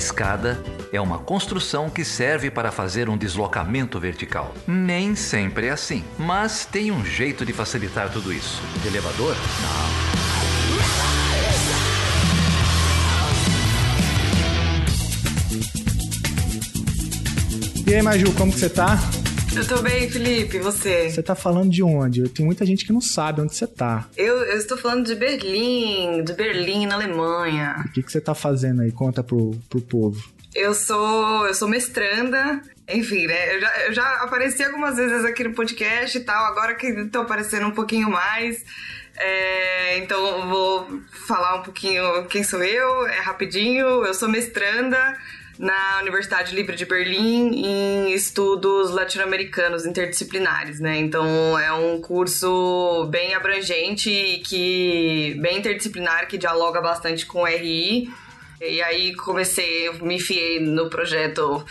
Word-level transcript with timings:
escada 0.00 0.58
é 0.90 0.98
uma 0.98 1.18
construção 1.18 1.90
que 1.90 2.04
serve 2.06 2.50
para 2.50 2.72
fazer 2.72 3.10
um 3.10 3.18
deslocamento 3.18 4.00
vertical. 4.00 4.54
Nem 4.66 5.14
sempre 5.14 5.66
é 5.66 5.70
assim, 5.70 6.02
mas 6.18 6.64
tem 6.64 6.90
um 6.90 7.04
jeito 7.04 7.44
de 7.44 7.52
facilitar 7.52 8.10
tudo 8.10 8.32
isso. 8.32 8.62
De 8.80 8.88
elevador? 8.88 9.36
Não. 9.36 10.10
E 17.86 17.94
aí, 17.94 18.02
Maju, 18.02 18.32
como 18.32 18.52
que 18.52 18.58
você 18.58 18.70
tá? 18.70 18.98
Eu 19.56 19.66
tô 19.66 19.82
bem, 19.82 20.08
Felipe, 20.08 20.56
e 20.56 20.60
você? 20.60 21.10
Você 21.10 21.22
tá 21.22 21.34
falando 21.34 21.70
de 21.70 21.82
onde? 21.82 22.28
Tem 22.28 22.46
muita 22.46 22.64
gente 22.64 22.86
que 22.86 22.92
não 22.92 23.00
sabe 23.00 23.40
onde 23.40 23.54
você 23.54 23.66
tá. 23.66 24.08
Eu, 24.16 24.36
eu 24.36 24.56
estou 24.56 24.78
falando 24.78 25.04
de 25.04 25.14
Berlim, 25.14 26.22
de 26.22 26.32
Berlim, 26.32 26.86
na 26.86 26.94
Alemanha. 26.94 27.84
O 27.84 27.92
que, 27.92 28.02
que 28.02 28.12
você 28.12 28.20
tá 28.20 28.34
fazendo 28.34 28.82
aí? 28.82 28.92
Conta 28.92 29.24
pro, 29.24 29.50
pro 29.68 29.80
povo. 29.80 30.22
Eu 30.54 30.72
sou, 30.72 31.46
eu 31.46 31.54
sou 31.54 31.68
mestranda, 31.68 32.60
enfim, 32.88 33.26
né? 33.26 33.56
Eu 33.56 33.60
já, 33.60 33.78
eu 33.86 33.92
já 33.92 34.14
apareci 34.22 34.62
algumas 34.62 34.96
vezes 34.96 35.24
aqui 35.24 35.44
no 35.44 35.52
podcast 35.52 36.16
e 36.16 36.20
tal, 36.20 36.44
agora 36.46 36.74
que 36.74 37.06
tô 37.06 37.20
aparecendo 37.20 37.66
um 37.66 37.72
pouquinho 37.72 38.08
mais. 38.08 38.64
É, 39.16 39.98
então 39.98 40.48
vou 40.48 41.02
falar 41.26 41.56
um 41.56 41.62
pouquinho 41.62 42.24
quem 42.26 42.44
sou 42.44 42.62
eu, 42.62 43.06
é 43.06 43.20
rapidinho. 43.20 44.04
Eu 44.04 44.14
sou 44.14 44.28
mestranda 44.28 45.16
na 45.60 45.98
Universidade 46.00 46.54
Livre 46.54 46.74
de 46.74 46.86
Berlim 46.86 47.50
em 47.54 48.14
estudos 48.14 48.90
latino-americanos 48.92 49.84
interdisciplinares, 49.84 50.80
né? 50.80 50.96
Então 50.96 51.58
é 51.58 51.70
um 51.70 52.00
curso 52.00 53.06
bem 53.10 53.34
abrangente 53.34 54.40
que 54.46 55.36
bem 55.38 55.58
interdisciplinar 55.58 56.26
que 56.28 56.38
dialoga 56.38 56.80
bastante 56.80 57.26
com 57.26 57.42
o 57.42 57.44
RI. 57.44 58.10
E 58.58 58.80
aí 58.80 59.14
comecei, 59.14 59.92
me 60.00 60.16
enfiei 60.16 60.60
no 60.60 60.88
projeto 60.88 61.62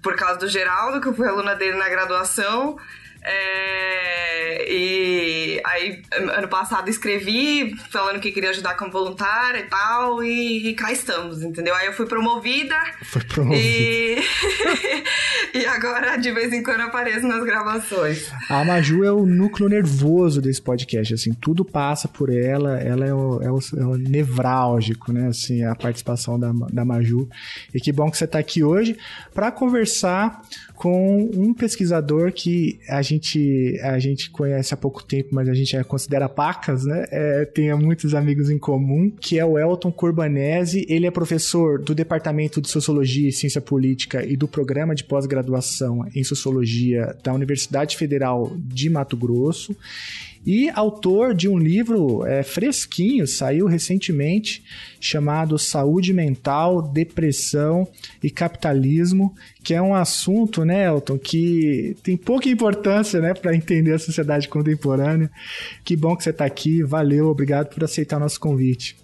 por 0.00 0.14
causa 0.14 0.38
do 0.38 0.48
Geraldo, 0.48 1.00
que 1.00 1.08
eu 1.08 1.14
fui 1.14 1.26
aluna 1.26 1.56
dele 1.56 1.76
na 1.76 1.88
graduação. 1.88 2.78
É, 3.24 4.70
e 4.70 5.60
aí, 5.64 6.02
ano 6.12 6.46
passado, 6.48 6.90
escrevi 6.90 7.74
falando 7.90 8.20
que 8.20 8.30
queria 8.30 8.50
ajudar 8.50 8.76
como 8.76 8.90
voluntária 8.90 9.60
e 9.60 9.62
tal, 9.64 10.22
e, 10.22 10.68
e 10.68 10.74
cá 10.74 10.92
estamos, 10.92 11.42
entendeu? 11.42 11.74
Aí 11.74 11.86
eu 11.86 11.92
fui 11.94 12.06
promovida. 12.06 12.76
Foi 13.02 13.22
promovida. 13.24 13.62
E, 13.62 14.22
e 15.54 15.66
agora, 15.66 16.16
de 16.16 16.30
vez 16.32 16.52
em 16.52 16.62
quando, 16.62 16.82
apareço 16.82 17.26
nas 17.26 17.42
gravações. 17.44 18.30
A 18.50 18.62
Maju 18.64 19.04
é 19.04 19.12
o 19.12 19.24
núcleo 19.24 19.68
nervoso 19.68 20.42
desse 20.42 20.60
podcast, 20.60 21.14
assim, 21.14 21.32
tudo 21.32 21.64
passa 21.64 22.06
por 22.06 22.30
ela, 22.30 22.78
ela 22.78 23.06
é 23.06 23.14
o, 23.14 23.42
é 23.42 23.50
o, 23.50 23.58
é 23.78 23.86
o 23.86 23.96
nevrálgico, 23.96 25.12
né, 25.12 25.28
assim, 25.28 25.64
a 25.64 25.74
participação 25.74 26.38
da, 26.38 26.52
da 26.72 26.84
Maju. 26.84 27.28
E 27.72 27.80
que 27.80 27.90
bom 27.90 28.10
que 28.10 28.18
você 28.18 28.24
está 28.26 28.38
aqui 28.38 28.62
hoje 28.62 28.96
para 29.32 29.50
conversar 29.50 30.42
com 30.74 31.30
um 31.34 31.54
pesquisador 31.54 32.32
que 32.32 32.78
a 32.88 33.00
gente, 33.00 33.78
a 33.82 33.98
gente 33.98 34.30
conhece 34.30 34.74
há 34.74 34.76
pouco 34.76 35.04
tempo, 35.04 35.30
mas 35.32 35.48
a 35.48 35.54
gente 35.54 35.82
considera 35.84 36.28
pacas, 36.28 36.84
né? 36.84 37.04
É, 37.10 37.44
tem 37.44 37.72
muitos 37.74 38.14
amigos 38.14 38.50
em 38.50 38.58
comum, 38.58 39.10
que 39.10 39.38
é 39.38 39.44
o 39.44 39.58
Elton 39.58 39.92
Corbanese. 39.92 40.84
Ele 40.88 41.06
é 41.06 41.10
professor 41.10 41.80
do 41.80 41.94
Departamento 41.94 42.60
de 42.60 42.68
Sociologia 42.68 43.28
e 43.28 43.32
Ciência 43.32 43.60
Política 43.60 44.24
e 44.24 44.36
do 44.36 44.48
Programa 44.48 44.94
de 44.94 45.04
Pós-Graduação 45.04 46.06
em 46.14 46.24
Sociologia 46.24 47.16
da 47.22 47.32
Universidade 47.32 47.96
Federal 47.96 48.52
de 48.56 48.90
Mato 48.90 49.16
Grosso 49.16 49.76
e 50.46 50.68
autor 50.70 51.34
de 51.34 51.48
um 51.48 51.58
livro 51.58 52.24
é, 52.26 52.42
fresquinho, 52.42 53.26
saiu 53.26 53.66
recentemente, 53.66 54.62
chamado 55.00 55.58
Saúde 55.58 56.12
Mental, 56.12 56.82
Depressão 56.82 57.86
e 58.22 58.30
Capitalismo, 58.30 59.34
que 59.62 59.72
é 59.72 59.80
um 59.80 59.94
assunto, 59.94 60.64
né, 60.64 60.86
Elton, 60.86 61.18
que 61.18 61.96
tem 62.02 62.16
pouca 62.16 62.48
importância, 62.48 63.20
né, 63.20 63.32
para 63.32 63.54
entender 63.54 63.92
a 63.92 63.98
sociedade 63.98 64.48
contemporânea. 64.48 65.30
Que 65.84 65.96
bom 65.96 66.16
que 66.16 66.22
você 66.22 66.30
está 66.30 66.44
aqui, 66.44 66.82
valeu, 66.82 67.28
obrigado 67.28 67.68
por 67.72 67.82
aceitar 67.84 68.18
nosso 68.18 68.38
convite. 68.38 68.96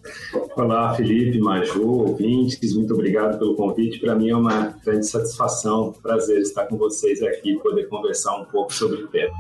Olá, 0.57 0.95
Felipe, 0.95 1.39
Maju, 1.39 1.89
ouvintes, 1.89 2.75
muito 2.75 2.93
obrigado 2.93 3.39
pelo 3.39 3.55
convite. 3.55 3.99
Para 3.99 4.15
mim 4.15 4.29
é 4.31 4.37
uma 4.37 4.75
grande 4.85 5.07
satisfação, 5.07 5.95
prazer 6.03 6.41
estar 6.41 6.67
com 6.67 6.77
vocês 6.77 7.23
aqui, 7.23 7.59
poder 7.63 7.89
conversar 7.89 8.37
um 8.37 8.45
pouco 8.45 8.73
sobre 8.75 9.03
o 9.03 9.09
tema. 9.09 9.33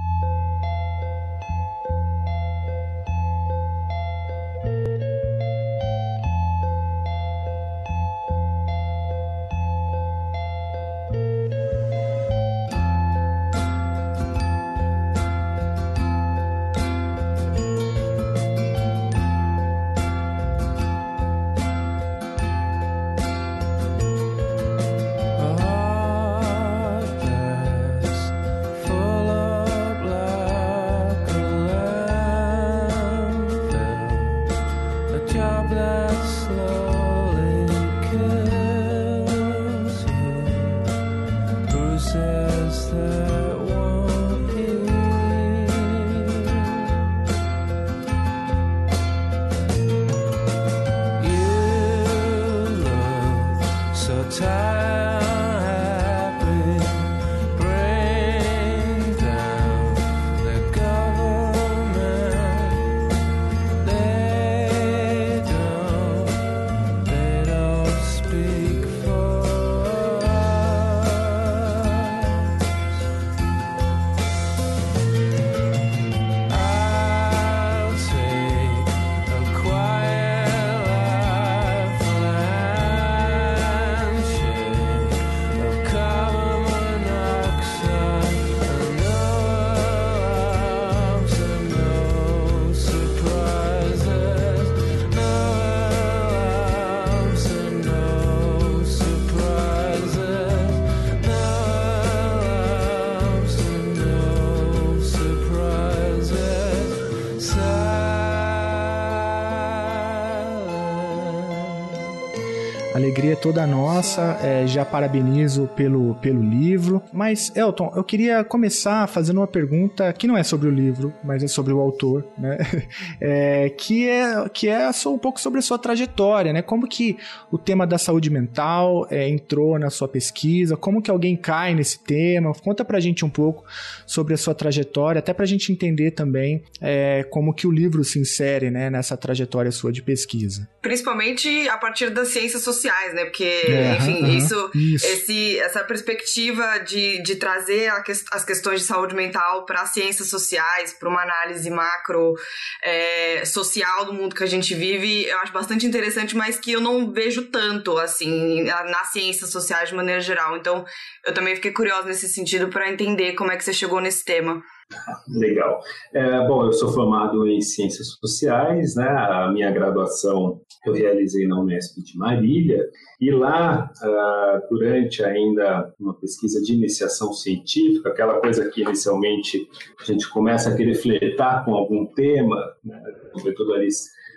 Alegria 113.20 113.32
é 113.34 113.37
toda 113.37 113.67
nossa. 113.67 114.38
É, 114.43 114.67
já 114.67 114.84
parabenizo 114.84 115.69
pelo, 115.76 116.14
pelo 116.17 116.43
livro. 116.43 117.02
Mas, 117.12 117.55
Elton, 117.55 117.93
eu 117.94 118.02
queria 118.02 118.43
começar 118.43 119.06
fazendo 119.06 119.38
uma 119.38 119.46
pergunta 119.46 120.12
que 120.12 120.26
não 120.26 120.37
é 120.37 120.43
sobre 120.43 120.69
o 120.69 120.70
livro, 120.70 121.12
mas 121.22 121.43
é 121.43 121.49
sobre 121.49 121.72
o 121.72 121.81
autor, 121.81 122.26
né? 122.38 122.58
É, 123.20 123.69
que 123.70 124.08
é, 124.08 124.49
que 124.49 124.69
é 124.69 124.90
só 124.93 125.12
um 125.12 125.19
pouco 125.19 125.40
sobre 125.40 125.58
a 125.58 125.62
sua 125.62 125.78
trajetória, 125.78 126.52
né? 126.52 126.62
Como 126.62 126.88
que 126.88 127.19
o 127.50 127.58
tema 127.58 127.87
da 127.87 127.99
saúde 127.99 128.31
mental 128.31 129.06
é, 129.11 129.28
entrou 129.28 129.78
na 129.78 129.90
sua 129.90 130.08
pesquisa? 130.08 130.76
Como 130.76 131.02
que 131.02 131.11
alguém 131.11 131.37
cai 131.37 131.75
nesse 131.75 132.02
tema? 132.02 132.52
Conta 132.55 132.84
pra 132.84 132.99
gente 132.99 133.25
um 133.25 133.28
pouco 133.28 133.64
sobre 134.06 134.32
a 134.34 134.37
sua 134.37 134.55
trajetória, 134.55 135.19
até 135.19 135.34
pra 135.34 135.44
gente 135.44 135.73
entender 135.73 136.12
também 136.12 136.62
é, 136.81 137.25
como 137.31 137.52
que 137.52 137.66
o 137.66 137.70
livro 137.70 138.02
se 138.05 138.19
insere 138.19 138.70
né, 138.70 138.88
nessa 138.88 139.16
trajetória 139.16 139.70
sua 139.70 139.93
de 139.93 140.02
pesquisa. 140.02 140.69
Principalmente 140.81 141.69
a 141.69 141.76
partir 141.76 142.11
das 142.11 142.28
ciências 142.28 142.62
sociais 142.62 143.10
sociais, 143.11 143.15
né? 143.15 143.25
Porque, 143.25 143.65
uhum, 143.69 143.95
enfim, 143.95 144.37
isso, 144.37 144.71
isso, 144.75 145.07
Esse, 145.07 145.59
essa 145.59 145.85
perspectiva 145.85 146.79
de, 146.79 147.23
de 147.23 147.37
trazer 147.37 147.91
que, 148.03 148.12
as 148.12 148.45
questões 148.45 148.81
de 148.81 148.87
saúde 148.87 149.15
mental 149.15 149.65
para 149.65 149.83
as 149.83 149.93
ciências 149.93 150.29
sociais, 150.29 150.93
para 150.93 151.09
uma 151.09 151.23
análise 151.23 151.69
macro 151.71 152.35
é, 152.83 153.45
social 153.45 154.05
do 154.05 154.12
mundo 154.12 154.35
que 154.35 154.45
a 154.45 154.47
gente 154.47 154.75
vive, 154.75 155.25
eu 155.25 155.39
acho 155.39 155.53
bastante 155.53 155.87
interessante, 155.87 156.37
mas 156.37 156.59
que 156.59 156.73
eu 156.73 156.81
não 156.81 157.12
vejo 157.12 157.47
tanto, 157.47 157.99
assim, 157.99 158.62
nas 158.65 159.11
ciências 159.12 159.51
sociais 159.51 159.89
de 159.89 159.95
maneira 159.95 160.21
geral. 160.21 160.57
Então, 160.57 160.85
eu 161.25 161.35
também 161.35 161.55
fiquei 161.55 161.73
curiosa 161.73 162.09
nesse 162.09 162.29
sentido 162.29 162.69
para 162.69 162.91
entender 162.91 163.35
como 163.35 163.51
é 163.51 163.57
que 163.57 163.65
você 163.65 163.73
chegou 163.73 164.01
nesse 164.01 164.25
tema. 164.25 164.62
Legal. 165.28 165.81
É, 166.12 166.46
bom, 166.46 166.66
eu 166.66 166.72
sou 166.72 166.92
formado 166.92 167.46
em 167.46 167.60
Ciências 167.60 168.08
Sociais, 168.20 168.96
né? 168.96 169.08
A 169.08 169.50
minha 169.52 169.70
graduação 169.70 170.60
eu 170.84 170.92
realizei 170.92 171.46
na 171.46 171.60
Unesp 171.60 172.02
de 172.02 172.16
Marília, 172.16 172.82
e 173.20 173.31
lá, 173.31 173.90
uh, 174.02 174.69
durante 174.70 175.22
ainda 175.22 175.92
uma 176.00 176.14
pesquisa 176.14 176.60
de 176.62 176.72
iniciação 176.72 177.32
científica, 177.32 178.08
aquela 178.08 178.40
coisa 178.40 178.69
que 178.70 178.81
inicialmente 178.81 179.69
a 180.00 180.04
gente 180.04 180.28
começa 180.31 180.70
a 180.70 180.76
querer 180.76 180.94
flertar 180.94 181.64
com 181.64 181.75
algum 181.75 182.06
tema, 182.06 182.56
né? 182.82 183.00
sobretudo 183.34 183.75
ali 183.75 183.88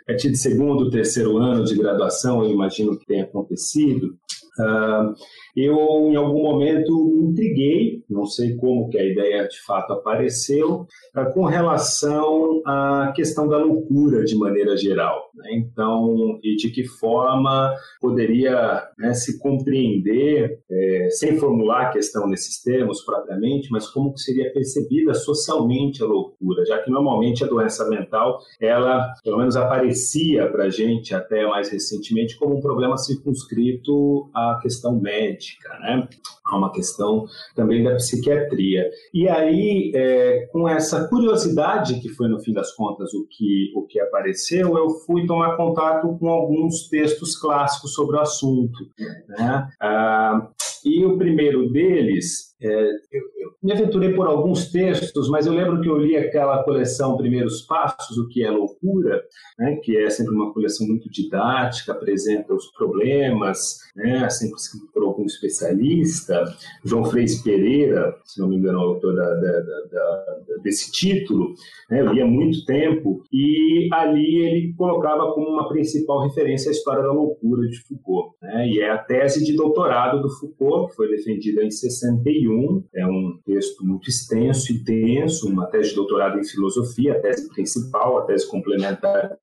a 0.04 0.06
partir 0.08 0.32
de 0.32 0.38
segundo, 0.38 0.90
terceiro 0.90 1.38
ano 1.38 1.64
de 1.64 1.76
graduação, 1.76 2.44
eu 2.44 2.52
imagino 2.52 3.00
que 3.00 3.06
tenha 3.06 3.24
acontecido, 3.24 4.18
uh, 4.60 5.14
eu 5.56 6.10
em 6.10 6.16
algum 6.16 6.42
momento 6.42 6.92
me 7.16 7.30
intriguei, 7.30 8.04
não 8.10 8.26
sei 8.26 8.56
como 8.56 8.90
que 8.90 8.98
a 8.98 9.04
ideia 9.04 9.48
de 9.48 9.62
fato 9.62 9.94
apareceu, 9.94 10.88
ah, 11.14 11.26
com 11.26 11.46
relação 11.46 12.62
à 12.66 13.14
questão 13.16 13.48
da 13.48 13.58
loucura 13.58 14.24
de 14.24 14.36
maneira 14.36 14.76
geral. 14.76 15.30
Né? 15.36 15.52
Então, 15.54 16.40
e 16.44 16.56
de 16.56 16.72
que 16.72 16.84
forma 16.86 17.74
poderia 18.02 18.84
né, 18.98 19.14
se 19.14 19.40
compreender, 19.40 20.60
é, 20.70 21.08
sem 21.12 21.38
formular 21.38 21.84
a 21.84 21.92
questão 21.92 22.28
nesses 22.28 22.62
termos 22.62 23.04
propriamente, 23.04 23.70
mas 23.72 23.88
como 23.88 24.14
que 24.14 24.22
seria 24.22 24.52
percebida 24.52 25.14
socialmente 25.14 26.02
a 26.02 26.06
loucura, 26.06 26.66
já 26.66 26.80
que 26.80 26.90
normalmente 26.90 27.44
a 27.44 27.48
doença 27.48 27.88
mental, 27.90 28.40
ela 28.60 29.14
pelo 29.24 29.38
menos 29.38 29.56
aparecia 29.56 30.50
para 30.52 30.66
a 30.66 30.70
gente 30.70 31.14
até 31.14 31.46
mais 31.46 31.70
recentemente 31.70 32.38
como 32.38 32.58
um 32.58 32.62
problema 32.62 32.98
circunscrito 32.98 34.30
à 34.34 34.60
questão 34.62 35.00
médica 35.00 35.43
médica, 35.44 35.78
né? 35.80 36.08
Há 36.46 36.58
uma 36.58 36.72
questão 36.72 37.26
também 37.56 37.84
da 37.84 37.96
psiquiatria. 37.96 38.90
E 39.14 39.28
aí, 39.28 39.92
é, 39.94 40.48
com 40.52 40.68
essa 40.68 41.08
curiosidade 41.08 42.00
que 42.00 42.10
foi 42.10 42.28
no 42.28 42.40
fim 42.40 42.54
das 42.54 42.74
contas 42.74 43.14
o 43.14 43.28
que 43.30 43.72
o 43.76 43.84
que 43.84 44.00
apareceu, 44.00 44.78
eu 44.78 44.90
fui 45.06 45.26
tomar 45.26 45.58
contato 45.58 46.18
com 46.18 46.30
alguns 46.30 46.88
textos 46.90 47.36
clássicos 47.38 47.94
sobre 47.94 48.18
o 48.18 48.22
assunto, 48.22 48.80
né? 49.28 49.68
Ah, 49.80 50.48
e 50.86 51.06
o 51.06 51.18
primeiro 51.18 51.70
deles, 51.70 52.54
é, 52.62 52.68
eu, 53.12 53.22
eu, 53.38 53.52
me 53.62 53.72
aventurei 53.74 54.14
por 54.14 54.28
alguns 54.28 54.72
textos, 54.72 55.30
mas 55.30 55.46
eu 55.46 55.54
lembro 55.54 55.82
que 55.82 55.88
eu 55.88 55.98
li 55.98 56.16
aquela 56.16 56.64
coleção 56.64 57.18
Primeiros 57.18 57.62
Passos, 57.62 58.18
O 58.18 58.28
que 58.28 58.44
é 58.44 58.50
Loucura, 58.50 59.22
né, 59.60 59.78
que 59.84 59.98
é 59.98 60.10
sempre 60.10 60.34
uma 60.34 60.54
coleção 60.54 60.88
muito 60.88 61.10
didática, 61.10 61.92
apresenta 61.92 62.54
os 62.54 62.72
problemas, 62.72 63.80
né, 63.96 64.30
sempre 64.30 64.56
escrito 64.56 64.92
por 64.94 65.04
algum 65.04 65.26
especialista. 65.26 66.44
João 66.84 67.06
Freire 67.06 67.42
Pereira, 67.44 68.16
se 68.26 68.40
não 68.40 68.50
me 68.50 68.58
engano, 68.58 68.80
é 68.80 68.82
o 68.82 68.90
autor 68.90 69.16
da, 69.16 69.34
da, 69.36 69.60
da, 69.62 70.26
desse 70.64 70.92
título, 70.92 71.54
né, 71.90 72.02
eu 72.02 72.14
li 72.14 72.22
há 72.22 72.26
muito 72.26 72.66
tempo, 72.66 73.24
e 73.32 73.90
ali 73.94 74.38
ele 74.38 74.74
colocava 74.78 75.34
como 75.34 75.50
uma 75.50 75.68
principal 75.68 76.22
referência 76.22 76.70
a 76.70 76.74
história 76.74 77.04
da 77.04 77.12
loucura 77.12 77.68
de 77.68 77.82
Foucault. 77.84 78.36
Né, 78.42 78.68
e 78.70 78.80
é 78.80 78.90
a 78.90 78.98
tese 78.98 79.44
de 79.44 79.56
doutorado 79.56 80.22
do 80.22 80.30
Foucault 80.30 80.73
que 80.88 80.96
foi 80.96 81.10
defendida 81.10 81.64
em 81.64 81.72
61. 81.72 82.84
É 82.94 83.06
um 83.06 83.40
texto 83.46 83.86
muito 83.86 84.10
extenso 84.10 84.72
e 84.72 84.78
denso, 84.80 85.48
uma 85.48 85.68
tese 85.68 85.90
de 85.90 85.96
doutorado 85.96 86.40
em 86.40 86.44
filosofia, 86.44 87.14
a 87.14 87.20
tese 87.20 87.48
principal, 87.50 88.20
a 88.20 88.26
tese 88.26 88.48
complementar 88.48 89.38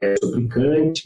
é 0.00 0.14
sobre 0.20 0.48
Kant. 0.48 1.02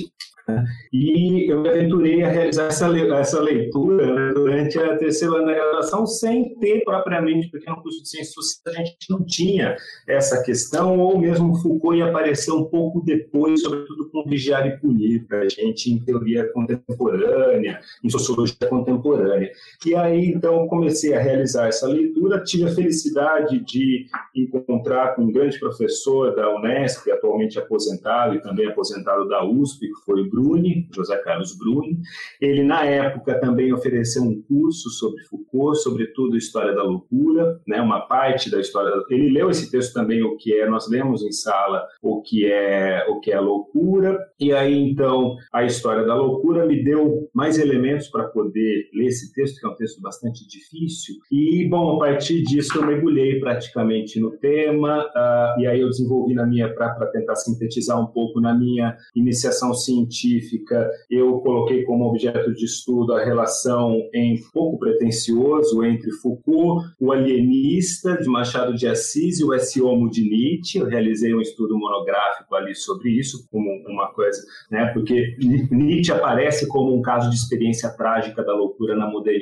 E 0.93 1.51
eu 1.51 1.61
me 1.61 1.69
aventurei 1.69 2.23
a 2.23 2.29
realizar 2.29 2.67
essa, 2.67 2.87
essa 2.97 3.41
leitura 3.41 4.15
né, 4.15 4.33
durante 4.33 4.79
a 4.79 4.97
terceira 4.97 5.35
ano 5.35 5.47
graduação 5.47 6.07
sem 6.07 6.57
ter 6.59 6.85
propriamente, 6.85 7.51
porque 7.51 7.69
no 7.69 7.83
curso 7.83 8.03
de 8.03 8.09
Ciências 8.09 8.35
Sociais 8.35 8.79
a 8.79 8.85
gente 8.85 9.11
não 9.11 9.25
tinha 9.25 9.77
essa 10.07 10.43
questão, 10.43 10.99
ou 10.99 11.19
mesmo 11.19 11.57
Foucault 11.57 11.99
ia 11.99 12.07
aparecer 12.07 12.53
um 12.53 12.65
pouco 12.65 13.03
depois, 13.05 13.61
sobretudo 13.61 14.09
com 14.11 14.25
Vigiar 14.25 14.67
e 14.67 14.79
Punir, 14.79 15.27
para 15.27 15.41
a 15.41 15.49
gente 15.49 15.91
em 15.91 15.99
teoria 15.99 16.51
contemporânea, 16.53 17.81
em 18.05 18.09
sociologia 18.09 18.69
contemporânea. 18.69 19.51
E 19.85 19.94
aí, 19.94 20.26
então, 20.26 20.67
comecei 20.69 21.14
a 21.14 21.20
realizar 21.20 21.69
essa 21.69 21.87
leitura, 21.87 22.43
tive 22.43 22.64
a 22.64 22.75
felicidade 22.75 23.58
de 23.64 24.06
encontrar 24.35 25.14
com 25.14 25.23
um 25.23 25.32
grande 25.32 25.58
professor 25.58 26.35
da 26.35 26.55
Unesp, 26.56 27.11
atualmente 27.11 27.58
aposentado 27.58 28.35
e 28.35 28.43
também 28.43 28.67
aposentado 28.67 29.29
da 29.29 29.44
USP, 29.44 29.88
que 29.88 30.05
foi 30.05 30.23
o 30.23 30.31
Bruni, 30.31 30.88
José 30.94 31.17
Carlos 31.19 31.56
Bruni. 31.56 31.99
Ele, 32.41 32.62
na 32.62 32.85
época, 32.85 33.38
também 33.41 33.73
ofereceu 33.73 34.23
um 34.23 34.43
curso 34.43 34.91
sobre 34.91 35.23
Foucault, 35.25 35.79
sobretudo 35.79 36.37
História 36.37 36.75
da 36.75 36.82
Loucura, 36.82 37.61
né, 37.67 37.81
uma 37.81 38.00
parte 38.00 38.50
da 38.50 38.61
história. 38.61 38.93
Ele 39.11 39.31
leu 39.31 39.50
esse 39.50 39.70
texto 39.70 39.93
também, 39.93 40.23
o 40.23 40.37
que 40.37 40.55
é, 40.55 40.69
nós 40.69 40.88
lemos 40.88 41.23
em 41.23 41.32
sala 41.32 41.87
o 42.03 42.20
que 42.23 42.47
é 42.47 43.05
o 43.08 43.20
que 43.20 43.32
é 43.32 43.41
loucura, 43.41 44.19
e 44.38 44.53
aí, 44.53 44.76
então, 44.76 45.37
a 45.53 45.64
História 45.64 46.05
da 46.05 46.14
Loucura 46.14 46.67
me 46.67 46.82
deu 46.82 47.29
mais 47.32 47.58
elementos 47.58 48.08
para 48.08 48.25
poder 48.25 48.88
ler 48.93 49.06
esse 49.06 49.32
texto, 49.32 49.45
que 49.52 49.66
é 49.66 49.69
um 49.69 49.75
texto 49.75 50.00
bastante 50.00 50.46
difícil, 50.46 51.16
e, 51.31 51.66
bom, 51.69 51.96
a 51.96 51.98
partir 51.98 52.43
disso 52.43 52.78
eu 52.78 52.87
mergulhei 52.87 53.38
praticamente 53.38 54.19
no 54.20 54.32
tema, 54.32 55.04
uh, 55.04 55.60
e 55.60 55.66
aí 55.66 55.81
eu 55.81 55.88
desenvolvi 55.88 56.34
na 56.34 56.46
minha, 56.46 56.72
para 56.75 57.06
tentar 57.06 57.37
sintetizar 57.37 58.00
um 58.00 58.06
pouco 58.06 58.40
na 58.40 58.54
minha 58.54 58.96
iniciação 59.14 59.72
científica, 59.75 60.90
eu 61.10 61.38
coloquei 61.38 61.84
como 61.84 62.04
objeto 62.04 62.52
de 62.52 62.64
estudo 62.64 63.14
a 63.14 63.25
relação 63.25 64.00
em 64.12 64.40
pouco 64.52 64.78
pretensioso 64.78 65.84
entre 65.84 66.10
Foucault, 66.12 66.87
o 67.00 67.12
alienista 67.12 68.16
de 68.16 68.28
Machado 68.28 68.75
de 68.75 68.87
Assis 68.87 69.38
e 69.40 69.44
o 69.44 69.54
Esse 69.54 69.81
Homo 69.81 70.10
de 70.10 70.22
Nietzsche. 70.22 70.78
Eu 70.78 70.87
realizei 70.87 71.34
um 71.34 71.40
estudo 71.40 71.78
monográfico 71.78 72.54
ali 72.54 72.75
sobre 72.75 73.10
isso, 73.10 73.46
como 73.50 73.69
uma 73.87 74.08
coisa, 74.12 74.43
né? 74.70 74.87
Porque 74.93 75.37
Nietzsche 75.70 76.12
aparece 76.12 76.66
como 76.69 76.96
um 76.96 77.02
caso 77.02 77.31
de 77.31 77.37
experiência 77.37 77.90
trágica 77.90 78.43
da 78.43 78.54
loucura 78.54 78.96
na 78.96 79.06
modernidade 79.06 79.36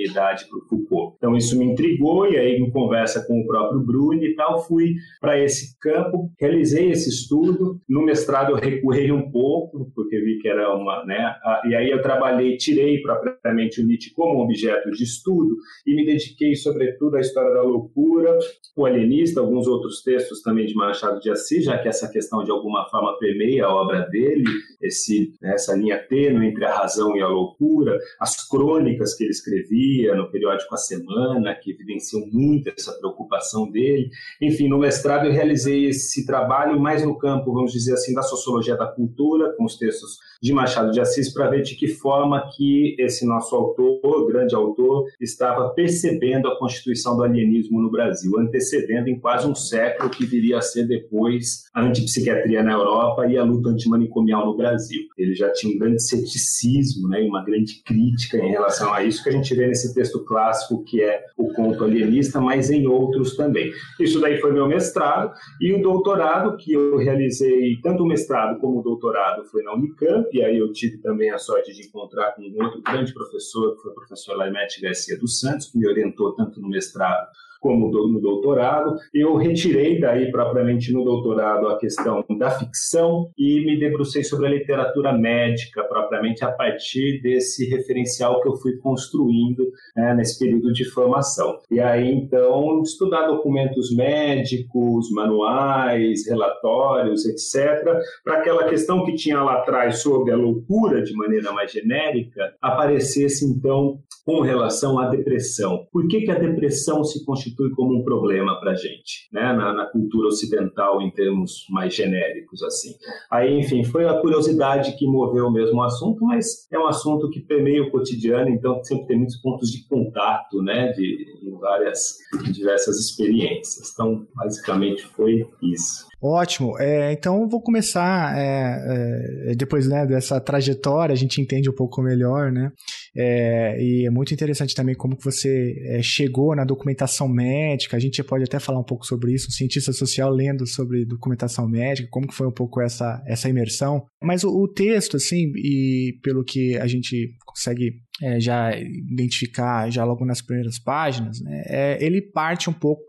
para 0.49 0.58
o 0.58 0.69
Foucault. 0.69 1.17
Então 1.17 1.37
isso 1.37 1.58
me 1.58 1.64
intrigou 1.64 2.26
e 2.26 2.37
aí 2.37 2.56
em 2.56 2.70
conversa 2.70 3.25
com 3.26 3.41
o 3.41 3.46
próprio 3.46 3.81
Bruni 3.81 4.26
e 4.26 4.35
tal, 4.35 4.62
fui 4.62 4.94
para 5.20 5.38
esse 5.38 5.79
campo, 5.79 6.31
realizei 6.41 6.91
esse 6.91 7.08
estudo. 7.08 7.81
No 7.88 8.02
mestrado 8.02 8.52
eu 8.52 8.56
recuei 8.56 9.11
um 9.12 9.31
pouco, 9.31 9.91
porque 9.94 10.19
vi 10.20 10.38
que 10.38 10.49
era 10.49 10.75
uma, 10.75 11.05
né? 11.05 11.35
E 11.68 11.75
aí 11.75 11.90
eu 11.90 12.02
trabalhei, 12.02 12.57
tirei 12.57 13.00
propriamente 13.00 13.80
o 13.80 13.87
Nietzsche 13.87 14.12
como 14.14 14.42
objeto 14.42 14.90
de 14.90 15.04
estudo 15.04 15.57
e 15.87 15.95
me 15.95 16.04
dediquei 16.04 16.54
sobretudo 16.54 17.16
à 17.16 17.21
história 17.21 17.52
da 17.52 17.62
loucura, 17.62 18.38
o 18.76 18.87
alienista, 18.87 19.40
alguns 19.40 19.66
outros 19.66 20.02
textos 20.02 20.42
também 20.42 20.66
de 20.66 20.75
Machado 20.75 21.21
de 21.21 21.30
Assis, 21.30 21.64
já 21.64 21.78
que 21.78 21.88
essa 21.88 22.11
questão 22.11 22.42
de 22.42 22.50
alguma 22.50 22.88
forma 22.90 23.16
permeia 23.18 23.66
a 23.66 23.75
obra 23.75 24.00
dele, 24.09 24.45
esse, 24.80 25.33
né, 25.40 25.54
essa 25.54 25.75
linha 25.75 25.99
tênue 25.99 26.49
entre 26.49 26.64
a 26.64 26.75
razão 26.75 27.16
e 27.16 27.23
a 27.23 27.28
loucura, 27.28 27.99
as 28.21 28.49
crônicas 28.49 29.14
que 29.14 29.25
ele 29.25 29.30
escrevia 29.30 29.84
no 30.17 30.31
periódico 30.31 30.75
A 30.75 30.79
Semana, 30.79 31.55
que 31.55 31.71
evidenciam 31.71 32.26
muito 32.33 32.69
essa 32.69 32.93
preocupação 32.93 33.71
dele. 33.71 34.09
Enfim, 34.41 34.69
no 34.69 34.79
mestrado 34.79 35.26
eu 35.26 35.33
realizei 35.33 35.87
esse 35.87 36.26
trabalho 36.26 36.79
mais 36.79 37.05
no 37.05 37.17
campo, 37.17 37.53
vamos 37.53 37.73
dizer 37.73 37.95
assim, 37.95 38.14
da 38.14 38.23
sociologia 38.23 38.76
da 38.76 38.87
cultura, 38.87 39.55
com 39.57 39.64
os 39.64 39.76
textos 39.76 40.19
de 40.43 40.53
Machado 40.53 40.91
de 40.91 41.00
Assis 41.00 41.33
para 41.33 41.49
ver 41.49 41.62
de 41.62 41.75
que 41.75 41.88
forma 41.88 42.50
que 42.55 42.97
esse 42.99 43.26
nosso 43.26 43.55
autor, 43.57 44.26
grande 44.26 44.55
autor, 44.55 45.07
estava 45.21 45.71
percebendo 45.71 46.49
a 46.49 46.59
constituição 46.59 47.17
do 47.17 47.23
alienismo 47.23 47.81
no 47.81 47.91
Brasil, 47.91 48.38
antecedendo 48.38 49.09
em 49.09 49.19
quase 49.19 49.47
um 49.47 49.55
século 49.55 50.11
que 50.11 50.26
viria 50.26 50.59
a 50.59 50.62
ser 50.62 50.87
depois 50.87 51.64
a 51.73 51.83
antipsiquiatria 51.83 52.62
na 52.62 52.73
Europa 52.73 53.26
e 53.26 53.38
a 53.38 53.45
luta 53.45 53.71
antimanicomial 53.71 54.47
no 54.47 54.57
Brasil. 54.57 55.03
Ele 55.17 55.35
já 55.35 55.50
tinha 55.53 55.75
um 55.75 55.79
grande 55.79 56.03
ceticismo 56.03 57.09
né, 57.09 57.23
e 57.23 57.29
uma 57.29 57.45
grande 57.45 57.83
crítica 57.83 58.38
em 58.38 58.50
relação 58.50 58.93
a 58.93 59.03
isso 59.03 59.23
que 59.23 59.31
a 59.31 59.33
gente 59.33 59.55
vê 59.55 59.63
nesse 59.66 59.94
texto 59.94 60.25
clássico 60.25 60.85
que 60.85 61.02
é 61.02 61.25
o 61.37 61.52
conto 61.52 61.85
alienista, 61.85 62.40
mas 62.40 62.71
em 62.71 62.87
outros 62.87 63.37
também. 63.37 63.73
Isso 63.99 64.21
daí 64.21 64.40
foi 64.40 64.52
meu 64.52 64.66
mestrado 64.66 65.33
e 65.61 65.73
o 65.73 65.83
doutorado 65.83 66.56
que 66.56 66.73
eu 66.73 66.97
realizei, 66.97 67.78
tanto 67.83 68.02
o 68.02 68.06
mestrado 68.06 68.59
como 68.61 68.80
o 68.80 68.83
doutorado 68.83 69.44
foi 69.44 69.62
na 69.62 69.75
Unicamp, 69.75 70.28
e 70.33 70.42
aí 70.42 70.59
eu 70.59 70.73
tive 70.73 70.99
também 70.99 71.30
a 71.30 71.38
sorte 71.38 71.73
de 71.73 71.87
encontrar 71.87 72.33
com 72.33 72.42
um 72.42 72.64
outro 72.64 72.83
grande 72.83 73.12
professor, 73.12 73.75
que 73.76 73.83
foi 73.83 73.92
o 73.92 73.94
professor 73.94 74.37
Laimete 74.37 74.80
Garcia 74.80 75.18
dos 75.18 75.40
Santos, 75.40 75.71
que 75.71 75.78
me 75.78 75.88
orientou 75.88 76.35
tanto 76.35 76.61
no 76.61 76.68
mestrado 76.68 77.28
como 77.64 77.90
no 77.90 78.21
doutorado. 78.21 78.94
Eu 79.14 79.37
retirei 79.37 79.99
daí 79.99 80.30
propriamente 80.30 80.92
no 80.92 81.02
doutorado 81.02 81.66
a 81.68 81.78
questão 81.78 82.23
da 82.38 82.50
ficção 82.50 83.30
e 83.38 83.64
me 83.64 83.80
debrucei 83.80 84.23
sobre 84.23 84.49
a 84.49 84.50
literatura 84.50 85.14
médica 85.14 85.83
propriamente 85.83 86.44
a 86.44 86.52
partir 86.52 87.23
desse 87.23 87.66
referencial 87.71 88.42
que 88.42 88.49
eu 88.49 88.56
fui 88.56 88.76
construindo 88.76 89.64
né, 89.97 90.12
nesse 90.14 90.38
período 90.38 90.75
de 90.75 90.85
formação. 90.85 91.59
E 91.71 91.80
aí 91.80 92.12
então 92.12 92.83
estudar 92.83 93.28
documentos 93.28 93.97
médicos, 93.97 95.11
manuais, 95.11 96.28
relatórios, 96.28 97.25
etc, 97.25 97.83
para 98.23 98.40
aquela 98.40 98.64
questão 98.64 99.06
que 99.06 99.14
tinha 99.14 99.42
lá 99.42 99.54
atrás 99.54 100.02
sobre 100.02 100.33
a 100.33 100.37
loucura 100.37 101.02
de 101.02 101.14
maneira 101.14 101.50
mais 101.50 101.73
genérica 101.73 102.54
aparecesse 102.61 103.47
então 103.47 104.00
com 104.26 104.40
relação 104.40 104.99
à 104.99 105.09
depressão. 105.09 105.87
Por 105.92 106.09
que, 106.09 106.23
que 106.23 106.30
a 106.30 106.38
depressão 106.38 107.04
se 107.04 107.25
constitui 107.25 107.53
como 107.75 108.00
um 108.00 108.04
problema 108.04 108.58
para 108.61 108.73
a 108.73 108.75
gente, 108.75 109.28
né? 109.32 109.52
Na, 109.52 109.73
na, 109.73 109.87
cultura 109.87 110.28
ocidental, 110.28 111.00
em 111.00 111.11
termos 111.11 111.66
mais 111.70 111.94
genéricos, 111.94 112.62
assim. 112.62 112.94
Aí, 113.30 113.58
enfim, 113.58 113.84
foi 113.84 114.08
a 114.08 114.20
curiosidade 114.20 114.96
que 114.96 115.06
moveu 115.06 115.50
mesmo 115.50 115.78
o 115.78 115.82
assunto, 115.82 116.25
mas 116.25 116.66
é 116.73 116.78
um 116.78 116.87
assunto 116.87 117.30
que 117.30 117.40
permeia 117.40 117.82
o 117.82 117.90
cotidiano, 117.90 118.49
então 118.50 118.82
sempre 118.84 119.06
tem 119.06 119.18
muitos 119.18 119.37
pontos 119.37 119.70
de 119.70 119.87
contato, 119.87 120.62
né? 120.62 120.92
De, 120.92 121.38
em 121.42 121.58
várias, 121.58 122.16
diversas 122.52 122.99
experiências. 122.99 123.92
Então, 123.92 124.26
basicamente 124.34 125.04
foi 125.06 125.46
isso. 125.62 126.06
Ótimo. 126.26 126.81
É, 126.81 127.12
então 127.12 127.47
vou 127.47 127.61
começar 127.61 128.35
é, 128.35 129.50
é, 129.50 129.54
depois 129.54 129.87
né, 129.87 130.07
dessa 130.07 130.40
trajetória, 130.40 131.12
a 131.12 131.16
gente 131.16 131.38
entende 131.38 131.69
um 131.69 131.75
pouco 131.75 132.00
melhor, 132.00 132.50
né? 132.50 132.73
É, 133.14 133.76
e 133.78 134.07
é 134.07 134.11
muito 134.11 134.33
interessante 134.33 134.75
também 134.75 134.95
como 134.95 135.19
que 135.19 135.23
você 135.23 135.75
é, 135.85 136.00
chegou 136.02 136.57
na 136.57 136.64
documentação 136.64 137.28
médica. 137.28 137.99
A 137.99 138.00
gente 138.00 138.25
pode 138.25 138.43
até 138.43 138.59
falar 138.59 138.81
um 138.81 138.85
pouco 138.85 139.04
sobre 139.04 139.35
isso, 139.35 139.49
um 139.49 139.52
cientista 139.52 139.93
social 139.93 140.31
lendo 140.31 140.66
sobre 140.66 141.04
documentação 141.04 141.69
médica, 141.69 142.09
como 142.11 142.26
que 142.26 142.35
foi 142.35 142.47
um 142.47 142.54
pouco 142.54 142.81
essa, 142.81 143.23
essa 143.26 143.47
imersão. 143.47 144.07
Mas 144.23 144.45
o, 144.45 144.49
o 144.49 144.66
texto, 144.66 145.19
assim, 145.19 145.52
e 145.57 146.19
pelo 146.23 146.43
que 146.43 146.75
a 146.78 146.87
gente 146.87 147.35
consegue 147.45 148.00
é, 148.23 148.40
já 148.40 148.75
identificar 148.75 149.90
já 149.90 150.02
logo 150.07 150.25
nas 150.25 150.40
primeiras 150.40 150.78
páginas, 150.78 151.38
né, 151.43 151.99
ele 152.00 152.23
parte 152.23 152.71
um 152.71 152.73
pouco 152.73 153.02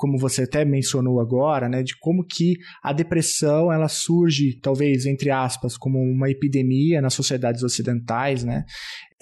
como 0.00 0.16
você 0.16 0.44
até 0.44 0.64
mencionou 0.64 1.20
agora, 1.20 1.68
né, 1.68 1.82
de 1.82 1.94
como 2.00 2.24
que 2.24 2.54
a 2.82 2.90
depressão 2.90 3.70
ela 3.70 3.86
surge, 3.86 4.58
talvez 4.62 5.04
entre 5.04 5.30
aspas, 5.30 5.76
como 5.76 5.98
uma 5.98 6.30
epidemia 6.30 7.02
nas 7.02 7.12
sociedades 7.12 7.62
ocidentais, 7.62 8.42
né? 8.42 8.64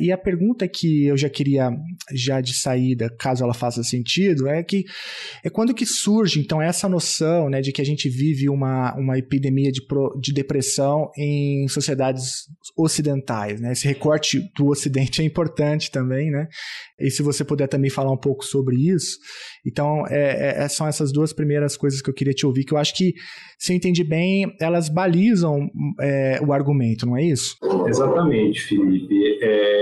E 0.00 0.12
a 0.12 0.16
pergunta 0.16 0.68
que 0.68 1.06
eu 1.06 1.16
já 1.16 1.28
queria, 1.28 1.70
já 2.14 2.40
de 2.40 2.54
saída, 2.54 3.12
caso 3.18 3.42
ela 3.42 3.52
faça 3.52 3.82
sentido, 3.82 4.46
é 4.46 4.62
que 4.62 4.84
é 5.42 5.50
quando 5.50 5.74
que 5.74 5.84
surge, 5.84 6.38
então, 6.38 6.62
essa 6.62 6.88
noção 6.88 7.50
né, 7.50 7.60
de 7.60 7.72
que 7.72 7.82
a 7.82 7.84
gente 7.84 8.08
vive 8.08 8.48
uma, 8.48 8.94
uma 8.96 9.18
epidemia 9.18 9.72
de, 9.72 9.84
pro, 9.84 10.16
de 10.20 10.32
depressão 10.32 11.10
em 11.18 11.66
sociedades 11.66 12.44
ocidentais, 12.76 13.60
né? 13.60 13.72
Esse 13.72 13.88
recorte 13.88 14.40
do 14.56 14.68
ocidente 14.68 15.20
é 15.20 15.24
importante 15.24 15.90
também, 15.90 16.30
né? 16.30 16.46
E 17.00 17.10
se 17.10 17.20
você 17.20 17.44
puder 17.44 17.66
também 17.66 17.90
falar 17.90 18.12
um 18.12 18.16
pouco 18.16 18.44
sobre 18.44 18.76
isso. 18.76 19.18
Então, 19.66 20.04
é, 20.08 20.64
é, 20.64 20.68
são 20.68 20.86
essas 20.86 21.12
duas 21.12 21.32
primeiras 21.32 21.76
coisas 21.76 22.00
que 22.00 22.08
eu 22.08 22.14
queria 22.14 22.32
te 22.32 22.46
ouvir, 22.46 22.64
que 22.64 22.72
eu 22.72 22.78
acho 22.78 22.94
que, 22.94 23.14
se 23.58 23.72
eu 23.72 23.76
entendi 23.76 24.04
bem, 24.04 24.54
elas 24.60 24.88
balizam 24.88 25.68
é, 26.00 26.40
o 26.46 26.52
argumento, 26.52 27.06
não 27.06 27.16
é 27.16 27.24
isso? 27.24 27.56
Exatamente, 27.86 28.60
Felipe. 28.62 29.38
É 29.42 29.78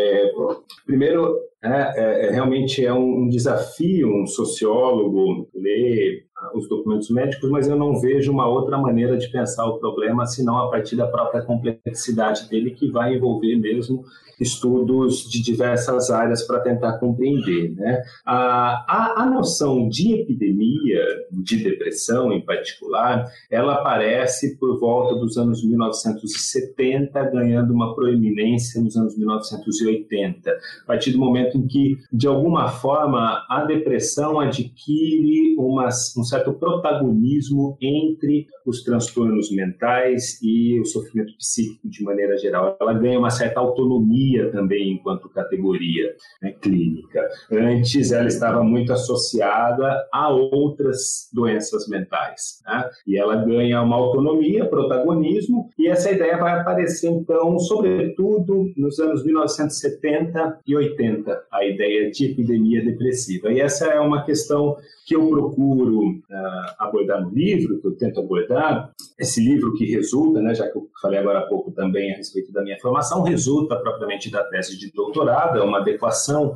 primeiro, 0.87 1.37
é, 1.63 1.69
é, 1.69 2.27
é, 2.27 2.31
realmente 2.31 2.85
é 2.85 2.93
um 2.93 3.29
desafio 3.29 4.09
um 4.23 4.27
sociólogo 4.27 5.49
ler 5.55 6.25
os 6.55 6.69
documentos 6.69 7.11
médicos, 7.11 7.51
mas 7.51 7.69
eu 7.69 7.77
não 7.77 7.99
vejo 8.01 8.31
uma 8.31 8.47
outra 8.47 8.77
maneira 8.79 9.17
de 9.17 9.29
pensar 9.29 9.67
o 9.67 9.79
problema 9.79 10.27
senão 10.27 10.59
a 10.59 10.71
partir 10.71 10.97
da 10.97 11.07
própria 11.07 11.43
complexidade 11.43 12.49
dele, 12.49 12.73
que 12.73 12.91
vai 12.91 13.15
envolver 13.15 13.57
mesmo 13.57 14.05
estudos 14.41 15.29
de 15.29 15.43
diversas 15.43 16.11
áreas 16.11 16.43
para 16.47 16.61
tentar 16.61 16.99
compreender. 16.99 17.75
Né? 17.75 18.03
A, 18.25 18.85
a, 18.87 19.23
a, 19.23 19.27
noção 19.31 19.89
de 19.89 20.13
epidemia, 20.13 21.03
de 21.31 21.63
depressão 21.63 22.33
em 22.33 22.45
particular, 22.45 23.27
ela 23.51 23.75
aparece 23.75 24.57
por 24.59 24.79
volta 24.79 25.15
dos 25.15 25.37
anos 25.37 25.65
1970, 25.65 27.31
ganhando 27.31 27.73
uma 27.73 27.95
proeminência 27.95 28.81
nos 28.81 28.97
anos 28.97 29.17
1980, 29.17 30.51
a 30.51 30.87
partir 30.87 31.13
do 31.13 31.19
momento 31.19 31.57
em 31.57 31.67
que, 31.67 31.97
de 32.13 32.27
alguma 32.27 32.69
forma, 32.69 33.45
a 33.49 33.65
depressão 33.65 34.39
adquire 34.39 35.57
uma, 35.59 35.89
um 36.17 36.25
certo 36.27 36.53
protagonismo 36.53 37.77
entre 37.81 38.47
os 38.65 38.83
transtornos 38.83 39.51
mentais 39.51 40.41
e 40.43 40.81
o 40.81 40.85
sofrimento 40.85 41.37
psíquico 41.37 41.89
de 41.89 42.03
maneira 42.03 42.37
geral. 42.37 42.77
Ela 42.81 42.95
ganha 42.95 43.19
uma 43.19 43.31
certa 43.31 43.61
autonomia 43.61 44.51
também 44.51 44.93
enquanto 44.93 45.29
categoria 45.29 46.15
né, 46.43 46.53
clínica. 46.61 47.27
Antes 47.51 48.13
ela 48.13 48.27
estava 48.27 48.63
muito 48.63 48.93
associada 48.93 50.07
a 50.13 50.29
outras 50.29 51.29
doenças 51.33 51.89
mentais. 51.89 52.61
Né? 52.67 52.91
E 53.07 53.19
ela 53.19 53.37
ganha 53.37 53.83
uma 53.83 53.97
autonomia, 53.97 54.67
protagonismo, 54.67 55.71
e 55.79 55.89
essa 55.89 56.11
ideia 56.11 56.37
vai 56.37 56.61
aparecer 56.61 57.09
então, 57.09 57.59
sobretudo 57.59 58.73
nos 58.77 58.99
anos 58.99 59.25
1970 59.25 60.61
e 60.67 60.77
80, 60.77 61.45
a 61.53 61.65
ideia 61.65 62.11
de 62.11 62.27
epidemia 62.27 62.85
depressiva. 62.85 63.53
E 63.53 63.61
essa 63.61 63.87
é 63.87 64.01
uma 64.01 64.25
questão 64.25 64.77
que 65.07 65.15
eu 65.15 65.29
procuro 65.29 66.16
uh, 66.31 66.75
abordar 66.79 67.23
no 67.23 67.31
livro, 67.31 67.81
que 67.81 67.87
eu 67.87 67.97
tento 67.97 68.21
abordar, 68.21 68.93
esse 69.19 69.41
livro 69.41 69.75
que 69.75 69.87
resulta, 69.87 70.41
né, 70.41 70.55
já 70.55 70.69
que 70.69 70.77
eu 70.77 70.89
falei 71.01 71.19
agora 71.19 71.41
há 71.41 71.47
pouco 71.47 71.73
também 71.73 72.13
a 72.13 72.17
respeito 72.17 72.53
da 72.53 72.63
minha 72.63 72.79
formação, 72.81 73.23
resulta 73.23 73.77
propriamente 73.77 74.31
da 74.31 74.45
tese 74.45 74.79
de 74.79 74.93
doutorado, 74.93 75.59
é 75.59 75.63
uma 75.63 75.79
adequação 75.79 76.55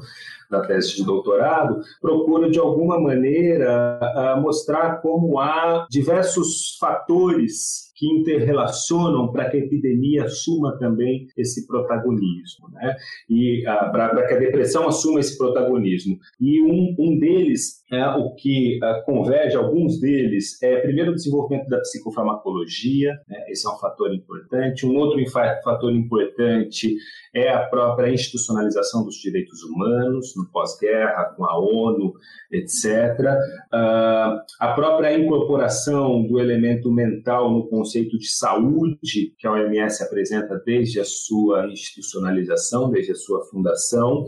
da 0.51 0.61
tese 0.61 0.97
de 0.97 1.05
doutorado, 1.05 1.81
procura 2.01 2.51
de 2.51 2.59
alguma 2.59 3.01
maneira 3.01 4.01
mostrar 4.43 5.01
como 5.01 5.39
há 5.39 5.87
diversos 5.89 6.77
fatores 6.79 7.91
que 8.01 8.07
interrelacionam 8.07 9.31
para 9.31 9.51
que 9.51 9.59
a 9.59 9.61
epidemia 9.61 10.25
assuma 10.25 10.77
também 10.79 11.27
esse 11.37 11.67
protagonismo, 11.67 12.71
né? 12.73 12.97
E 13.29 13.63
para 13.63 14.27
que 14.27 14.35
a 14.35 14.39
depressão 14.39 14.89
assuma 14.89 15.21
esse 15.21 15.37
protagonismo. 15.37 16.19
E 16.41 16.63
um, 16.63 16.97
um 16.99 17.19
deles, 17.19 17.85
é, 17.93 18.09
o 18.09 18.35
que 18.35 18.81
converge, 19.05 19.55
alguns 19.55 20.01
deles, 20.01 20.61
é 20.63 20.81
primeiro 20.81 21.13
o 21.13 21.15
desenvolvimento 21.15 21.69
da 21.69 21.79
psicofarmacologia, 21.79 22.50
né? 23.29 23.45
esse 23.49 23.67
é 23.67 23.71
um 23.71 23.79
fator 23.79 24.13
importante. 24.15 24.87
Um 24.87 24.97
outro 24.97 25.21
fator 25.31 25.93
importante 25.93 26.97
é 27.35 27.49
a 27.49 27.67
própria 27.67 28.13
institucionalização 28.13 29.05
dos 29.05 29.17
direitos 29.17 29.63
humanos 29.63 30.35
no 30.37 30.51
pós-guerra, 30.51 31.35
com 31.37 31.45
a 31.45 31.59
ONU, 31.59 32.13
etc. 32.51 33.19
Uh, 33.73 34.41
a 34.59 34.73
própria 34.75 35.17
incorporação 35.17 36.27
do 36.27 36.41
elemento 36.41 36.91
mental 36.91 37.51
no 37.51 37.69
conceito 37.69 38.19
de 38.19 38.31
saúde, 38.31 39.35
que 39.39 39.47
a 39.47 39.53
OMS 39.53 40.03
apresenta 40.03 40.61
desde 40.65 41.01
a 41.01 41.05
sua 41.05 41.67
institucionalização, 41.67 42.91
desde 42.91 43.13
a 43.13 43.17
sua 43.17 43.45
fundação. 43.45 44.25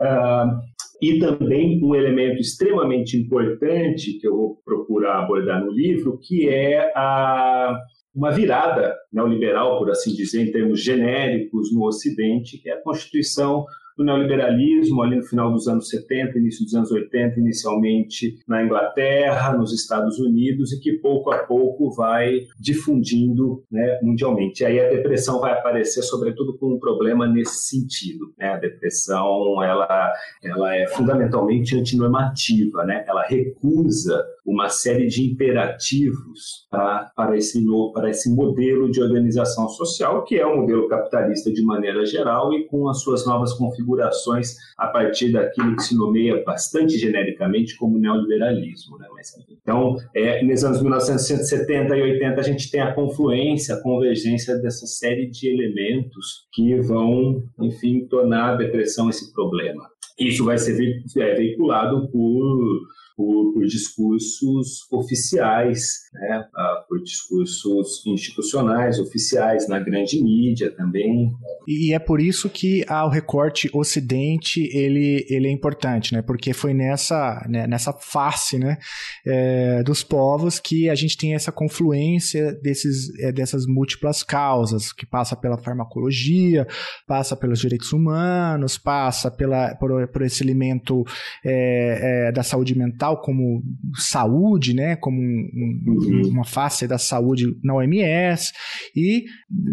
Uh, 0.00 0.72
e 1.02 1.18
também 1.18 1.82
um 1.82 1.96
elemento 1.96 2.40
extremamente 2.40 3.16
importante 3.16 4.20
que 4.20 4.28
eu 4.28 4.36
vou 4.36 4.62
procurar 4.64 5.18
abordar 5.18 5.60
no 5.60 5.72
livro, 5.72 6.16
que 6.16 6.48
é 6.48 6.92
a, 6.94 7.76
uma 8.14 8.30
virada 8.30 8.94
neoliberal, 9.12 9.80
por 9.80 9.90
assim 9.90 10.14
dizer, 10.14 10.46
em 10.46 10.52
termos 10.52 10.80
genéricos 10.80 11.74
no 11.74 11.84
Ocidente, 11.84 12.56
que 12.56 12.70
é 12.70 12.74
a 12.74 12.80
Constituição 12.80 13.64
do 13.96 14.04
neoliberalismo 14.04 15.02
ali 15.02 15.16
no 15.16 15.22
final 15.22 15.52
dos 15.52 15.68
anos 15.68 15.88
70, 15.88 16.38
início 16.38 16.64
dos 16.64 16.74
anos 16.74 16.90
80, 16.90 17.40
inicialmente 17.40 18.38
na 18.48 18.64
Inglaterra, 18.64 19.56
nos 19.56 19.72
Estados 19.72 20.18
Unidos, 20.18 20.72
e 20.72 20.80
que 20.80 20.94
pouco 20.94 21.30
a 21.30 21.38
pouco 21.38 21.90
vai 21.94 22.40
difundindo 22.58 23.62
né, 23.70 24.00
mundialmente. 24.02 24.62
E 24.62 24.66
aí 24.66 24.80
a 24.80 24.88
depressão 24.88 25.40
vai 25.40 25.52
aparecer, 25.52 26.02
sobretudo, 26.02 26.56
com 26.58 26.74
um 26.74 26.78
problema 26.78 27.26
nesse 27.26 27.68
sentido. 27.68 28.32
Né? 28.38 28.48
A 28.48 28.56
depressão 28.56 29.62
ela, 29.62 30.12
ela 30.42 30.76
é 30.76 30.86
fundamentalmente 30.88 31.76
antinormativa, 31.76 32.84
né? 32.84 33.04
ela 33.06 33.22
recusa 33.22 34.24
uma 34.44 34.68
série 34.68 35.06
de 35.06 35.24
imperativos 35.24 36.66
tá, 36.68 37.12
para, 37.14 37.36
esse, 37.36 37.64
para 37.94 38.10
esse 38.10 38.34
modelo 38.34 38.90
de 38.90 39.00
organização 39.00 39.68
social, 39.68 40.24
que 40.24 40.36
é 40.36 40.44
o 40.44 40.56
modelo 40.56 40.88
capitalista 40.88 41.52
de 41.52 41.64
maneira 41.64 42.04
geral 42.04 42.52
e 42.52 42.66
com 42.66 42.88
as 42.88 43.00
suas 43.00 43.24
novas 43.24 43.52
configurações 43.52 43.81
a 44.78 44.88
partir 44.88 45.32
daquilo 45.32 45.76
que 45.76 45.82
se 45.82 45.96
nomeia 45.96 46.42
bastante 46.44 46.98
genericamente 46.98 47.76
como 47.76 47.98
neoliberalismo. 47.98 48.98
Né? 48.98 49.08
Mas, 49.12 49.32
então, 49.50 49.96
é, 50.14 50.42
nos 50.42 50.64
anos 50.64 50.80
1970 50.80 51.96
e 51.96 52.02
80, 52.02 52.40
a 52.40 52.42
gente 52.42 52.70
tem 52.70 52.80
a 52.80 52.94
confluência, 52.94 53.74
a 53.74 53.82
convergência 53.82 54.58
dessa 54.58 54.86
série 54.86 55.28
de 55.30 55.48
elementos 55.48 56.46
que 56.52 56.80
vão, 56.80 57.42
enfim, 57.60 58.06
tornar 58.06 58.54
a 58.54 58.56
depressão 58.56 59.08
esse 59.08 59.32
problema. 59.32 59.82
Isso 60.18 60.44
vai 60.44 60.58
ser 60.58 61.02
é, 61.18 61.34
veiculado 61.34 62.08
por 62.10 62.82
por, 63.16 63.52
por 63.52 63.64
discursos 63.64 64.80
oficiais, 64.90 65.82
né? 66.12 66.44
Ah, 66.54 66.84
por 66.88 67.02
discursos 67.02 68.02
institucionais, 68.06 68.98
oficiais, 68.98 69.68
na 69.68 69.78
grande 69.78 70.22
mídia 70.22 70.70
também. 70.70 71.30
E 71.66 71.94
é 71.94 71.98
por 71.98 72.20
isso 72.20 72.48
que 72.48 72.84
ah, 72.88 73.06
o 73.06 73.08
recorte 73.08 73.70
Ocidente 73.72 74.68
ele, 74.72 75.24
ele 75.28 75.48
é 75.48 75.50
importante, 75.50 76.14
né? 76.14 76.22
porque 76.22 76.52
foi 76.52 76.74
nessa, 76.74 77.44
né, 77.48 77.66
nessa 77.66 77.92
face 77.92 78.58
né, 78.58 78.78
é, 79.26 79.82
dos 79.82 80.02
povos 80.02 80.58
que 80.58 80.88
a 80.88 80.94
gente 80.94 81.16
tem 81.16 81.34
essa 81.34 81.52
confluência 81.52 82.52
desses, 82.62 83.16
é, 83.20 83.30
dessas 83.32 83.66
múltiplas 83.66 84.22
causas, 84.22 84.92
que 84.92 85.06
passa 85.06 85.36
pela 85.36 85.58
farmacologia, 85.58 86.66
passa 87.06 87.36
pelos 87.36 87.60
direitos 87.60 87.92
humanos, 87.92 88.78
passa 88.78 89.30
pela, 89.30 89.74
por, 89.76 90.08
por 90.08 90.22
esse 90.22 90.42
elemento 90.42 91.04
é, 91.44 92.28
é 92.28 92.32
da 92.32 92.42
saúde 92.42 92.76
mental 92.76 93.01
como 93.16 93.62
saúde, 93.96 94.74
né, 94.74 94.96
como 94.96 95.20
um, 95.20 95.50
um, 95.86 96.28
uma 96.30 96.44
face 96.44 96.86
da 96.86 96.98
saúde 96.98 97.46
na 97.62 97.74
OMS, 97.74 98.52
e, 98.94 99.24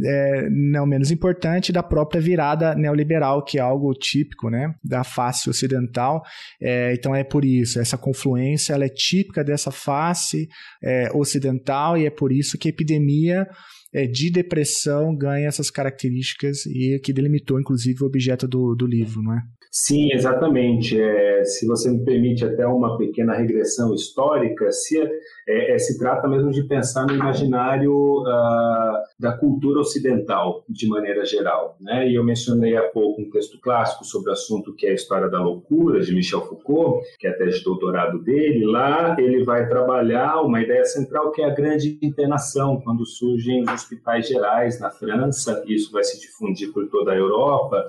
é, 0.05 0.49
não 0.49 0.85
menos 0.85 1.11
importante, 1.11 1.71
da 1.71 1.83
própria 1.83 2.21
virada 2.21 2.75
neoliberal, 2.75 3.43
que 3.43 3.57
é 3.57 3.61
algo 3.61 3.93
típico 3.93 4.49
né, 4.49 4.73
da 4.83 5.03
face 5.03 5.49
ocidental. 5.49 6.23
É, 6.61 6.93
então 6.93 7.13
é 7.13 7.23
por 7.23 7.45
isso, 7.45 7.79
essa 7.79 7.97
confluência 7.97 8.73
ela 8.73 8.85
é 8.85 8.89
típica 8.89 9.43
dessa 9.43 9.71
face 9.71 10.47
é, 10.83 11.09
ocidental 11.13 11.97
e 11.97 12.05
é 12.05 12.09
por 12.09 12.31
isso 12.31 12.57
que 12.57 12.67
a 12.67 12.71
epidemia 12.71 13.47
é, 13.93 14.05
de 14.05 14.29
depressão 14.31 15.15
ganha 15.15 15.47
essas 15.47 15.69
características 15.69 16.65
e 16.65 16.99
que 17.03 17.13
delimitou, 17.13 17.59
inclusive, 17.59 18.03
o 18.03 18.07
objeto 18.07 18.47
do, 18.47 18.75
do 18.75 18.85
livro, 18.85 19.21
não 19.21 19.33
é? 19.33 19.41
Sim, 19.71 20.11
exatamente. 20.11 20.99
É, 20.99 21.43
se 21.43 21.67
você 21.67 21.91
me 21.91 22.03
permite 22.03 22.43
até 22.43 22.65
uma 22.65 22.97
pequena 22.97 23.35
regressão 23.35 23.93
histórica, 23.93 24.71
se, 24.71 24.99
é, 25.47 25.75
é, 25.75 25.77
se 25.77 25.99
trata 25.99 26.27
mesmo 26.27 26.49
de 26.49 26.63
pensar 26.63 27.05
no 27.05 27.13
imaginário 27.13 27.93
uh, 27.93 28.97
da 29.19 29.33
cultura 29.37 29.79
ocidental, 29.79 30.63
de 30.67 30.87
maneira 30.87 31.23
geral. 31.23 31.77
Né? 31.79 32.09
E 32.09 32.15
eu 32.15 32.23
mencionei 32.23 32.75
há 32.75 32.81
pouco 32.81 33.21
um 33.21 33.29
texto 33.29 33.59
clássico 33.61 34.03
sobre 34.03 34.31
o 34.31 34.33
assunto 34.33 34.73
que 34.73 34.87
é 34.87 34.91
a 34.91 34.95
História 34.95 35.29
da 35.29 35.39
Loucura, 35.39 36.01
de 36.01 36.15
Michel 36.15 36.41
Foucault, 36.41 37.05
que 37.19 37.27
é 37.27 37.29
a 37.29 37.37
tese 37.37 37.59
de 37.59 37.63
doutorado 37.63 38.17
dele. 38.23 38.65
Lá 38.65 39.15
ele 39.19 39.43
vai 39.43 39.67
trabalhar 39.67 40.41
uma 40.41 40.61
ideia 40.61 40.83
central 40.85 41.31
que 41.31 41.43
é 41.43 41.45
a 41.45 41.53
grande 41.53 41.99
internação, 42.01 42.81
quando 42.81 43.05
surgem 43.05 43.61
os 43.61 43.71
hospitais 43.71 44.27
gerais 44.27 44.79
na 44.79 44.89
França, 44.89 45.63
isso 45.67 45.91
vai 45.91 46.03
se 46.03 46.19
difundir 46.19 46.73
por 46.73 46.87
toda 46.87 47.11
a 47.11 47.15
Europa, 47.15 47.85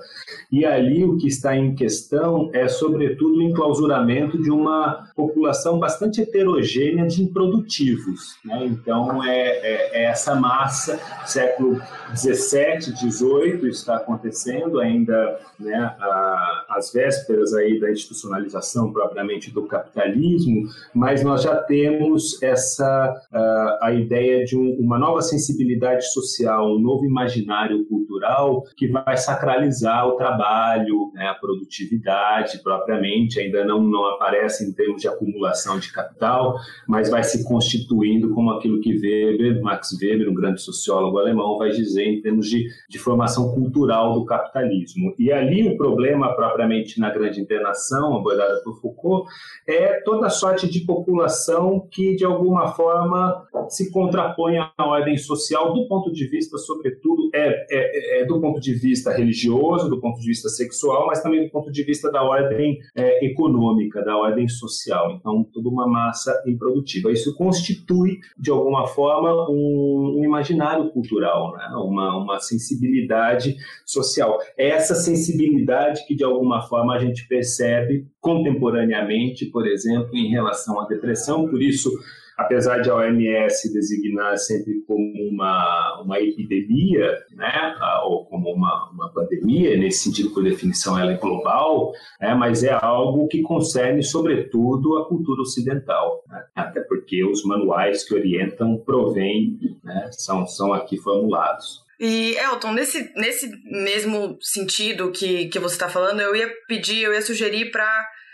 e 0.51 0.63
ali 0.63 1.03
o 1.03 1.17
que 1.17 1.27
está 1.27 1.55
em 1.55 1.70
questão 1.75 2.49
é, 2.53 2.67
sobretudo, 2.67 3.39
o 3.39 3.41
enclausuramento 3.41 4.41
de 4.41 4.51
uma 4.51 5.09
população 5.15 5.79
bastante 5.79 6.21
heterogênea 6.21 7.05
de 7.05 7.23
improdutivos. 7.23 8.37
Né? 8.43 8.65
Então, 8.65 9.23
é, 9.23 9.37
é, 9.37 9.89
é, 9.93 10.03
essa 10.05 10.35
massa, 10.35 10.99
século 11.25 11.81
17, 12.09 12.93
18, 12.93 13.67
está 13.67 13.97
acontecendo 13.97 14.79
ainda 14.79 15.39
né, 15.59 15.75
a, 15.99 16.65
às 16.69 16.91
vésperas 16.91 17.53
aí 17.53 17.79
da 17.79 17.91
institucionalização 17.91 18.91
propriamente 18.91 19.51
do 19.51 19.63
capitalismo, 19.63 20.67
mas 20.93 21.23
nós 21.23 21.43
já 21.43 21.55
temos 21.55 22.41
essa 22.41 23.13
a, 23.31 23.79
a 23.83 23.93
ideia 23.93 24.43
de 24.43 24.57
um, 24.57 24.77
uma 24.79 24.97
nova 24.97 25.21
sensibilidade 25.21 26.11
social, 26.11 26.75
um 26.75 26.79
novo 26.79 27.05
imaginário 27.05 27.85
cultural 27.85 28.63
que 28.75 28.87
vai 28.87 29.17
sacralizar 29.17 30.07
o 30.07 30.15
trabalho, 30.15 31.11
né, 31.13 31.27
a 31.27 31.35
produtividade 31.61 32.61
propriamente, 32.63 33.39
ainda 33.39 33.63
não, 33.63 33.81
não 33.81 34.05
aparece 34.05 34.67
em 34.67 34.73
termos 34.73 35.01
de 35.01 35.07
acumulação 35.07 35.79
de 35.79 35.91
capital, 35.91 36.55
mas 36.87 37.09
vai 37.09 37.23
se 37.23 37.47
constituindo 37.47 38.33
como 38.33 38.51
aquilo 38.51 38.81
que 38.81 38.91
Weber, 38.91 39.61
Max 39.61 39.97
Weber, 40.01 40.29
um 40.29 40.33
grande 40.33 40.61
sociólogo 40.61 41.19
alemão, 41.19 41.57
vai 41.57 41.69
dizer 41.69 42.03
em 42.03 42.21
termos 42.21 42.49
de, 42.49 42.67
de 42.89 42.99
formação 42.99 43.53
cultural 43.53 44.13
do 44.13 44.25
capitalismo. 44.25 45.13
E 45.17 45.31
ali 45.31 45.67
o 45.67 45.77
problema 45.77 46.35
propriamente 46.35 46.99
na 46.99 47.09
grande 47.09 47.39
internação, 47.39 48.15
abordada 48.15 48.61
por 48.63 48.79
Foucault, 48.81 49.29
é 49.67 50.01
toda 50.01 50.29
sorte 50.29 50.69
de 50.69 50.81
população 50.81 51.87
que 51.91 52.15
de 52.15 52.25
alguma 52.25 52.69
forma 52.73 53.45
se 53.69 53.91
contrapõe 53.91 54.57
à 54.57 54.71
ordem 54.79 55.17
social 55.17 55.73
do 55.73 55.87
ponto 55.87 56.11
de 56.11 56.27
vista, 56.27 56.57
sobretudo, 56.57 57.29
é, 57.33 57.65
é, 57.69 58.21
é 58.21 58.25
do 58.25 58.39
ponto 58.41 58.59
de 58.59 58.73
vista 58.73 59.11
religioso, 59.11 59.89
do 59.89 59.99
ponto 59.99 60.19
de 60.19 60.27
vista 60.27 60.49
sexual, 60.49 61.07
mas 61.07 61.21
também 61.21 61.50
ponto 61.51 61.71
de 61.71 61.83
vista 61.83 62.11
da 62.11 62.23
ordem 62.23 62.79
é, 62.95 63.25
econômica, 63.25 64.03
da 64.03 64.17
ordem 64.17 64.47
social. 64.47 65.11
Então, 65.11 65.43
toda 65.43 65.69
uma 65.69 65.87
massa 65.87 66.41
improdutiva. 66.47 67.11
Isso 67.11 67.35
constitui, 67.35 68.19
de 68.37 68.49
alguma 68.49 68.87
forma, 68.87 69.49
um, 69.49 70.19
um 70.19 70.23
imaginário 70.23 70.89
cultural, 70.91 71.53
né? 71.53 71.67
uma, 71.75 72.17
uma 72.17 72.39
sensibilidade 72.39 73.55
social. 73.85 74.39
Essa 74.57 74.95
sensibilidade 74.95 76.05
que, 76.07 76.15
de 76.15 76.23
alguma 76.23 76.61
forma, 76.61 76.95
a 76.95 76.99
gente 76.99 77.27
percebe 77.27 78.07
contemporaneamente, 78.19 79.45
por 79.47 79.67
exemplo, 79.67 80.15
em 80.15 80.29
relação 80.29 80.79
à 80.79 80.87
depressão, 80.87 81.47
por 81.47 81.61
isso 81.61 81.91
apesar 82.37 82.79
de 82.79 82.89
a 82.89 82.95
OMS 82.95 83.71
designar 83.73 84.37
sempre 84.37 84.81
como 84.87 85.29
uma, 85.29 86.01
uma 86.03 86.19
epidemia, 86.19 87.17
né, 87.35 87.75
ou 88.03 88.25
como 88.25 88.51
uma, 88.51 88.89
uma 88.91 89.11
pandemia, 89.13 89.77
nesse 89.77 90.03
sentido, 90.03 90.31
por 90.31 90.43
definição, 90.43 90.97
ela 90.97 91.11
é 91.11 91.17
global, 91.17 91.91
né, 92.19 92.33
mas 92.33 92.63
é 92.63 92.71
algo 92.71 93.27
que 93.27 93.41
concerne, 93.41 94.03
sobretudo, 94.03 94.97
a 94.97 95.07
cultura 95.07 95.41
ocidental, 95.41 96.23
né, 96.27 96.43
até 96.55 96.81
porque 96.81 97.23
os 97.25 97.43
manuais 97.43 98.03
que 98.03 98.13
orientam 98.15 98.77
provêm, 98.85 99.57
né, 99.83 100.09
são, 100.11 100.45
são 100.47 100.73
aqui 100.73 100.97
formulados. 100.97 101.83
E, 101.99 102.35
Elton, 102.35 102.71
nesse, 102.71 103.13
nesse 103.15 103.47
mesmo 103.63 104.35
sentido 104.41 105.11
que, 105.11 105.49
que 105.49 105.59
você 105.59 105.75
está 105.75 105.87
falando, 105.87 106.19
eu 106.19 106.35
ia 106.35 106.51
pedir, 106.67 107.03
eu 107.03 107.13
ia 107.13 107.21
sugerir 107.21 107.69
para 107.69 107.87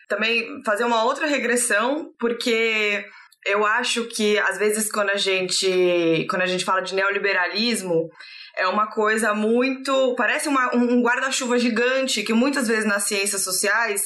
também 0.08 0.64
fazer 0.64 0.86
uma 0.86 1.04
outra 1.04 1.28
regressão, 1.28 2.14
porque 2.18 3.04
eu 3.48 3.66
acho 3.66 4.06
que 4.06 4.38
às 4.40 4.58
vezes 4.58 4.92
quando 4.92 5.10
a 5.10 5.18
gente 5.18 6.26
quando 6.30 6.42
a 6.42 6.48
gente 6.48 6.66
fala 6.66 6.82
de 6.82 6.94
neoliberalismo 6.94 8.10
é 8.56 8.68
uma 8.68 8.88
coisa 8.88 9.34
muito 9.34 10.16
parece 10.16 10.48
uma, 10.48 10.76
um 10.76 11.02
guarda-chuva 11.02 11.58
gigante 11.58 12.24
que 12.24 12.34
muitas 12.34 12.68
vezes 12.68 12.86
nas 12.86 13.04
ciências 13.04 13.44
sociais 13.44 14.02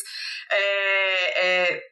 é, 0.52 1.46
é, 1.46 1.84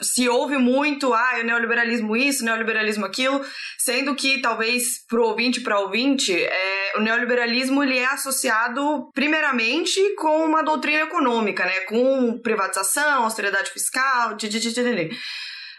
se 0.00 0.28
ouve 0.28 0.56
muito, 0.56 1.12
ah, 1.12 1.38
o 1.40 1.42
neoliberalismo 1.42 2.16
isso, 2.16 2.42
o 2.42 2.46
neoliberalismo 2.46 3.04
aquilo, 3.04 3.44
sendo 3.78 4.14
que 4.14 4.40
talvez 4.40 5.04
pro 5.08 5.24
ouvinte 5.24 5.60
para 5.60 5.80
ouvinte, 5.80 6.32
é, 6.32 6.92
o 6.96 7.00
neoliberalismo 7.00 7.82
ele 7.82 7.98
é 7.98 8.06
associado 8.06 9.10
primeiramente 9.12 10.00
com 10.16 10.44
uma 10.44 10.62
doutrina 10.62 11.02
econômica, 11.02 11.64
né, 11.64 11.80
com 11.80 12.38
privatização, 12.38 13.24
austeridade 13.24 13.70
fiscal, 13.70 14.36
tch, 14.36 14.72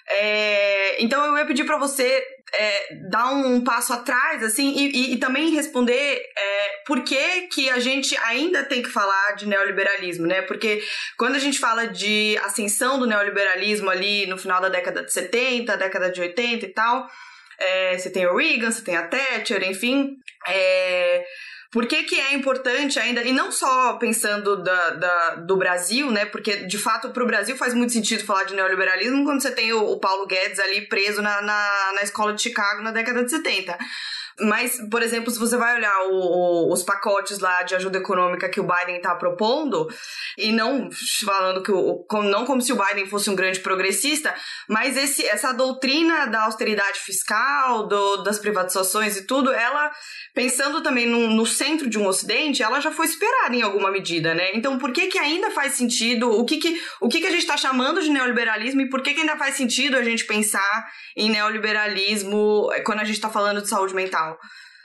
é, 0.10 1.04
então 1.04 1.26
eu 1.26 1.38
ia 1.38 1.46
pedir 1.46 1.66
para 1.66 1.78
você 1.78 2.24
é, 2.54 2.96
dar 3.10 3.34
um 3.34 3.62
passo 3.62 3.92
atrás, 3.92 4.42
assim, 4.42 4.74
e, 4.78 4.90
e, 4.90 5.14
e 5.14 5.18
também 5.18 5.52
responder 5.52 6.22
é, 6.38 6.82
por 6.86 7.04
que, 7.04 7.42
que 7.48 7.70
a 7.70 7.80
gente 7.80 8.16
ainda 8.18 8.64
tem 8.64 8.82
que 8.82 8.90
falar 8.90 9.34
de 9.36 9.46
neoliberalismo, 9.46 10.26
né? 10.26 10.42
Porque 10.44 10.82
quando 11.18 11.36
a 11.36 11.40
gente 11.40 11.60
fala 11.60 11.88
de 11.88 12.38
ascensão 12.44 12.98
do 12.98 13.06
neoliberalismo 13.06 13.90
ali 13.90 14.26
no 14.28 14.38
final 14.38 14.62
da 14.62 14.70
década 14.70 15.04
de 15.04 15.12
70, 15.12 15.76
década 15.76 16.10
de 16.10 16.22
80 16.22 16.66
e 16.66 16.70
tal, 16.70 17.10
é, 17.60 17.98
você 17.98 18.10
tem 18.10 18.26
o 18.26 18.36
Reagan, 18.36 18.72
você 18.72 18.82
tem 18.82 18.96
a 18.96 19.08
Thatcher, 19.08 19.68
enfim. 19.68 20.16
É, 20.48 21.26
por 21.72 21.86
que, 21.86 22.04
que 22.04 22.20
é 22.20 22.34
importante 22.34 22.98
ainda, 23.00 23.22
e 23.24 23.32
não 23.32 23.52
só 23.52 23.94
pensando 23.94 24.64
da, 24.64 24.90
da 24.92 25.36
do 25.36 25.58
Brasil, 25.58 26.10
né? 26.12 26.26
Porque 26.26 26.66
de 26.66 26.78
fato 26.78 27.10
para 27.10 27.24
o 27.24 27.28
Brasil 27.28 27.58
faz 27.58 27.74
muito 27.74 27.94
sentido 27.94 28.26
falar 28.26 28.46
de 28.46 28.56
neoliberalismo 28.56 29.26
quando 29.26 29.42
você 29.42 29.52
tem 29.52 29.74
o, 29.74 29.84
o 29.92 30.00
Paulo 30.00 30.26
Guedes 30.26 30.60
ali 30.60 30.88
preso 30.88 31.22
na, 31.22 31.42
na, 31.42 31.92
na 31.96 32.02
escola 32.02 32.34
de 32.34 32.42
Chicago 32.42 32.82
na 32.82 32.92
década 32.92 33.24
de 33.24 33.30
70. 33.30 33.78
Mas, 34.40 34.80
por 34.90 35.02
exemplo, 35.02 35.32
se 35.32 35.40
você 35.40 35.58
vai 35.58 35.76
olhar 35.76 36.10
o, 36.10 36.14
o, 36.14 36.74
os 36.74 36.84
pacotes 36.84 37.40
lá 37.40 37.64
de 37.64 37.74
ajuda 37.74 37.98
econômica 37.98 38.48
que 38.48 38.60
o 38.60 38.68
Biden 38.68 38.98
está 38.98 39.16
propondo, 39.16 39.88
e 40.38 40.52
não 40.52 40.90
falando 41.26 41.64
que 41.64 41.72
o, 41.72 42.06
não 42.24 42.46
como 42.46 42.62
se 42.62 42.72
o 42.72 42.76
Biden 42.76 43.08
fosse 43.08 43.30
um 43.30 43.36
grande 43.36 43.60
progressista, 43.60 44.34
mas 44.70 44.96
esse, 44.96 45.26
essa 45.26 45.52
doutrina 45.52 46.28
da 46.28 46.44
austeridade 46.44 47.00
fiscal, 47.00 47.88
do, 47.88 48.18
das 48.18 48.38
privatizações 48.38 49.18
e 49.18 49.26
tudo, 49.26 49.52
ela, 49.52 49.92
pensando 50.36 50.84
também 50.84 51.08
no, 51.08 51.30
no 51.30 51.46
centro 51.46 51.90
de 51.90 51.98
um 51.98 52.06
ocidente, 52.06 52.62
ela 52.62 52.80
já 52.80 52.92
foi 52.92 53.08
esperada 53.08 53.56
em 53.56 53.64
alguma 53.64 53.90
medida, 53.90 54.36
né? 54.36 54.52
Então, 54.54 54.78
por 54.78 54.92
que 54.92 55.08
que 55.08 55.18
ainda 55.18 55.50
faz 55.50 55.74
sentido, 55.74 56.30
o 56.30 56.46
que 56.46 56.58
que, 56.58 56.80
o 57.02 57.10
que, 57.10 57.22
que 57.22 57.28
a 57.28 57.32
gente 57.32 57.40
está 57.40 57.58
chamando 57.58 58.02
de 58.02 58.10
neoliberalismo 58.10 58.82
e 58.82 58.90
por 58.90 59.02
que 59.02 59.16
que 59.16 59.22
ainda 59.22 59.36
faz 59.36 59.56
sentido 59.56 59.98
a 59.98 60.04
gente 60.04 60.26
pensar 60.26 60.88
em 61.18 61.30
neoliberalismo 61.32 62.70
quando 62.86 63.00
a 63.00 63.04
gente 63.04 63.16
está 63.16 63.30
falando 63.30 63.62
de 63.62 63.68
saúde 63.68 63.96
mental? 63.96 64.38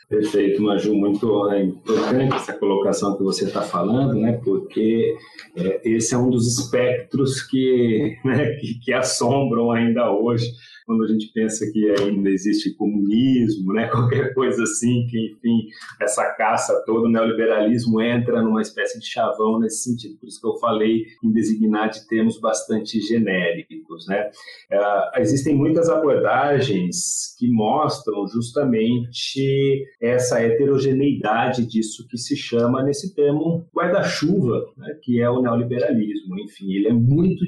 Perfeito, 0.09 0.63
Maju, 0.63 0.95
muito 0.95 1.51
é, 1.51 1.63
importante 1.63 2.35
essa 2.35 2.53
colocação 2.53 3.17
que 3.17 3.23
você 3.23 3.45
está 3.45 3.63
falando, 3.63 4.13
né? 4.15 4.39
Porque 4.45 5.17
é, 5.57 5.81
esse 5.89 6.15
é 6.15 6.19
um 6.19 6.29
dos 6.29 6.47
espectros 6.59 7.43
que, 7.43 8.19
né, 8.25 8.53
que, 8.57 8.79
que 8.81 8.93
assombram 8.93 9.71
ainda 9.71 10.11
hoje 10.11 10.51
quando 10.87 11.05
a 11.05 11.09
gente 11.09 11.33
pensa 11.33 11.71
que 11.73 11.91
ainda 12.01 12.31
existe 12.31 12.75
comunismo, 12.75 13.73
né, 13.73 13.89
qualquer 13.93 14.35
coisa 14.35 14.63
assim, 14.63 15.07
que 15.09 15.33
enfim, 15.33 15.69
essa 16.01 16.25
caça 16.35 16.83
toda, 16.87 17.07
o 17.07 17.11
neoliberalismo 17.11 18.01
entra 18.01 18.43
numa 18.43 18.61
espécie 18.61 18.99
de 18.99 19.07
chavão 19.07 19.59
nesse 19.59 19.85
sentido. 19.85 20.19
Por 20.19 20.29
isso 20.29 20.41
que 20.41 20.47
eu 20.47 20.57
falei 20.57 21.05
em 21.23 21.33
designar 21.33 21.91
de 21.91 22.07
termos 22.07 22.41
bastante 22.41 23.01
genéricos. 23.01 24.07
Né? 24.09 24.31
Uh, 24.73 25.21
existem 25.21 25.55
muitas 25.55 25.89
abordagens 25.89 27.35
que 27.39 27.49
mostram 27.51 28.27
justamente 28.27 29.85
essa 30.01 30.41
heterogeneidade 30.41 31.67
disso 31.67 32.07
que 32.09 32.17
se 32.17 32.37
chama 32.37 32.83
nesse 32.83 33.15
termo 33.15 33.67
guarda-chuva, 33.75 34.65
né, 34.77 34.97
que 35.03 35.21
é 35.21 35.29
o 35.29 35.43
neoliberalismo. 35.43 36.39
Enfim, 36.41 36.73
ele 36.73 36.89
é 36.89 36.93
muito 36.93 37.45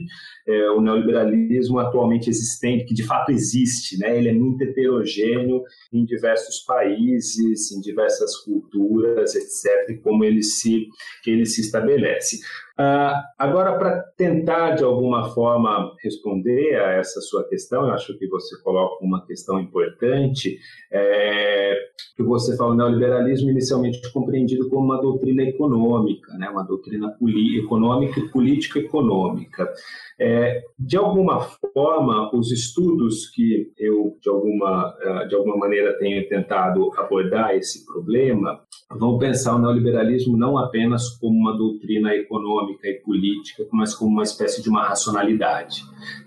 é, 0.47 0.71
o 0.71 0.81
neoliberalismo 0.81 1.79
atualmente 1.79 2.29
existente, 2.29 2.85
que 2.85 2.95
de 2.95 3.05
fato 3.05 3.24
existe, 3.33 3.99
né? 3.99 4.17
ele 4.17 4.29
é 4.29 4.33
muito 4.33 4.63
heterogêneo 4.63 5.63
em 5.93 6.05
diversos 6.05 6.61
países, 6.61 7.73
em 7.73 7.81
diversas 7.81 8.37
culturas, 8.39 9.35
etc., 9.35 10.01
como 10.03 10.25
ele 10.25 10.43
se, 10.43 10.89
ele 11.27 11.47
se 11.47 11.61
estabelece. 11.61 12.41
Uh, 12.77 13.23
agora, 13.39 13.79
para 13.79 14.03
tentar 14.17 14.73
de 14.73 14.83
alguma 14.83 15.31
forma 15.31 15.95
responder 16.03 16.75
a 16.75 16.95
essa 16.95 17.21
sua 17.21 17.47
questão, 17.49 17.87
eu 17.87 17.93
acho 17.93 18.19
que 18.19 18.27
você 18.27 18.61
coloca 18.63 19.05
uma 19.05 19.25
questão 19.25 19.61
importante, 19.61 20.59
é, 20.93 21.77
que 22.17 22.23
você 22.25 22.57
fala, 22.57 22.73
o 22.73 22.77
neoliberalismo 22.77 23.51
inicialmente 23.51 24.01
compreendido 24.13 24.69
como 24.69 24.87
uma 24.87 25.01
doutrina 25.01 25.45
econômica, 25.45 26.33
né, 26.35 26.49
uma 26.49 26.65
doutrina 26.65 27.15
econômica 27.57 28.19
e 28.19 28.29
política 28.31 28.81
econômica. 28.81 29.73
É, 30.19 30.61
de 30.77 30.97
alguma 30.97 31.41
forma, 31.41 32.31
os 32.35 32.51
estudos 32.51 33.29
que 33.31 33.73
eu, 33.79 34.17
de 34.21 34.29
alguma, 34.29 34.95
ah, 35.01 35.25
de 35.29 35.35
alguma 35.35 35.57
maneira, 35.57 35.97
tenho 35.99 36.29
tentado 36.29 36.91
abordar 36.97 37.55
esse 37.55 37.85
problema, 37.85 38.61
vão 38.91 39.19
pensar 39.19 39.57
o 39.57 39.59
neoliberalismo 39.59 40.37
não 40.37 40.57
apenas 40.59 41.09
como 41.19 41.37
uma 41.37 41.57
doutrina 41.57 42.15
econômica 42.15 42.64
e 42.71 42.95
política, 43.01 43.67
mas 43.73 43.95
como 43.95 44.11
uma 44.11 44.23
espécie 44.23 44.63
de 44.63 44.69
uma 44.69 44.85
racionalidade. 44.85 45.83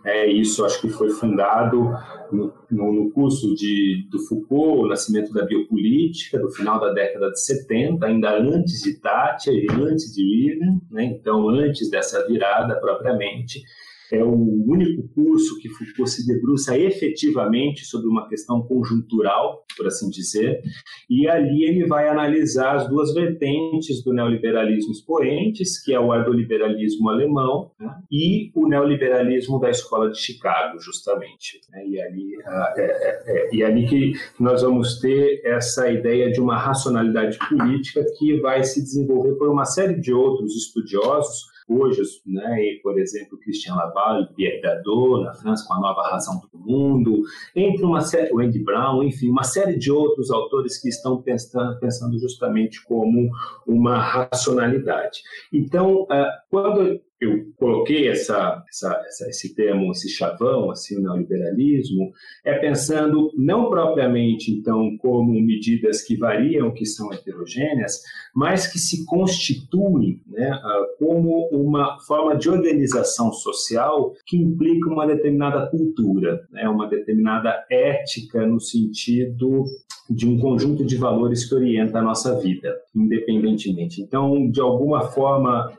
É, 0.05 0.27
isso 0.31 0.65
acho 0.65 0.81
que 0.81 0.89
foi 0.89 1.09
fundado 1.09 1.91
no, 2.31 2.53
no, 2.69 3.11
curso 3.11 3.55
de, 3.55 4.07
do 4.09 4.19
Foucault, 4.19 4.85
o 4.85 4.87
nascimento 4.87 5.33
da 5.33 5.45
biopolítica, 5.45 6.39
do 6.39 6.49
final 6.51 6.79
da 6.79 6.91
década 6.91 7.31
de 7.31 7.41
70, 7.43 8.05
ainda 8.05 8.37
antes 8.37 8.81
de 8.81 8.99
Thatcher 8.99 9.53
e 9.53 9.67
antes 9.71 10.13
de 10.13 10.23
Reagan, 10.23 10.79
né? 10.89 11.05
então 11.05 11.49
antes 11.49 11.89
dessa 11.89 12.25
virada 12.27 12.75
propriamente, 12.79 13.63
é 14.11 14.23
o 14.23 14.33
único 14.33 15.07
curso 15.13 15.59
que 15.59 15.69
Foucault 15.69 16.09
se 16.09 16.25
debruça 16.25 16.77
efetivamente 16.77 17.85
sobre 17.85 18.07
uma 18.07 18.27
questão 18.27 18.61
conjuntural, 18.61 19.65
por 19.75 19.87
assim 19.87 20.09
dizer, 20.09 20.61
e 21.09 21.27
ali 21.27 21.65
ele 21.65 21.85
vai 21.85 22.07
analisar 22.07 22.75
as 22.75 22.87
duas 22.87 23.13
vertentes 23.13 24.03
do 24.03 24.13
neoliberalismo 24.13 24.91
expoentes, 24.91 25.83
que 25.83 25.93
é 25.93 25.99
o 25.99 26.07
ordoliberalismo 26.07 27.09
alemão 27.09 27.71
né, 27.79 27.93
e 28.11 28.51
o 28.55 28.67
neoliberalismo 28.67 29.59
da 29.59 29.69
Escola 29.69 30.09
de 30.09 30.19
Chicago, 30.19 30.79
justamente. 30.79 31.59
Né, 31.71 31.85
e, 31.87 32.01
ali, 32.01 32.35
é, 32.77 32.81
é, 32.81 33.23
é, 33.27 33.55
e 33.55 33.63
ali 33.63 33.87
que 33.87 34.13
nós 34.39 34.61
vamos 34.61 34.99
ter 34.99 35.41
essa 35.45 35.89
ideia 35.89 36.31
de 36.31 36.39
uma 36.39 36.57
racionalidade 36.57 37.37
política 37.49 38.03
que 38.17 38.39
vai 38.39 38.63
se 38.63 38.81
desenvolver 38.81 39.35
por 39.35 39.49
uma 39.49 39.65
série 39.65 39.99
de 39.99 40.13
outros 40.13 40.55
estudiosos, 40.55 41.56
hoje, 41.67 42.01
né, 42.25 42.57
por 42.81 42.97
exemplo, 42.99 43.37
Christian 43.39 43.75
Laval, 43.75 44.27
Pierre 44.35 44.61
Dadot, 44.61 45.23
na 45.23 45.33
França, 45.33 45.65
com 45.67 45.73
a 45.73 45.79
nova 45.79 46.01
razão 46.03 46.39
do 46.39 46.57
mundo, 46.57 47.23
entre 47.55 47.83
uma 47.83 48.01
série, 48.01 48.33
o 48.33 48.39
Andy 48.39 48.63
Brown, 48.63 49.03
enfim, 49.03 49.29
uma 49.29 49.43
série 49.43 49.77
de 49.77 49.91
outros 49.91 50.31
autores 50.31 50.81
que 50.81 50.89
estão 50.89 51.21
pensando, 51.21 52.17
justamente 52.19 52.83
como 52.83 53.29
uma 53.65 53.99
racionalidade. 53.99 55.21
Então, 55.51 56.03
uh, 56.03 56.25
quando 56.49 56.99
eu 57.19 57.51
coloquei 57.55 58.07
essa, 58.07 58.63
essa, 58.69 59.03
essa, 59.07 59.29
esse 59.29 59.55
termo, 59.55 59.91
esse 59.91 60.09
chavão, 60.09 60.69
assim, 60.69 60.97
o 60.97 61.01
neoliberalismo, 61.01 62.11
é 62.45 62.53
pensando 62.53 63.31
não 63.35 63.69
propriamente, 63.69 64.51
então, 64.51 64.95
como 64.97 65.33
medidas 65.33 66.03
que 66.03 66.15
variam, 66.15 66.73
que 66.73 66.85
são 66.85 67.11
heterogêneas, 67.11 68.01
mas 68.35 68.67
que 68.67 68.77
se 68.77 69.03
constituem 69.05 70.21
né, 70.27 70.49
ah, 70.51 70.85
como 70.99 71.49
uma 71.51 71.99
forma 72.01 72.35
de 72.35 72.49
organização 72.49 73.31
social 73.33 74.13
que 74.25 74.37
implica 74.37 74.89
uma 74.89 75.07
determinada 75.07 75.67
cultura, 75.67 76.45
né, 76.51 76.69
uma 76.69 76.87
determinada 76.87 77.65
ética 77.69 78.45
no 78.45 78.59
sentido 78.59 79.63
de 80.09 80.27
um 80.27 80.39
conjunto 80.39 80.85
de 80.85 80.95
valores 80.97 81.45
que 81.49 81.55
orienta 81.55 81.99
a 81.99 82.01
nossa 82.01 82.39
vida, 82.39 82.73
independentemente. 82.97 84.01
Então, 84.01 84.49
de 84.49 84.59
alguma 84.59 85.01
forma, 85.11 85.71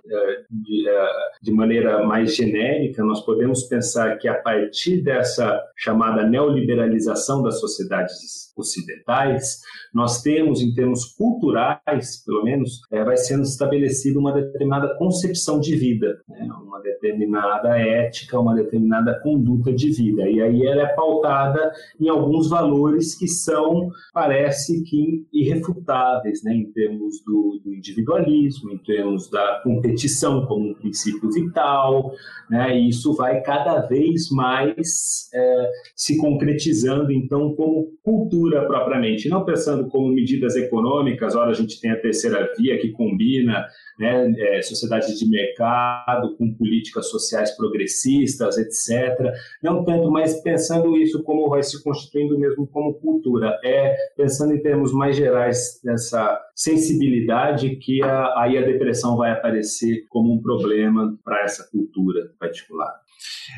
de, 0.51 0.89
eh, 0.89 1.09
de 1.43 1.53
maneira 1.53 2.07
mais 2.07 2.35
genérica, 2.35 3.03
nós 3.03 3.25
podemos 3.25 3.65
pensar 3.65 4.17
que 4.19 4.29
a 4.29 4.35
partir 4.35 5.03
dessa 5.03 5.61
chamada 5.77 6.25
neoliberalização 6.25 7.43
das 7.43 7.59
sociedades 7.61 8.53
ocidentais, 8.57 9.61
nós 9.95 10.21
temos, 10.23 10.61
em 10.61 10.75
termos 10.75 11.05
culturais, 11.05 12.23
pelo 12.25 12.45
menos, 12.45 12.81
é, 12.91 13.03
vai 13.05 13.17
sendo 13.17 13.43
estabelecida 13.43 14.19
uma 14.19 14.33
determinada 14.33 14.95
concepção 14.97 15.61
de 15.61 15.77
vida, 15.77 16.21
né? 16.29 16.49
uma 16.63 16.81
determinada 16.81 17.79
ética, 17.79 18.39
uma 18.39 18.55
determinada 18.55 19.19
conduta 19.21 19.73
de 19.73 19.91
vida. 19.91 20.29
E 20.29 20.41
aí 20.41 20.67
ela 20.67 20.83
é 20.83 20.95
pautada 20.95 21.73
em 22.01 22.09
alguns 22.09 22.49
valores 22.49 23.15
que 23.15 23.29
são, 23.29 23.89
parece 24.13 24.83
que, 24.85 25.27
irrefutáveis, 25.33 26.43
né? 26.43 26.55
em 26.55 26.71
termos 26.73 27.08
do, 27.25 27.61
do 27.65 27.75
individualismo, 27.75 28.73
em 28.73 28.79
termos 28.79 29.31
da 29.31 29.61
competição 29.63 30.47
como 30.47 30.71
um 30.71 30.75
princípio 30.75 31.31
vital, 31.31 32.13
né? 32.51 32.79
e 32.79 32.89
isso 32.89 33.15
vai 33.15 33.41
cada 33.43 33.81
vez 33.87 34.31
mais 34.31 35.29
é, 35.35 35.71
se 35.95 36.17
concretizando, 36.19 37.13
então, 37.13 37.55
como 37.55 37.89
cultura 38.03 38.67
propriamente, 38.67 39.29
não 39.29 39.45
pensando 39.45 39.89
como 39.89 40.09
medidas 40.13 40.57
econômicas, 40.57 41.35
ora 41.35 41.51
a 41.51 41.55
gente 41.55 41.81
tem 41.81 41.91
a 41.91 42.01
terceira 42.01 42.53
via 42.59 42.79
que 42.79 42.91
combina 42.91 43.67
né, 43.99 44.33
é, 44.39 44.63
sociedade 44.63 45.19
de 45.19 45.29
mercado 45.29 46.37
com 46.37 46.55
políticas 46.55 47.09
sociais 47.09 47.57
progressistas, 47.57 48.57
etc. 48.59 49.33
Não 49.63 49.85
tanto, 49.85 50.11
mas 50.11 50.41
pensando 50.43 50.97
isso 50.97 51.23
como 51.23 51.49
vai 51.49 51.63
se 51.63 51.83
constituindo 51.83 52.39
mesmo 52.39 52.67
como 52.67 52.95
cultura, 52.95 53.59
é 53.65 53.97
pensando 54.17 54.55
em 54.55 54.63
termos 54.63 54.93
mais 54.93 55.17
gerais 55.17 55.81
dessa 55.83 56.41
sensibilidade 56.55 57.77
que 57.77 58.03
a, 58.03 58.41
aí 58.41 58.57
a 58.57 58.63
depressão 58.63 59.17
vai 59.17 59.33
aparecer 59.33 60.07
como 60.09 60.33
um 60.33 60.43
problema 60.43 61.17
para 61.25 61.43
essa 61.43 61.69
cultura 61.71 62.31
particular. 62.39 62.93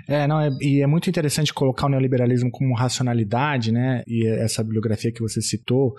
É, 0.08 0.26
não, 0.26 0.40
é, 0.40 0.50
e 0.60 0.82
é 0.82 0.86
muito 0.86 1.08
interessante 1.08 1.52
colocar 1.52 1.86
o 1.86 1.88
neoliberalismo 1.88 2.50
como 2.50 2.74
racionalidade, 2.74 3.72
né? 3.72 4.02
E 4.06 4.26
essa 4.26 4.62
bibliografia 4.62 5.12
que 5.12 5.20
você 5.20 5.40
citou. 5.40 5.94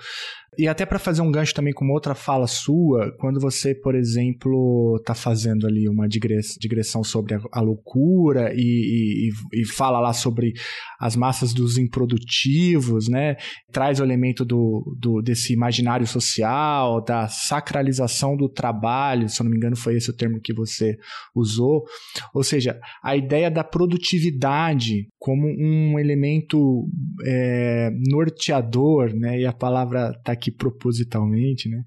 E 0.57 0.67
até 0.67 0.85
para 0.85 0.99
fazer 0.99 1.21
um 1.21 1.31
gancho 1.31 1.53
também 1.53 1.71
com 1.71 1.89
outra 1.89 2.13
fala 2.13 2.45
sua, 2.45 3.15
quando 3.19 3.39
você, 3.39 3.73
por 3.73 3.95
exemplo, 3.95 4.97
está 4.99 5.15
fazendo 5.15 5.65
ali 5.65 5.87
uma 5.87 6.09
digressão 6.09 7.05
sobre 7.05 7.35
a, 7.35 7.39
a 7.53 7.61
loucura 7.61 8.51
e, 8.53 9.29
e, 9.29 9.61
e, 9.61 9.65
fala 9.65 10.01
lá 10.01 10.11
sobre 10.11 10.51
as 10.99 11.15
massas 11.15 11.53
dos 11.53 11.77
improdutivos, 11.77 13.07
né? 13.07 13.37
Traz 13.71 14.01
o 14.01 14.03
elemento 14.03 14.43
do, 14.43 14.93
do, 14.99 15.21
desse 15.21 15.53
imaginário 15.53 16.05
social, 16.05 17.01
da 17.01 17.29
sacralização 17.29 18.35
do 18.35 18.49
trabalho, 18.49 19.29
se 19.29 19.41
eu 19.41 19.45
não 19.45 19.51
me 19.51 19.57
engano 19.57 19.77
foi 19.77 19.95
esse 19.95 20.09
o 20.09 20.15
termo 20.15 20.41
que 20.41 20.53
você 20.53 20.97
usou. 21.33 21.85
Ou 22.33 22.43
seja, 22.43 22.77
a 23.01 23.15
ideia 23.15 23.49
da 23.49 23.63
produtividade 23.81 25.07
como 25.17 25.47
um 25.47 25.97
elemento 25.97 26.87
é, 27.25 27.89
norteador, 28.09 29.11
né? 29.15 29.39
E 29.39 29.45
a 29.45 29.53
palavra 29.53 30.13
está 30.15 30.33
aqui 30.33 30.51
propositalmente, 30.51 31.67
né? 31.67 31.81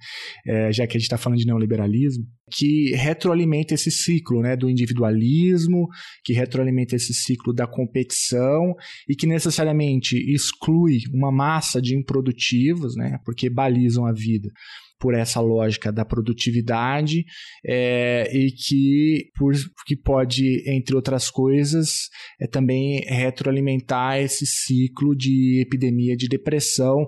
É, 0.45 0.73
já 0.73 0.87
que 0.87 0.97
a 0.97 0.99
gente 0.99 1.07
está 1.07 1.17
falando 1.17 1.39
de 1.39 1.47
neoliberalismo, 1.47 2.25
que 2.51 2.95
retroalimenta 2.97 3.75
esse 3.75 3.91
ciclo 3.91 4.41
né, 4.43 4.57
do 4.57 4.69
individualismo, 4.69 5.89
que 6.25 6.33
retroalimenta 6.33 6.95
esse 6.95 7.15
ciclo 7.15 7.55
da 7.55 7.67
competição 7.67 8.75
e 9.09 9.15
que 9.15 9.27
necessariamente 9.27 10.17
exclui 10.33 10.99
uma 11.13 11.33
massa 11.33 11.81
de 11.81 11.97
improdutivos, 11.97 12.97
né, 12.97 13.19
porque 13.25 13.49
balizam 13.49 14.05
a 14.05 14.13
vida 14.13 14.51
por 15.05 15.15
essa 15.15 15.39
lógica 15.39 15.93
da 15.93 16.03
produtividade 16.03 17.27
é, 17.63 18.27
e 18.35 18.51
que, 18.51 19.31
por, 19.37 19.53
que 19.85 19.95
pode, 19.95 20.65
entre 20.67 20.97
outras 20.97 21.29
coisas, 21.29 22.09
é, 22.41 22.47
também 22.47 23.03
retroalimentar 23.07 24.19
esse 24.19 24.47
ciclo 24.47 25.15
de 25.15 25.61
epidemia 25.61 26.17
de 26.17 26.27
depressão. 26.27 27.07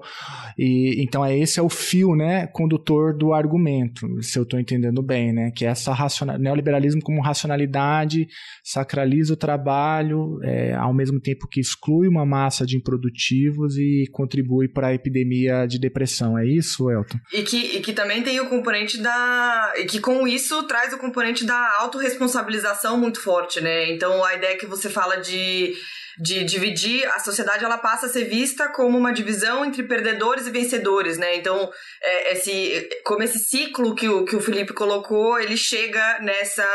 E, 0.58 1.02
então, 1.02 1.24
é, 1.24 1.38
esse 1.38 1.58
é 1.58 1.62
o 1.62 1.70
fio 1.70 2.14
né, 2.14 2.46
condutor 2.48 3.16
do 3.16 3.32
argumento, 3.32 4.06
se 4.22 4.38
eu 4.38 4.42
estou 4.42 4.60
entendendo 4.60 5.02
bem, 5.02 5.32
né, 5.32 5.50
que 5.50 5.64
é 5.64 5.68
essa 5.68 5.94
racional, 5.94 6.38
neoliberalismo 6.38 7.00
como 7.00 7.22
racionalidade 7.22 8.26
sacraliza 8.62 9.32
o 9.32 9.38
trabalho, 9.38 10.38
é, 10.42 10.74
ao 10.74 10.92
mesmo 10.92 11.18
tempo 11.18 11.48
que 11.48 11.60
exclui 11.60 12.08
uma 12.08 12.26
massa 12.26 12.66
de 12.66 12.76
improdutivos 12.76 13.78
e 13.78 14.04
contribui 14.12 14.68
para 14.68 14.88
a 14.88 14.94
epidemia 14.94 15.64
de 15.66 15.78
depressão. 15.78 16.36
É 16.36 16.46
isso, 16.46 16.90
Elton? 16.90 17.18
E 17.32 17.42
que, 17.42 17.78
e 17.78 17.85
que 17.86 17.92
também 17.92 18.20
tem 18.20 18.40
o 18.40 18.48
componente 18.48 18.98
da. 18.98 19.72
E 19.76 19.84
que 19.84 20.00
com 20.00 20.26
isso 20.26 20.64
traz 20.64 20.92
o 20.92 20.98
componente 20.98 21.44
da 21.44 21.76
autorresponsabilização 21.78 22.98
muito 22.98 23.20
forte, 23.22 23.60
né? 23.60 23.88
Então 23.92 24.24
a 24.24 24.34
ideia 24.34 24.58
que 24.58 24.66
você 24.66 24.90
fala 24.90 25.18
de 25.18 25.72
de 26.18 26.42
dividir 26.44 27.06
a 27.10 27.20
sociedade 27.20 27.62
ela 27.62 27.76
passa 27.76 28.06
a 28.06 28.08
ser 28.08 28.24
vista 28.24 28.68
como 28.68 28.96
uma 28.96 29.12
divisão 29.12 29.66
entre 29.66 29.82
perdedores 29.82 30.46
e 30.46 30.50
vencedores 30.50 31.18
né 31.18 31.36
então 31.36 31.70
é, 32.02 32.32
esse 32.32 32.88
como 33.04 33.22
esse 33.22 33.38
ciclo 33.38 33.94
que 33.94 34.08
o, 34.08 34.24
que 34.24 34.34
o 34.34 34.40
Felipe 34.40 34.72
colocou 34.72 35.38
ele 35.38 35.58
chega 35.58 36.18
nessa 36.20 36.66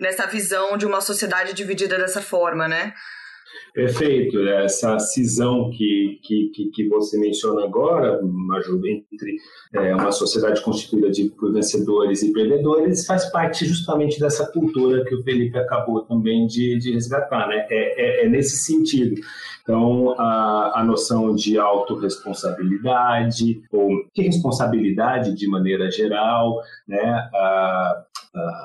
nessa 0.00 0.26
visão 0.26 0.78
de 0.78 0.86
uma 0.86 1.02
sociedade 1.02 1.52
dividida 1.52 1.98
dessa 1.98 2.22
forma 2.22 2.66
né 2.66 2.94
Perfeito. 3.74 4.38
Essa 4.48 5.00
cisão 5.00 5.68
que, 5.68 6.20
que, 6.22 6.70
que, 6.72 6.88
você 6.88 7.18
menciona 7.18 7.64
agora, 7.64 8.20
Maju, 8.22 8.80
entre 8.86 9.36
é, 9.74 9.92
uma 9.96 10.12
sociedade 10.12 10.62
constituída 10.62 11.10
de 11.10 11.34
vencedores 11.52 12.22
e 12.22 12.32
perdedores, 12.32 13.04
faz 13.04 13.24
parte 13.32 13.66
justamente 13.66 14.20
dessa 14.20 14.46
cultura 14.52 15.04
que 15.04 15.16
o 15.16 15.24
Felipe 15.24 15.58
acabou 15.58 16.02
também 16.02 16.46
de, 16.46 16.78
de 16.78 16.92
resgatar. 16.92 17.48
Né? 17.48 17.66
É, 17.68 18.22
é, 18.22 18.26
é 18.26 18.28
nesse 18.28 18.58
sentido. 18.58 19.20
Então, 19.64 20.14
a, 20.20 20.80
a 20.80 20.84
noção 20.84 21.34
de 21.34 21.58
autorresponsabilidade, 21.58 23.62
ou 23.72 23.88
responsabilidade 24.14 25.34
de 25.34 25.48
maneira 25.48 25.90
geral, 25.90 26.60
né? 26.86 27.30
A, 27.34 28.04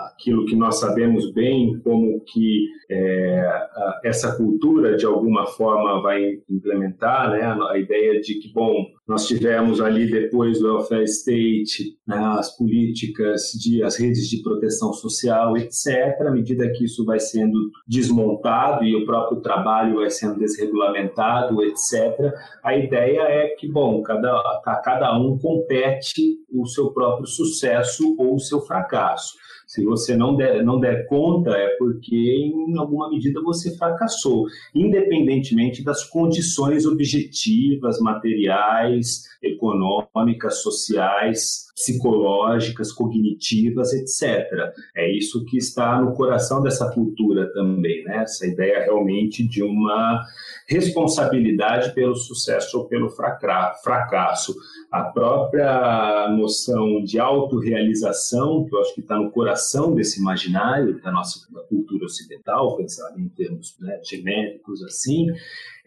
aquilo 0.08 0.46
que 0.46 0.56
nós 0.56 0.80
sabemos 0.80 1.32
bem, 1.32 1.80
como 1.84 2.20
que 2.22 2.68
é, 2.90 3.70
essa 4.04 4.36
cultura 4.36 4.98
de 4.98 5.06
alguma 5.06 5.46
forma 5.46 6.02
vai 6.02 6.40
implementar, 6.50 7.32
né? 7.32 7.44
A 7.70 7.78
ideia 7.78 8.20
de 8.20 8.40
que, 8.40 8.52
bom, 8.52 8.86
nós 9.08 9.28
tivemos 9.28 9.80
ali 9.82 10.10
depois 10.10 10.60
do 10.60 10.68
welfare 10.68 11.04
state, 11.06 11.98
né, 12.08 12.18
as 12.38 12.56
políticas 12.56 13.52
de 13.54 13.84
as 13.84 14.00
redes 14.00 14.30
de 14.30 14.42
proteção 14.44 14.94
social, 14.94 15.58
etc. 15.58 16.22
À 16.22 16.32
medida 16.32 16.72
que 16.72 16.86
isso 16.86 17.04
vai 17.06 17.20
sendo 17.20 17.72
desmontado 17.88 18.84
e 18.84 18.96
o 18.96 19.06
próprio 19.06 19.42
trabalho 19.42 19.96
vai 19.96 20.12
sendo 20.12 20.38
desregulamentado, 20.89 21.63
etc. 21.63 22.34
A 22.63 22.75
ideia 22.75 23.21
é 23.21 23.47
que, 23.49 23.67
bom, 23.67 24.02
cada, 24.02 24.62
cada 24.84 25.17
um 25.17 25.38
compete 25.38 26.39
o 26.52 26.65
seu 26.65 26.91
próprio 26.91 27.28
sucesso 27.28 28.15
ou 28.17 28.36
o 28.36 28.39
seu 28.39 28.62
fracasso. 28.62 29.34
Se 29.67 29.86
você 29.86 30.15
não 30.15 30.36
der, 30.36 30.63
não 30.63 30.80
der 30.80 31.06
conta, 31.06 31.52
é 31.52 31.67
porque 31.78 32.15
em 32.15 32.75
alguma 32.78 33.08
medida 33.08 33.39
você 33.41 33.78
fracassou, 33.78 34.47
independentemente 34.73 35.84
das 35.84 36.04
condições 36.04 36.88
objetivas, 36.88 37.99
materiais, 37.99 39.25
econômicas, 39.43 40.63
sociais, 40.63 41.68
psicológicas, 41.80 42.92
cognitivas, 42.92 43.94
etc. 43.94 44.74
É 44.94 45.10
isso 45.10 45.46
que 45.46 45.58
está 45.58 46.02
no 46.02 46.13
coração 46.13 46.62
dessa 46.62 46.92
cultura 46.92 47.52
também, 47.54 48.04
né? 48.04 48.24
Essa 48.24 48.46
ideia 48.46 48.84
realmente 48.84 49.48
de 49.48 49.63
uma 49.63 50.22
responsabilidade 50.68 51.94
pelo 51.94 52.15
sucesso 52.15 52.80
ou 52.80 52.86
pelo 52.86 53.10
fracasso. 53.10 54.54
A 54.92 55.04
própria 55.04 56.28
noção 56.38 57.02
de 57.02 57.18
autorrealização, 57.18 58.65
que 58.65 58.76
eu 58.76 58.82
acho 58.82 58.94
que 58.94 59.02
está 59.02 59.15
no 59.15 59.32
coração 59.32 59.96
desse 59.96 60.20
imaginário 60.20 61.02
da 61.02 61.12
nossa 61.12 61.48
cultura 61.70 62.06
ocidental, 62.06 62.76
pensado 62.76 63.18
em 63.20 63.30
termos 63.30 63.78
né, 63.80 64.02
genéricos 64.04 64.84
assim, 64.84 65.28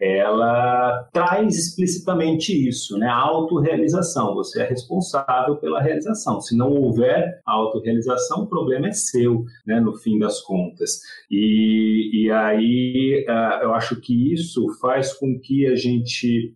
ela 0.03 1.07
traz 1.13 1.57
explicitamente 1.57 2.51
isso, 2.67 2.97
né? 2.97 3.07
A 3.07 3.19
autorrealização. 3.19 4.33
Você 4.35 4.61
é 4.61 4.67
responsável 4.67 5.55
pela 5.57 5.81
realização. 5.81 6.41
Se 6.41 6.55
não 6.57 6.71
houver 6.71 7.41
autorrealização, 7.45 8.43
o 8.43 8.47
problema 8.47 8.87
é 8.87 8.91
seu, 8.91 9.43
né? 9.65 9.79
No 9.79 9.95
fim 9.95 10.19
das 10.19 10.41
contas. 10.41 10.99
E, 11.29 12.25
e 12.25 12.31
aí 12.31 13.25
uh, 13.27 13.63
eu 13.63 13.73
acho 13.73 13.99
que 14.01 14.33
isso 14.33 14.67
faz 14.81 15.13
com 15.13 15.39
que 15.39 15.67
a 15.67 15.75
gente 15.75 16.53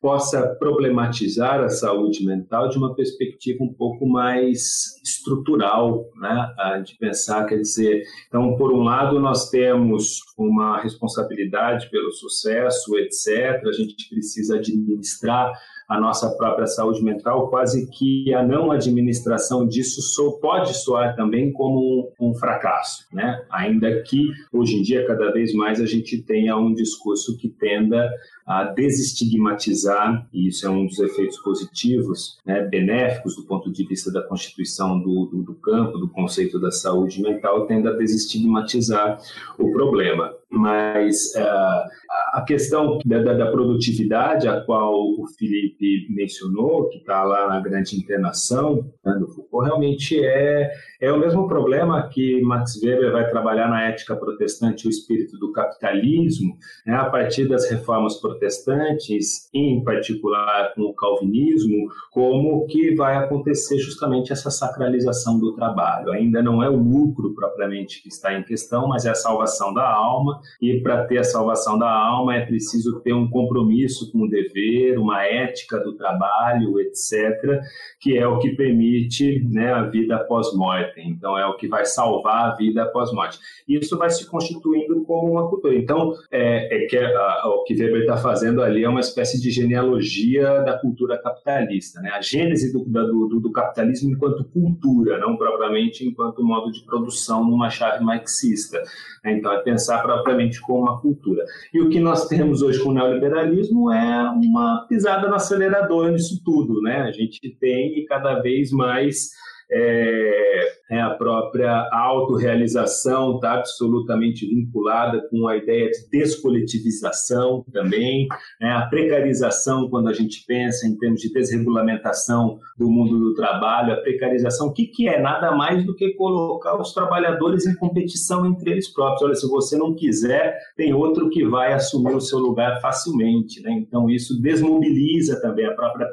possa 0.00 0.54
problematizar 0.58 1.60
a 1.60 1.68
saúde 1.68 2.24
mental 2.24 2.68
de 2.68 2.78
uma 2.78 2.94
perspectiva 2.94 3.62
um 3.62 3.72
pouco 3.72 4.06
mais 4.06 5.00
estrutural, 5.04 6.04
né? 6.20 6.82
De 6.84 6.96
pensar, 6.96 7.46
quer 7.46 7.58
dizer, 7.58 8.02
então, 8.28 8.56
por 8.56 8.72
um 8.72 8.82
lado, 8.82 9.18
nós 9.20 9.50
temos 9.50 10.20
uma 10.36 10.80
responsabilidade 10.80 11.90
pelo 11.90 12.12
sucesso, 12.12 12.96
etc. 12.98 13.62
A 13.66 13.72
gente 13.72 14.08
precisa 14.08 14.56
administrar 14.56 15.52
a 15.88 16.00
nossa 16.00 16.30
própria 16.36 16.66
saúde 16.66 17.02
mental, 17.02 17.48
quase 17.48 17.88
que 17.90 18.34
a 18.34 18.42
não 18.42 18.70
administração 18.70 19.66
disso 19.66 20.00
pode 20.40 20.76
soar 20.76 21.14
também 21.14 21.52
como 21.52 22.12
um, 22.18 22.30
um, 22.30 22.34
fracasso, 22.34 23.06
né? 23.12 23.44
Ainda 23.50 24.02
que 24.02 24.30
hoje 24.52 24.76
em 24.76 24.82
dia 24.82 25.06
cada 25.06 25.30
vez 25.30 25.52
mais 25.54 25.80
a 25.80 25.86
gente 25.86 26.22
tenha 26.22 26.56
um 26.56 26.74
discurso 26.74 27.36
que 27.36 27.48
tenda 27.48 28.10
a 28.46 28.64
desestigmatizar, 28.64 30.26
e 30.32 30.48
isso 30.48 30.66
é 30.66 30.70
um 30.70 30.86
dos 30.86 30.98
efeitos 31.00 31.36
positivos, 31.38 32.38
né, 32.46 32.62
benéficos 32.62 33.34
do 33.34 33.42
ponto 33.44 33.72
de 33.72 33.84
vista 33.84 34.12
da 34.12 34.22
constituição 34.22 35.00
do, 35.00 35.26
do, 35.26 35.42
do 35.42 35.54
campo, 35.54 35.98
do 35.98 36.08
conceito 36.08 36.60
da 36.60 36.70
saúde 36.70 37.20
mental, 37.20 37.66
tende 37.66 37.88
a 37.88 37.92
desestigmatizar 37.92 39.18
o 39.58 39.72
problema. 39.72 40.32
Mas 40.56 41.34
uh, 41.36 41.88
a 42.32 42.42
questão 42.46 42.98
da, 43.04 43.20
da, 43.20 43.50
produtividade, 43.50 44.48
a 44.48 44.60
qual 44.60 44.92
o 44.94 45.26
Felipe 45.38 46.06
mencionou, 46.10 46.88
que 46.88 46.98
está 46.98 47.22
lá 47.24 47.48
na 47.48 47.60
grande 47.60 47.96
internação 47.96 48.90
né, 49.04 49.14
do 49.18 49.28
Foucault, 49.28 49.66
realmente 49.66 50.18
é, 50.24 50.70
é 51.00 51.12
o 51.12 51.18
mesmo 51.18 51.48
problema 51.48 52.08
que 52.08 52.40
Max 52.42 52.80
Weber 52.82 53.12
vai 53.12 53.28
trabalhar 53.28 53.68
na 53.68 53.88
ética 53.88 54.16
protestante, 54.16 54.86
o 54.86 54.90
espírito 54.90 55.38
do 55.38 55.52
capitalismo, 55.52 56.56
né, 56.86 56.94
a 56.94 57.06
partir 57.06 57.48
das 57.48 57.70
reformas 57.70 58.20
protestantes, 58.20 59.48
em 59.54 59.82
particular 59.82 60.74
com 60.74 60.82
o 60.82 60.94
calvinismo, 60.94 61.88
como 62.12 62.66
que 62.66 62.94
vai 62.94 63.16
acontecer 63.16 63.78
justamente 63.78 64.32
essa 64.32 64.50
sacralização 64.50 65.38
do 65.38 65.54
trabalho. 65.54 66.12
Ainda 66.12 66.42
não 66.42 66.62
é 66.62 66.68
o 66.68 66.76
lucro 66.76 67.34
propriamente 67.34 68.02
que 68.02 68.08
está 68.08 68.32
em 68.34 68.42
questão, 68.42 68.88
mas 68.88 69.06
é 69.06 69.10
a 69.10 69.14
salvação 69.14 69.72
da 69.72 69.88
alma, 69.88 70.40
e 70.60 70.80
para 70.80 71.04
ter 71.06 71.18
a 71.18 71.24
salvação 71.24 71.78
da 71.78 71.90
alma 71.90 72.36
é 72.36 72.46
preciso 72.46 73.00
ter 73.00 73.12
um 73.12 73.28
compromisso 73.28 74.10
com 74.12 74.24
o 74.24 74.28
dever, 74.28 74.98
uma 74.98 75.24
ética 75.24 75.78
do 75.78 75.94
trabalho, 75.94 76.80
etc., 76.80 77.60
que 78.00 78.16
é 78.16 78.26
o 78.26 78.38
que 78.38 78.50
permite 78.50 79.44
né, 79.50 79.72
a 79.72 79.82
vida 79.82 80.16
após-morte. 80.16 81.00
Então, 81.00 81.38
é 81.38 81.46
o 81.46 81.56
que 81.56 81.68
vai 81.68 81.84
salvar 81.84 82.50
a 82.50 82.54
vida 82.54 82.82
após-morte. 82.82 83.38
E 83.68 83.78
isso 83.78 83.96
vai 83.98 84.10
se 84.10 84.28
constituindo 84.28 85.04
como 85.04 85.32
uma 85.32 85.48
cultura. 85.48 85.74
Então, 85.74 86.12
é, 86.30 86.84
é 86.84 86.86
que 86.86 86.96
a, 86.96 87.46
o 87.46 87.64
que 87.64 87.74
Weber 87.74 88.00
está 88.00 88.16
fazendo 88.16 88.62
ali 88.62 88.84
é 88.84 88.88
uma 88.88 89.00
espécie 89.00 89.40
de 89.40 89.50
genealogia 89.50 90.60
da 90.62 90.78
cultura 90.78 91.18
capitalista, 91.18 92.00
né? 92.00 92.10
a 92.10 92.20
gênese 92.20 92.72
do, 92.72 92.84
do, 92.84 93.40
do 93.40 93.52
capitalismo 93.52 94.10
enquanto 94.10 94.44
cultura, 94.44 95.18
não 95.18 95.36
propriamente 95.36 96.06
enquanto 96.06 96.44
modo 96.44 96.70
de 96.70 96.84
produção 96.84 97.44
numa 97.44 97.70
chave 97.70 98.04
marxista. 98.04 98.82
Né? 99.24 99.32
Então, 99.32 99.52
é 99.52 99.58
pensar 99.58 100.02
propriamente 100.26 100.60
como 100.60 100.80
uma 100.80 101.00
cultura. 101.00 101.44
E 101.72 101.80
o 101.80 101.88
que 101.88 102.00
nós 102.00 102.26
temos 102.26 102.60
hoje 102.60 102.82
com 102.82 102.90
o 102.90 102.92
neoliberalismo 102.92 103.92
é 103.92 104.28
uma 104.30 104.84
pisada 104.88 105.28
no 105.28 105.36
acelerador 105.36 106.10
nisso 106.10 106.42
tudo. 106.44 106.82
Né? 106.82 107.02
A 107.02 107.12
gente 107.12 107.56
tem 107.60 108.04
cada 108.06 108.40
vez 108.40 108.72
mais 108.72 109.30
é, 109.70 110.72
né, 110.90 111.00
a 111.00 111.10
própria 111.10 111.88
autorrealização 111.92 113.36
está 113.36 113.54
absolutamente 113.54 114.46
vinculada 114.46 115.26
com 115.30 115.48
a 115.48 115.56
ideia 115.56 115.90
de 115.90 116.08
descoletivização 116.10 117.64
também, 117.72 118.26
né, 118.60 118.70
a 118.72 118.86
precarização, 118.86 119.88
quando 119.88 120.08
a 120.08 120.12
gente 120.12 120.44
pensa 120.46 120.86
em 120.86 120.96
termos 120.96 121.20
de 121.20 121.32
desregulamentação 121.32 122.58
do 122.78 122.88
mundo 122.90 123.18
do 123.18 123.34
trabalho, 123.34 123.92
a 123.92 123.96
precarização, 123.96 124.68
o 124.68 124.72
que, 124.72 124.86
que 124.86 125.08
é? 125.08 125.20
Nada 125.20 125.52
mais 125.52 125.84
do 125.84 125.94
que 125.94 126.14
colocar 126.14 126.80
os 126.80 126.92
trabalhadores 126.92 127.66
em 127.66 127.74
competição 127.74 128.46
entre 128.46 128.70
eles 128.70 128.92
próprios. 128.92 129.22
Olha, 129.22 129.34
se 129.34 129.48
você 129.48 129.76
não 129.76 129.94
quiser, 129.94 130.56
tem 130.76 130.92
outro 130.92 131.28
que 131.30 131.44
vai 131.46 131.72
assumir 131.72 132.14
o 132.14 132.20
seu 132.20 132.38
lugar 132.38 132.80
facilmente. 132.80 133.62
Né? 133.62 133.72
Então, 133.72 134.08
isso 134.10 134.40
desmobiliza 134.40 135.40
também 135.40 135.66
a 135.66 135.74
própria 135.74 136.08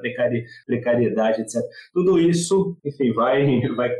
precariedade, 0.65 1.41
etc. 1.41 1.61
Tudo 1.93 2.19
isso, 2.19 2.77
enfim, 2.85 3.13
vai, 3.13 3.61
vai 3.75 3.95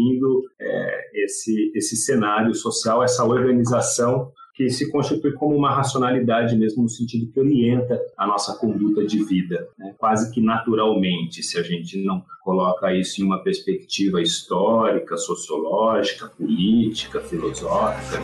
constituindo 0.00 0.44
é, 0.58 1.24
esse, 1.24 1.72
esse 1.74 1.96
cenário 1.96 2.54
social, 2.54 3.02
essa 3.04 3.24
organização 3.24 4.32
que 4.54 4.68
se 4.68 4.90
constitui 4.90 5.32
como 5.32 5.56
uma 5.56 5.74
racionalidade 5.74 6.56
mesmo 6.56 6.82
no 6.82 6.88
sentido 6.88 7.32
que 7.32 7.40
orienta 7.40 7.98
a 8.16 8.26
nossa 8.26 8.54
conduta 8.58 9.06
de 9.06 9.24
vida, 9.24 9.66
né? 9.78 9.94
quase 9.96 10.30
que 10.32 10.40
naturalmente, 10.40 11.42
se 11.42 11.58
a 11.58 11.62
gente 11.62 12.04
não 12.04 12.22
coloca 12.42 12.92
isso 12.94 13.22
em 13.22 13.24
uma 13.24 13.42
perspectiva 13.42 14.20
histórica, 14.20 15.16
sociológica, 15.16 16.26
política, 16.28 17.20
filosófica. 17.20 18.20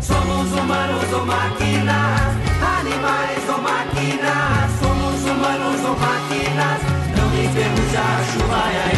Somos 0.00 0.52
humanos 0.52 1.12
ou 1.12 1.26
máquinas, 1.26 2.20
animais 2.78 3.48
ou 3.48 3.62
máquinas, 3.62 4.70
somos 4.78 5.22
humanos 5.24 5.80
ou 5.80 5.96
máquinas, 5.98 6.82
não 7.16 7.28
vivemos 7.30 7.92
já 7.92 8.22
chuva, 8.32 8.92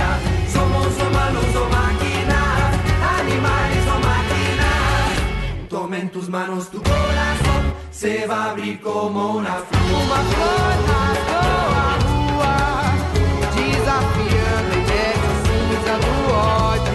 en 5.99 6.11
tus 6.11 6.29
manos 6.29 6.71
tu 6.71 6.83
corazón, 6.83 7.73
se 7.91 8.27
va 8.27 8.45
a 8.45 8.51
abrir 8.51 8.81
como 8.81 9.37
una 9.37 9.57
pluma. 9.59 10.19
Desafia, 13.55 14.51
liberta, 14.71 15.31
cinza 15.45 15.95
do 16.03 16.13
ódio. 16.73 16.94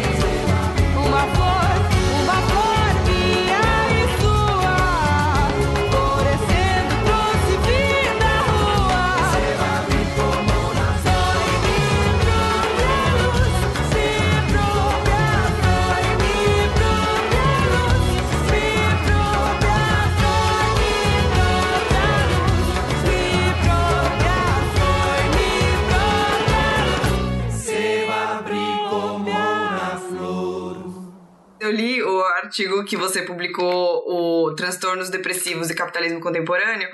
Artigo 32.50 32.84
que 32.84 32.98
você 32.98 33.22
publicou, 33.22 34.04
o 34.08 34.56
Transtornos 34.56 35.10
Depressivos 35.10 35.70
e 35.70 35.76
Capitalismo 35.76 36.20
Contemporâneo, 36.20 36.90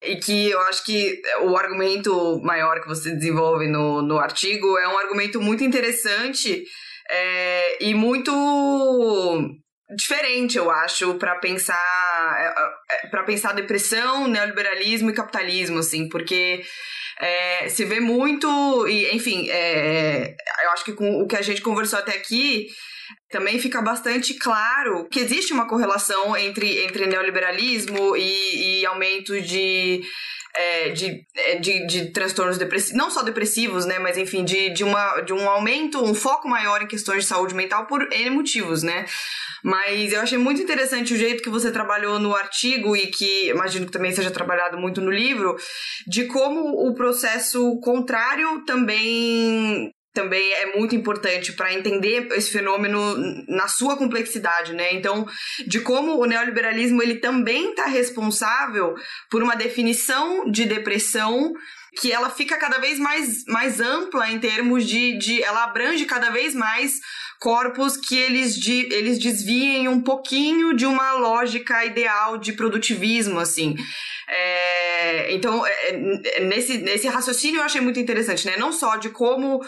e 0.00 0.16
que 0.16 0.50
eu 0.50 0.60
acho 0.62 0.84
que 0.84 1.20
o 1.42 1.56
argumento 1.56 2.40
maior 2.42 2.80
que 2.80 2.86
você 2.86 3.10
desenvolve 3.10 3.66
no, 3.66 4.00
no 4.00 4.18
artigo 4.18 4.78
é 4.78 4.86
um 4.86 4.96
argumento 4.96 5.40
muito 5.40 5.64
interessante 5.64 6.62
é, 7.10 7.84
e 7.84 7.94
muito 7.94 8.32
diferente, 9.96 10.56
eu 10.56 10.70
acho, 10.70 11.14
para 11.14 11.34
pensar 11.36 11.74
é, 12.38 13.06
é, 13.06 13.08
para 13.08 13.24
pensar 13.24 13.54
depressão, 13.54 14.28
neoliberalismo 14.28 15.10
e 15.10 15.14
capitalismo, 15.14 15.78
assim, 15.78 16.08
porque 16.08 16.62
é, 17.20 17.68
se 17.68 17.84
vê 17.84 17.98
muito 17.98 18.86
e, 18.86 19.12
enfim, 19.16 19.48
é, 19.50 20.36
eu 20.64 20.70
acho 20.70 20.84
que 20.84 20.92
com 20.92 21.22
o 21.22 21.26
que 21.26 21.36
a 21.36 21.42
gente 21.42 21.60
conversou 21.60 21.98
até 21.98 22.12
aqui 22.12 22.68
também 23.36 23.58
fica 23.58 23.82
bastante 23.82 24.32
claro 24.32 25.06
que 25.10 25.20
existe 25.20 25.52
uma 25.52 25.68
correlação 25.68 26.34
entre, 26.34 26.84
entre 26.84 27.06
neoliberalismo 27.06 28.16
e, 28.16 28.80
e 28.80 28.86
aumento 28.86 29.38
de, 29.42 30.00
é, 30.54 30.88
de, 30.88 31.20
é, 31.36 31.58
de, 31.58 31.86
de, 31.86 32.12
transtornos 32.12 32.56
depressivos, 32.56 32.96
não 32.96 33.10
só 33.10 33.22
depressivos, 33.22 33.84
né, 33.84 33.98
mas 33.98 34.16
enfim, 34.16 34.42
de, 34.42 34.70
de, 34.70 34.82
uma, 34.82 35.20
de 35.20 35.34
um 35.34 35.46
aumento, 35.50 36.02
um 36.02 36.14
foco 36.14 36.48
maior 36.48 36.80
em 36.80 36.86
questões 36.86 37.24
de 37.24 37.28
saúde 37.28 37.54
mental 37.54 37.86
por 37.86 38.10
N 38.10 38.30
motivos, 38.30 38.82
né. 38.82 39.04
Mas 39.62 40.14
eu 40.14 40.20
achei 40.20 40.38
muito 40.38 40.62
interessante 40.62 41.12
o 41.12 41.16
jeito 41.16 41.42
que 41.42 41.50
você 41.50 41.70
trabalhou 41.70 42.18
no 42.18 42.34
artigo 42.34 42.96
e 42.96 43.08
que 43.08 43.50
imagino 43.50 43.84
que 43.84 43.92
também 43.92 44.12
seja 44.12 44.30
trabalhado 44.30 44.78
muito 44.78 45.02
no 45.02 45.10
livro, 45.10 45.56
de 46.06 46.24
como 46.24 46.88
o 46.88 46.94
processo 46.94 47.78
contrário 47.80 48.64
também 48.64 49.92
também 50.16 50.50
é 50.54 50.74
muito 50.74 50.96
importante 50.96 51.52
para 51.52 51.74
entender 51.74 52.26
esse 52.32 52.50
fenômeno 52.50 53.44
na 53.46 53.68
sua 53.68 53.98
complexidade, 53.98 54.72
né? 54.72 54.94
Então, 54.94 55.26
de 55.66 55.78
como 55.80 56.18
o 56.18 56.24
neoliberalismo 56.24 57.02
ele 57.02 57.16
também 57.16 57.70
está 57.70 57.84
responsável 57.84 58.94
por 59.30 59.42
uma 59.42 59.54
definição 59.54 60.50
de 60.50 60.64
depressão 60.64 61.52
que 62.00 62.10
ela 62.10 62.30
fica 62.30 62.56
cada 62.56 62.78
vez 62.78 62.98
mais, 62.98 63.44
mais 63.46 63.78
ampla 63.78 64.30
em 64.30 64.38
termos 64.38 64.86
de, 64.86 65.18
de 65.18 65.42
ela 65.42 65.64
abrange 65.64 66.06
cada 66.06 66.30
vez 66.30 66.54
mais 66.54 66.94
corpos 67.38 67.98
que 67.98 68.16
eles, 68.16 68.56
de, 68.58 68.88
eles 68.92 69.18
desviem 69.18 69.86
um 69.88 70.00
pouquinho 70.00 70.74
de 70.74 70.86
uma 70.86 71.12
lógica 71.12 71.84
ideal 71.84 72.38
de 72.38 72.54
produtivismo, 72.54 73.38
assim. 73.38 73.76
É, 74.28 75.32
então, 75.34 75.66
é, 75.66 75.90
é 76.36 76.40
nesse, 76.40 76.78
nesse 76.78 77.06
raciocínio 77.06 77.58
eu 77.58 77.64
achei 77.64 77.80
muito 77.80 78.00
interessante, 78.00 78.46
né? 78.46 78.56
Não 78.56 78.72
só 78.72 78.96
de 78.96 79.10
como 79.10 79.60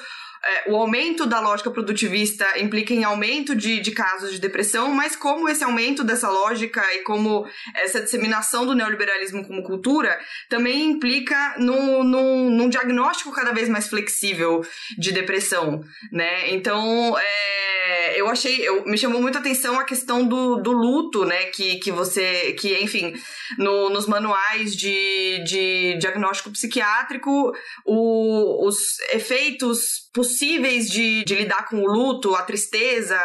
é, 0.49 0.71
o 0.71 0.77
aumento 0.77 1.27
da 1.27 1.41
lógica 1.41 1.71
produtivista 1.71 2.59
implica 2.59 2.95
em 2.95 3.05
aumento 3.05 3.55
de, 3.55 3.81
de 3.81 3.91
casos 3.91 4.33
de 4.33 4.41
depressão, 4.41 4.91
mas 4.93 5.15
como 5.15 5.49
esse 5.49 5.63
aumento 5.63 6.03
dessa 6.03 6.31
lógica 6.31 6.83
e 6.95 7.03
como 7.03 7.47
essa 7.75 8.01
disseminação 8.01 8.67
do 8.67 8.75
neoliberalismo 8.75 9.47
como 9.47 9.63
cultura 9.63 10.19
também 10.49 10.85
implica 10.85 11.55
num, 11.59 12.03
num, 12.03 12.51
num 12.51 12.69
diagnóstico 12.69 13.33
cada 13.33 13.53
vez 13.53 13.69
mais 13.69 13.89
flexível 13.89 14.63
de 14.97 15.13
depressão, 15.13 15.83
né? 16.13 16.51
Então, 16.51 17.17
é, 17.19 18.21
eu 18.21 18.29
achei, 18.29 18.67
eu, 18.67 18.85
me 18.85 18.99
chamou 18.99 19.21
muita 19.21 19.39
atenção 19.39 19.79
a 19.79 19.85
questão 19.85 20.27
do, 20.27 20.57
do 20.57 20.73
luto, 20.73 21.25
né? 21.25 21.45
Que, 21.47 21.77
que 21.77 21.91
você, 21.91 22.53
que 22.59 22.77
enfim, 22.83 23.15
no, 23.57 23.91
nos 23.91 24.07
manuais 24.07 24.75
de, 24.75 25.43
de 25.45 25.97
diagnóstico 25.99 26.51
psiquiátrico, 26.51 27.53
o, 27.85 28.67
os 28.67 28.99
efeitos 29.13 30.08
possíveis 30.19 30.91
de, 30.91 31.23
de 31.23 31.37
lidar 31.37 31.69
com 31.69 31.81
o 31.81 31.87
luto, 31.87 32.35
a 32.35 32.43
tristeza, 32.43 33.17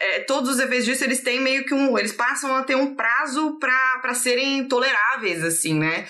é, 0.00 0.20
todos 0.20 0.48
os 0.48 0.58
efeitos 0.58 0.86
disso, 0.86 1.04
eles 1.04 1.20
têm 1.20 1.38
meio 1.38 1.66
que 1.66 1.74
um. 1.74 1.98
Eles 1.98 2.12
passam 2.12 2.56
a 2.56 2.62
ter 2.62 2.76
um 2.76 2.94
prazo 2.94 3.58
para 3.58 4.14
serem 4.14 4.66
toleráveis, 4.66 5.44
assim, 5.44 5.78
né? 5.78 6.06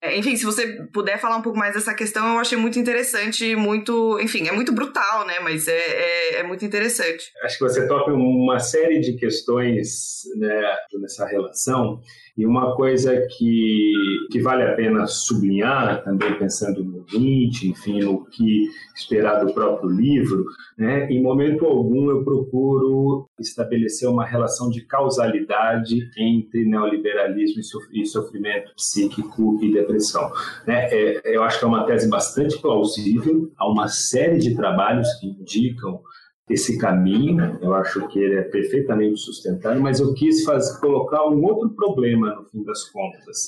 É, 0.00 0.16
enfim, 0.16 0.36
se 0.36 0.44
você 0.44 0.86
puder 0.92 1.18
falar 1.18 1.36
um 1.36 1.42
pouco 1.42 1.58
mais 1.58 1.74
dessa 1.74 1.94
questão, 1.94 2.34
eu 2.34 2.38
achei 2.38 2.56
muito 2.56 2.78
interessante, 2.78 3.56
muito, 3.56 4.20
enfim, 4.20 4.46
é 4.46 4.52
muito 4.52 4.72
brutal, 4.72 5.26
né? 5.26 5.40
Mas 5.40 5.66
é, 5.66 5.76
é, 5.76 6.34
é 6.36 6.42
muito 6.44 6.64
interessante. 6.64 7.24
Acho 7.42 7.58
que 7.58 7.64
você 7.64 7.88
toca 7.88 8.12
uma 8.12 8.60
série 8.60 9.00
de 9.00 9.16
questões 9.16 10.22
né, 10.36 10.76
nessa 11.00 11.26
relação 11.26 12.00
e 12.36 12.46
uma 12.46 12.74
coisa 12.74 13.14
que, 13.36 13.92
que 14.30 14.40
vale 14.40 14.62
a 14.62 14.74
pena 14.74 15.06
sublinhar, 15.06 16.02
também 16.02 16.38
pensando 16.38 16.82
no 16.82 16.98
ouvinte, 16.98 17.68
enfim, 17.68 18.00
no 18.00 18.24
que 18.24 18.68
esperar 18.96 19.44
do 19.44 19.52
próprio 19.52 19.90
livro, 19.90 20.44
né, 20.78 21.10
em 21.10 21.22
momento 21.22 21.66
algum 21.66 22.10
eu 22.10 22.24
procuro 22.24 23.28
estabelecer 23.38 24.08
uma 24.08 24.24
relação 24.24 24.70
de 24.70 24.86
causalidade 24.86 26.08
entre 26.16 26.64
neoliberalismo 26.64 27.60
e 27.92 28.06
sofrimento 28.06 28.72
psíquico 28.74 29.58
e 29.62 29.70
depressão. 29.72 30.30
Né? 30.66 30.88
É, 30.90 31.36
eu 31.36 31.42
acho 31.42 31.58
que 31.58 31.64
é 31.64 31.68
uma 31.68 31.84
tese 31.84 32.08
bastante 32.08 32.58
plausível, 32.60 33.52
há 33.58 33.70
uma 33.70 33.88
série 33.88 34.38
de 34.38 34.54
trabalhos 34.54 35.08
que 35.20 35.26
indicam 35.26 36.00
esse 36.48 36.78
caminho, 36.78 37.58
eu 37.62 37.74
acho 37.74 38.06
que 38.08 38.18
ele 38.18 38.34
é 38.34 38.42
perfeitamente 38.42 39.20
sustentável, 39.20 39.80
mas 39.80 40.00
eu 40.00 40.12
quis 40.14 40.44
fazer, 40.44 40.78
colocar 40.80 41.26
um 41.28 41.42
outro 41.42 41.70
problema 41.70 42.34
no 42.34 42.44
fim 42.44 42.62
das 42.64 42.84
contas, 42.90 43.46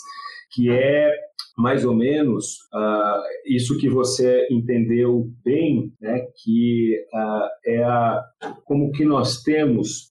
que 0.52 0.70
é 0.70 1.12
mais 1.56 1.84
ou 1.84 1.94
menos 1.94 2.56
uh, 2.74 3.22
isso 3.46 3.78
que 3.78 3.88
você 3.88 4.46
entendeu 4.50 5.30
bem, 5.44 5.92
né, 6.00 6.26
que 6.42 6.96
uh, 7.12 7.48
é 7.64 7.82
a, 7.82 8.22
como 8.64 8.90
que 8.90 9.04
nós 9.04 9.42
temos 9.42 10.10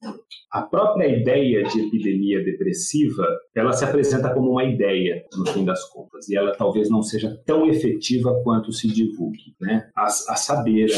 a 0.54 0.62
própria 0.62 1.08
ideia 1.08 1.64
de 1.64 1.82
epidemia 1.82 2.44
depressiva, 2.44 3.26
ela 3.56 3.74
se 3.74 3.84
apresenta 3.84 4.32
como 4.32 4.52
uma 4.52 4.64
ideia, 4.64 5.26
no 5.36 5.48
fim 5.48 5.66
das 5.66 5.84
contas, 5.90 6.30
e 6.30 6.38
ela 6.38 6.52
talvez 6.52 6.92
não 6.92 7.02
seja 7.02 7.36
tão 7.44 7.68
efetiva 7.68 8.40
quanto 8.44 8.72
se 8.72 8.88
divulgue, 8.88 9.56
né? 9.60 9.90
A, 9.96 10.04
a 10.06 10.36
saber, 10.36 10.90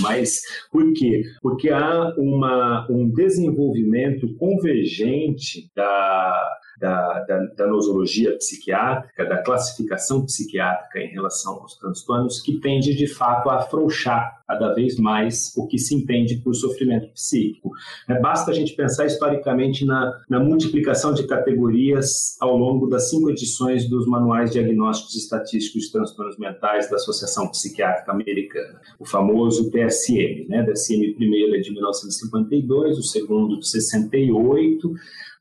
mas 0.00 0.42
por 0.70 0.92
quê? 0.92 1.22
Porque 1.40 1.70
há 1.70 2.12
uma, 2.18 2.86
um 2.90 3.10
desenvolvimento 3.10 4.36
convergente 4.36 5.70
da 5.74 6.38
da, 6.82 7.20
da, 7.20 7.38
da, 7.56 7.66
nosologia 7.68 8.36
psiquiátrica, 8.36 9.24
da 9.24 9.40
classificação 9.40 10.26
psiquiátrica 10.26 10.98
em 10.98 11.12
relação 11.12 11.60
aos 11.60 11.76
transtornos, 11.78 12.42
que 12.42 12.58
tende 12.58 12.92
de 12.96 13.06
fato 13.06 13.48
a 13.48 13.58
afrouxar 13.58 14.42
cada 14.48 14.74
vez 14.74 14.98
mais 14.98 15.52
o 15.56 15.68
que 15.68 15.78
se 15.78 15.94
entende 15.94 16.38
por 16.38 16.54
sofrimento 16.54 17.08
psíquico. 17.12 17.70
É, 18.08 18.18
basta 18.18 18.50
a 18.50 18.54
gente 18.54 18.74
pensar 18.74 19.06
historicamente 19.06 19.84
na, 19.84 20.12
na 20.28 20.40
multiplicação 20.40 21.14
de 21.14 21.24
categorias 21.24 22.36
ao 22.40 22.56
longo 22.56 22.88
das 22.88 23.08
cinco 23.08 23.30
edições 23.30 23.88
dos 23.88 24.04
manuais 24.04 24.50
diagnósticos 24.50 25.14
estatísticos 25.14 25.84
de 25.84 25.92
transtornos 25.92 26.36
mentais 26.36 26.90
da 26.90 26.96
Associação 26.96 27.48
Psiquiátrica 27.48 28.10
Americana, 28.10 28.80
o 28.98 29.06
famoso 29.06 29.70
DSM. 29.70 30.48
Né? 30.48 30.64
DSM 30.64 31.14
primeiro 31.14 31.54
é 31.54 31.60
de 31.60 31.72
1952, 31.72 32.98
o 32.98 33.02
segundo 33.04 33.60
de 33.60 33.68
68, 33.68 34.92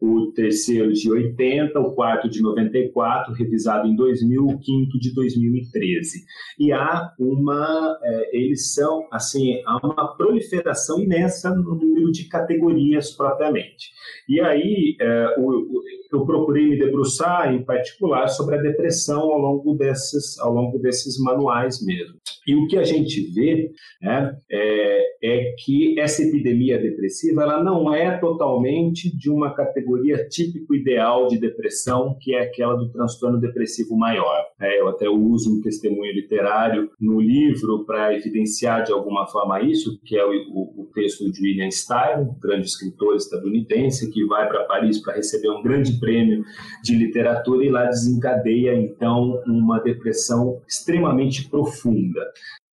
o 0.02 0.32
terceiro 0.32 0.92
de 0.92 1.12
80, 1.32 1.80
o 1.80 1.96
quarto 1.96 2.30
de 2.30 2.42
94, 2.42 3.34
revisado 3.34 3.88
em 3.88 3.96
2000, 3.96 4.46
o 4.46 4.60
quinto 4.60 5.00
de 5.00 5.14
2013. 5.14 6.24
E 6.60 6.72
há 6.72 7.14
uma, 7.20 7.98
é, 8.04 8.38
eles 8.38 8.74
são, 8.74 9.08
assim, 9.12 9.62
há 9.66 9.86
uma 9.86 10.16
proliferação 10.16 11.00
imensa 11.00 11.50
no 11.56 11.76
número 11.76 12.12
de 12.12 12.26
categorias 12.26 13.12
propriamente. 13.12 13.92
E 14.28 14.40
aí 14.40 14.96
é, 15.00 15.36
o, 15.38 15.82
eu 16.12 16.26
procurei 16.26 16.68
me 16.68 16.78
debruçar, 16.78 17.54
em 17.54 17.64
particular, 17.64 18.28
sobre 18.28 18.56
a 18.56 18.62
depressão 18.62 19.22
ao 19.22 19.40
longo 19.40 19.76
desses, 19.76 20.40
ao 20.40 20.54
longo 20.54 20.78
desses 20.80 21.20
manuais 21.20 21.84
mesmo. 21.86 22.16
E 22.48 22.56
o 22.56 22.68
que 22.68 22.78
a 22.78 22.84
gente 22.84 23.22
vê 23.34 23.72
né, 24.02 24.36
é, 24.52 25.02
é 25.24 25.56
que 25.64 26.00
essa 26.00 26.24
epidemia 26.24 26.80
depressiva 26.80 27.44
ela 27.44 27.64
não 27.64 27.94
é 27.94 28.18
totalmente 28.18 29.16
de 29.16 29.30
uma 29.30 29.54
categoria 29.54 30.28
típico 30.28 30.74
ideal 30.74 31.28
de 31.28 31.40
depressão, 31.40 32.18
que 32.20 32.34
é 32.34 32.42
aquela 32.42 32.76
do 32.76 32.90
transtorno 32.92 33.40
depressivo 33.40 33.96
maior. 33.96 34.46
É, 34.60 34.80
eu 34.80 34.88
até 34.88 35.08
uso 35.08 35.58
um 35.58 35.62
testemunho 35.62 36.14
literário 36.14 36.90
no 37.00 37.22
livro 37.22 37.86
para 37.86 38.16
evidenciar 38.16 38.84
de 38.84 38.92
alguma 38.92 39.28
forma 39.28 39.62
isso, 39.62 40.00
que 40.04 40.18
é 40.18 40.26
o, 40.26 40.32
o, 40.52 40.82
o 40.84 40.92
texto 40.94 41.32
de 41.32 41.42
William 41.42 41.70
Stein, 41.70 42.22
um 42.22 42.40
grande 42.40 42.68
escritor 42.68 43.16
estadunidense, 43.16 44.12
que 44.12 44.26
vai 44.26 44.48
para 44.48 44.66
Paris 44.66 45.00
para 45.00 45.16
receber 45.16 45.50
um 45.50 45.62
grande 45.62 46.00
prêmio 46.02 46.44
de 46.84 46.96
literatura 46.96 47.64
e 47.64 47.70
lá 47.70 47.86
desencadeia 47.86 48.76
então 48.76 49.42
uma 49.48 49.80
depressão 49.80 50.60
extremamente 50.68 51.48
profunda. 51.48 52.22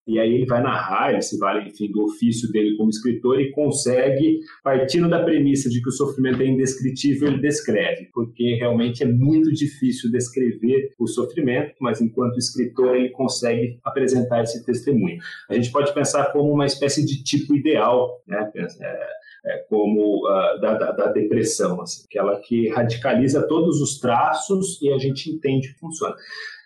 E 0.08 0.18
aí 0.18 0.32
ele 0.32 0.46
vai 0.46 0.62
narrar, 0.62 1.12
ele 1.12 1.20
se 1.20 1.36
vale, 1.36 1.68
enfim, 1.68 1.92
do 1.92 2.02
ofício 2.04 2.50
dele 2.50 2.78
como 2.78 2.88
escritor 2.88 3.38
e 3.38 3.50
consegue, 3.50 4.40
partindo 4.64 5.06
da 5.06 5.22
premissa 5.22 5.68
de 5.68 5.82
que 5.82 5.88
o 5.90 5.92
sofrimento 5.92 6.40
é 6.40 6.46
indescritível, 6.46 7.28
ele 7.28 7.42
descreve, 7.42 8.08
porque 8.14 8.54
realmente 8.54 9.02
é 9.02 9.06
muito 9.06 9.52
difícil 9.52 10.10
descrever 10.10 10.94
o 10.98 11.06
sofrimento, 11.06 11.74
mas 11.78 12.00
enquanto 12.00 12.38
escritor 12.38 12.96
ele 12.96 13.10
consegue 13.10 13.78
apresentar 13.84 14.42
esse 14.42 14.64
testemunho. 14.64 15.18
A 15.46 15.52
gente 15.52 15.70
pode 15.70 15.92
pensar 15.92 16.32
como 16.32 16.54
uma 16.54 16.64
espécie 16.64 17.04
de 17.04 17.22
tipo 17.22 17.54
ideal, 17.54 18.22
né? 18.26 18.50
É, 18.80 19.06
é, 19.48 19.58
como 19.68 20.26
uh, 20.26 20.60
da, 20.60 20.74
da, 20.74 20.92
da, 20.92 21.12
depressão, 21.12 21.80
assim, 21.80 22.04
aquela 22.06 22.38
que 22.38 22.68
radicaliza 22.68 23.46
todos 23.48 23.80
os 23.80 23.98
traços 23.98 24.80
e 24.82 24.92
a 24.92 24.98
gente 24.98 25.30
entende 25.30 25.72
que 25.72 25.80
funciona. 25.80 26.14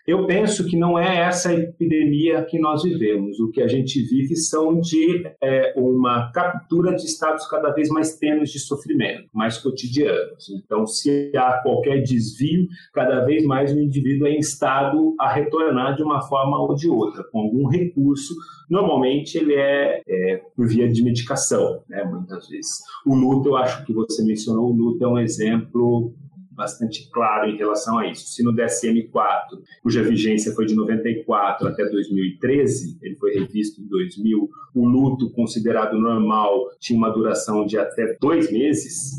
Eu 0.07 0.27
penso 0.27 0.67
que 0.67 0.77
não 0.77 0.99
é 0.99 1.21
essa 1.21 1.55
epidemia 1.55 2.45
que 2.45 2.59
nós 2.59 2.83
vivemos. 2.83 3.39
O 3.39 3.51
que 3.53 3.63
a 3.63 3.69
gente 3.69 4.03
vive 4.03 4.35
são 4.35 4.81
de 4.81 5.25
é, 5.41 5.75
uma 5.77 6.33
captura 6.33 6.95
de 6.97 7.05
estados 7.05 7.47
cada 7.47 7.71
vez 7.71 7.89
mais 7.89 8.17
tênues 8.17 8.51
de 8.51 8.59
sofrimento, 8.59 9.29
mais 9.33 9.59
cotidianos. 9.59 10.49
Então, 10.51 10.87
se 10.87 11.31
há 11.37 11.61
qualquer 11.63 12.03
desvio, 12.03 12.67
cada 12.93 13.25
vez 13.25 13.45
mais 13.45 13.73
o 13.73 13.79
indivíduo 13.79 14.27
é 14.27 14.37
instado 14.37 15.15
a 15.21 15.33
retornar 15.33 15.95
de 15.95 16.03
uma 16.03 16.21
forma 16.23 16.61
ou 16.61 16.75
de 16.75 16.89
outra, 16.89 17.23
com 17.31 17.39
algum 17.39 17.69
recurso. 17.69 18.35
Normalmente, 18.69 19.39
ele 19.39 19.55
é, 19.55 20.03
é 20.07 20.43
por 20.57 20.67
via 20.67 20.89
de 20.89 21.03
medicação, 21.03 21.81
né, 21.89 22.03
muitas 22.03 22.49
vezes. 22.49 22.81
O 23.07 23.15
luto, 23.15 23.51
eu 23.51 23.57
acho 23.57 23.85
que 23.85 23.93
você 23.93 24.25
mencionou, 24.25 24.71
o 24.71 24.73
luto 24.73 25.05
é 25.05 25.09
um 25.09 25.19
exemplo 25.19 26.13
bastante 26.55 27.11
claro 27.11 27.49
em 27.49 27.57
relação 27.57 27.99
a 27.99 28.07
isso. 28.07 28.27
Se 28.29 28.43
no 28.43 28.55
DSM-4, 28.55 29.59
cuja 29.83 30.03
vigência 30.03 30.53
foi 30.55 30.67
de 30.67 30.75
94 30.75 31.69
até 31.69 31.85
2013, 31.89 32.99
ele 33.03 33.17
foi 33.17 33.33
revisto 33.33 33.81
em 33.81 33.87
2000, 33.87 34.49
o 34.75 34.87
luto 34.87 35.31
considerado 35.33 35.99
normal 35.99 36.69
tinha 36.79 36.99
uma 36.99 37.11
duração 37.11 37.65
de 37.67 37.79
até 37.79 38.17
dois 38.21 38.51
meses, 38.51 39.13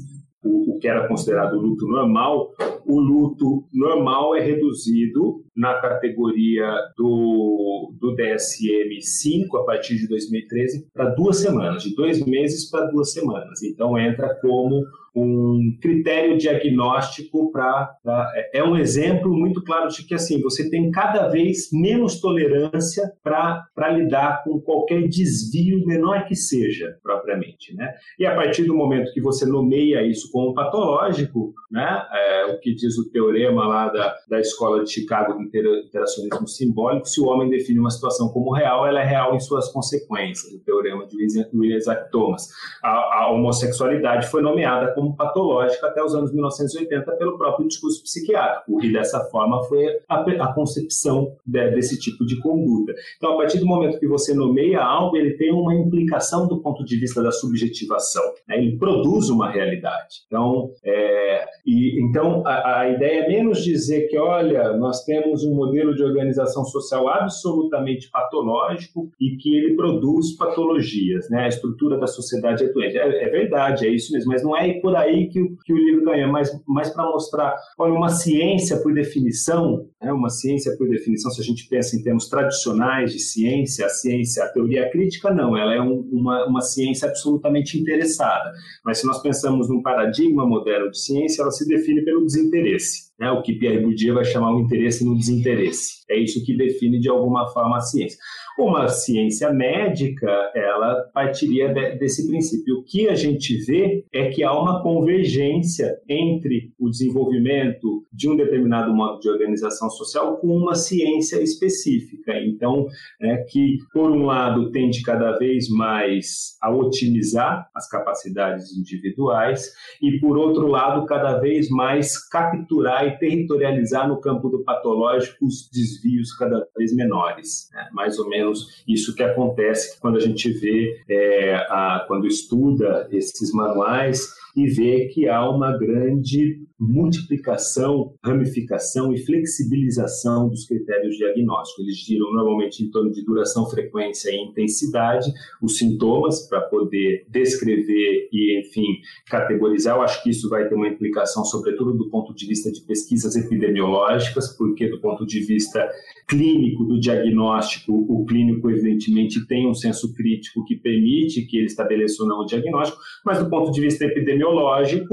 o, 0.43 0.77
que 0.79 0.88
era 0.88 1.07
considerado 1.07 1.57
luto 1.57 1.88
normal, 1.88 2.51
o 2.86 2.99
luto 2.99 3.65
normal 3.73 4.36
é 4.36 4.41
reduzido 4.41 5.43
na 5.55 5.75
categoria 5.79 6.67
do, 6.97 7.93
do 7.99 8.15
DSM-5, 8.15 9.61
a 9.61 9.63
partir 9.63 9.97
de 9.97 10.07
2013, 10.07 10.88
para 10.93 11.09
duas 11.11 11.38
semanas, 11.38 11.84
de 11.84 11.95
dois 11.95 12.25
meses 12.25 12.69
para 12.69 12.88
duas 12.88 13.13
semanas. 13.13 13.63
Então, 13.63 13.97
entra 13.97 14.36
como 14.41 14.84
um 15.16 15.78
critério 15.82 16.38
diagnóstico 16.38 17.51
para. 17.51 17.95
É, 18.34 18.59
é 18.59 18.64
um 18.64 18.76
exemplo 18.76 19.32
muito 19.32 19.64
claro 19.64 19.88
de 19.89 20.03
que 20.05 20.16
assim 20.16 20.41
você 20.41 20.70
tem 20.70 20.89
cada 20.91 21.28
vez 21.28 21.70
menos 21.72 22.20
tolerância 22.20 23.11
para 23.24 23.89
lidar 23.89 24.43
com 24.43 24.59
qualquer 24.59 25.07
desvio, 25.07 25.86
menor 25.86 26.26
que 26.26 26.36
seja, 26.36 26.97
propriamente. 27.03 27.76
Né? 27.76 27.93
E 28.18 28.26
a 28.26 28.36
partir 28.36 28.64
do 28.64 28.76
momento 28.76 29.14
que 29.14 29.22
você 29.22 29.45
nomeia 29.45 30.05
isso 30.05 30.32
como 30.32 30.53
patológico, 30.53 31.53
né, 31.72 32.03
é, 32.11 32.45
o 32.45 32.59
que 32.59 32.74
diz 32.74 32.97
o 32.97 33.09
teorema 33.11 33.68
lá 33.68 33.89
da, 33.89 34.16
da 34.30 34.39
Escola 34.39 34.84
de 34.84 34.91
Chicago 34.91 35.38
de 35.38 35.43
Interacionismo 35.43 36.47
Simbólico, 36.47 37.07
se 37.07 37.20
o 37.20 37.26
homem 37.26 37.49
define 37.49 37.80
uma 37.80 37.89
situação 37.89 38.30
como 38.30 38.53
real, 38.53 38.88
ela 38.88 39.01
é 39.01 39.05
real 39.05 39.36
em 39.36 39.39
suas 39.39 39.72
consequências, 39.72 40.53
o 40.53 40.64
teorema 40.64 41.05
de 41.07 41.16
William 41.53 41.78
Isaac 41.78 42.11
Thomas. 42.11 42.47
A, 42.84 43.24
a 43.24 43.32
homossexualidade 43.32 44.28
foi 44.28 44.41
nomeada 44.41 44.93
como 44.93 45.03
como 45.04 45.16
patológica 45.16 45.88
até 45.88 46.01
os 46.01 46.16
anos 46.16 46.34
1980 46.34 47.12
pelo 47.18 47.38
próprio 47.38 47.68
discurso 47.68 48.01
psiquiátrico, 48.01 48.84
e 48.84 48.91
dessa 48.91 49.20
forma 49.26 49.62
foi 49.64 49.86
a, 50.08 50.22
a 50.22 50.54
concepção 50.54 51.36
de, 51.45 51.72
desse 51.72 51.99
tipo 51.99 52.26
de 52.26 52.39
conduta. 52.39 52.93
Então, 53.18 53.34
a 53.34 53.38
partir 53.38 53.60
do 53.60 53.66
momento 53.66 53.99
que 53.99 54.08
você 54.08 54.34
nomeia 54.34 54.82
algo, 54.82 55.18
ele 55.18 55.32
tem 55.32 55.51
uma 55.51 55.76
implicação 55.76 56.47
do 56.47 56.62
ponto 56.62 56.84
de 56.86 56.97
vista 56.97 57.22
da 57.22 57.32
subjetivação, 57.32 58.24
né? 58.47 58.58
ele 58.58 58.78
produz 58.78 59.30
uma 59.30 59.49
realidade. 59.49 60.24
Então, 60.28 60.72
é, 60.86 61.45
e, 61.66 62.01
então 62.04 62.45
a, 62.45 62.82
a 62.82 62.89
ideia 62.89 63.24
é 63.24 63.28
menos 63.28 63.64
dizer 63.64 64.08
que, 64.08 64.18
olha, 64.18 64.74
nós 64.78 65.04
temos 65.04 65.43
um 65.43 65.54
modelo 65.54 65.93
de 65.93 66.04
organização 66.04 66.64
social 66.64 67.10
absolutamente 67.10 68.10
patológico 68.10 69.10
e 69.20 69.36
que 69.38 69.56
ele 69.56 69.76
produz 69.76 70.36
patologias, 70.38 71.30
né? 71.30 71.45
a 71.45 71.47
estrutura 71.47 71.97
da 71.97 72.08
sociedade 72.08 72.64
é 72.64 72.68
doente. 72.68 72.97
É, 72.97 73.24
é 73.24 73.30
verdade, 73.30 73.88
é 73.88 73.89
isso 73.89 74.14
mesmo, 74.14 74.32
mas 74.32 74.43
não 74.43 74.56
é 74.56 74.70
por 74.94 74.98
aí 74.98 75.28
que, 75.28 75.44
que 75.66 75.74
o 75.74 75.78
livro 75.78 76.06
ganha, 76.06 76.28
mas, 76.28 76.50
mas 76.68 76.89
para 76.91 77.10
mostrar, 77.10 77.56
olha, 77.80 77.94
uma 77.94 78.10
ciência 78.10 78.78
por 78.78 78.94
definição, 78.94 79.88
né, 80.00 80.14
uma 80.14 80.30
ciência 80.30 80.76
por 80.78 80.88
definição, 80.88 81.32
se 81.32 81.41
a 81.41 81.44
gente 81.44 81.68
pensa 81.68 81.96
em 81.96 82.04
termos 82.04 82.30
tradicionais 82.30 83.12
de 83.12 83.20
ciência, 83.20 83.88
a 83.88 83.89
ciência, 83.89 84.44
a 84.44 84.50
teoria 84.50 84.89
crítica, 84.91 85.34
não, 85.34 85.58
ela 85.58 85.74
é 85.74 85.82
um, 85.82 86.08
uma, 86.12 86.46
uma 86.46 86.62
ciência 86.62 87.08
absolutamente 87.08 87.80
interessada. 87.80 88.52
Mas 88.86 89.00
se 89.00 89.08
nós 89.08 89.20
pensamos 89.22 89.68
num 89.68 89.82
paradigma 89.82 90.46
moderno 90.46 90.91
de 90.91 91.00
ciência, 91.00 91.41
ela 91.41 91.52
se 91.52 91.68
define 91.68 92.04
pelo 92.04 92.24
desinteresse. 92.24 93.12
Né, 93.20 93.30
o 93.32 93.41
que 93.41 93.54
Pierre 93.54 93.80
Bourdieu 93.80 94.16
vai 94.16 94.26
chamar 94.26 94.56
o 94.56 94.60
interesse 94.60 95.06
no 95.06 95.16
desinteresse. 95.16 96.04
É 96.10 96.18
isso 96.18 96.44
que 96.44 96.58
define 96.58 97.00
de 97.00 97.10
alguma 97.10 97.48
forma 97.48 97.78
a 97.78 97.82
ciência. 97.82 98.18
Uma 98.58 98.88
ciência 98.88 99.51
médica, 99.51 100.30
ela 100.56 101.10
partiria 101.12 101.74
de, 101.74 101.95
desse 101.95 102.28
princípio. 102.28 102.80
O 102.80 102.84
que 102.84 103.10
a 103.10 103.16
gente 103.16 103.58
vê 103.66 104.06
é 104.14 104.30
que 104.30 104.43
há 104.43 104.54
uma 104.54 104.84
convergência 104.84 105.97
entre 106.08 106.72
o 106.80 106.89
desenvolvimento 106.89 108.06
de 108.14 108.30
um 108.30 108.36
determinado 108.36 108.93
modo 108.93 109.20
de 109.20 109.30
organização 109.30 109.89
social 109.89 110.38
com 110.38 110.56
uma 110.56 110.76
ciência 110.76 111.41
específica. 111.41 112.34
Então, 112.39 112.86
é 113.20 113.38
que, 113.38 113.80
por 113.91 114.12
um 114.12 114.26
lado, 114.26 114.72
tende 114.72 115.01
cada 115.01 115.36
vez 115.38 115.68
mais 115.70 116.56
a 116.62 116.72
otimizar 116.72 117.68
as 117.74 117.89
capacidades 117.89 118.72
individuais 118.78 119.72
e, 119.99 120.20
por 120.20 120.38
outro 120.38 120.68
lado, 120.68 121.08
cada 121.08 121.39
vez 121.39 121.70
mais 121.70 122.18
capturar 122.30 123.08
e 123.08 123.18
territorializar 123.18 124.08
no 124.08 124.22
campo 124.22 124.47
do 124.47 124.64
patológico 124.64 125.45
os 125.45 125.68
desvios 125.72 126.34
cada 126.36 126.68
vez 126.78 126.95
menores. 126.95 127.70
Né? 127.74 127.89
Mais 127.93 128.20
ou 128.20 128.30
menos 128.30 128.43
menos 128.44 128.84
isso 128.88 129.16
que 129.16 129.24
acontece 129.24 130.00
quando 130.00 130.18
a 130.18 130.20
gente 130.20 130.52
vê, 130.52 131.02
é, 131.10 131.56
a, 131.70 132.04
quando 132.08 132.28
estuda 132.28 133.08
esses 133.12 133.54
manuais 133.54 134.43
e 134.56 134.68
vê 134.68 135.08
que 135.08 135.28
há 135.28 135.49
uma 135.49 135.78
grande 135.78 136.62
multiplicação, 136.80 138.14
ramificação 138.24 139.14
e 139.14 139.18
flexibilização 139.18 140.49
dos 140.49 140.66
critérios 140.66 141.16
diagnósticos. 141.16 141.86
Eles 141.86 141.97
giram 141.97 142.32
normalmente 142.34 142.84
em 142.84 142.91
torno 142.91 143.12
de 143.12 143.24
duração, 143.24 143.70
frequência 143.70 144.30
e 144.30 144.36
intensidade, 144.36 145.32
os 145.62 145.78
sintomas 145.78 146.47
para 146.47 146.62
poder 146.62 147.26
descrever 147.30 148.30
e, 148.32 148.60
enfim, 148.60 148.99
categorizar. 149.28 149.95
Eu 149.95 150.01
acho 150.01 150.22
que 150.24 150.30
isso 150.30 150.49
vai 150.49 150.68
ter 150.68 150.76
uma 150.76 150.88
implicação, 150.88 151.45
sobretudo 151.45 151.93
do 151.93 152.10
ponto 152.10 152.34
de 152.34 152.45
vista 152.45 152.72
de 152.72 152.82
pesquisas 152.82 153.36
epidemiológicas, 153.36 154.56
porque 154.58 154.88
do 154.88 154.99
ponto 154.99 155.26
de 155.26 155.39
vista 155.39 155.89
clínico 156.28 156.84
do 156.84 156.99
diagnóstico, 156.99 157.93
o 157.93 158.26
clínico 158.26 158.70
evidentemente 158.70 159.45
tem 159.47 159.70
um 159.70 159.74
senso 159.74 160.14
crítico 160.14 160.66
que 160.66 160.76
permite 160.76 161.45
que 161.45 161.58
ele 161.58 161.66
estabeleça 161.66 162.24
ou 162.24 162.30
não 162.30 162.39
o 162.39 162.45
diagnóstico, 162.45 162.99
mas 163.26 163.39
do 163.39 163.49
ponto 163.49 163.72
de 163.72 163.82
vista 163.82 164.06
epidemiológico, 164.06 164.43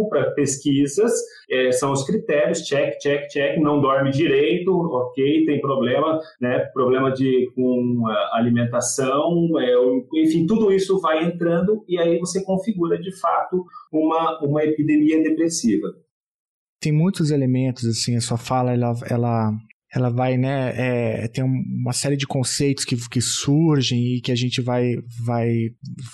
para 0.08 0.30
pesquisas, 0.32 1.12
é, 1.48 1.72
são 1.72 1.92
os 1.92 2.04
critérios, 2.04 2.62
check, 2.62 2.98
check, 2.98 3.28
check, 3.28 3.58
não 3.58 3.80
dorme 3.80 4.10
direito, 4.10 4.70
ok, 4.72 5.44
tem 5.44 5.60
problema, 5.60 6.18
né, 6.40 6.58
problema 6.72 7.10
de, 7.12 7.50
com 7.54 8.04
alimentação, 8.32 9.48
é, 9.60 9.74
enfim, 10.22 10.46
tudo 10.46 10.72
isso 10.72 11.00
vai 11.00 11.24
entrando 11.24 11.84
e 11.88 11.98
aí 11.98 12.18
você 12.18 12.44
configura 12.44 12.98
de 12.98 13.12
fato 13.18 13.64
uma, 13.92 14.40
uma 14.44 14.64
epidemia 14.64 15.22
depressiva. 15.22 15.88
Tem 16.80 16.92
muitos 16.92 17.30
elementos 17.30 17.84
assim 17.86 18.16
a 18.16 18.20
sua 18.20 18.38
fala 18.38 18.72
ela, 18.72 18.94
ela 19.08 19.52
ela 19.92 20.08
vai, 20.08 20.36
né, 20.36 20.72
é, 20.76 21.28
tem 21.28 21.42
uma 21.44 21.92
série 21.92 22.16
de 22.16 22.26
conceitos 22.26 22.84
que, 22.84 22.96
que 23.08 23.20
surgem 23.20 24.16
e 24.16 24.20
que 24.20 24.30
a 24.30 24.36
gente 24.36 24.60
vai, 24.60 24.94
vai, 25.24 25.50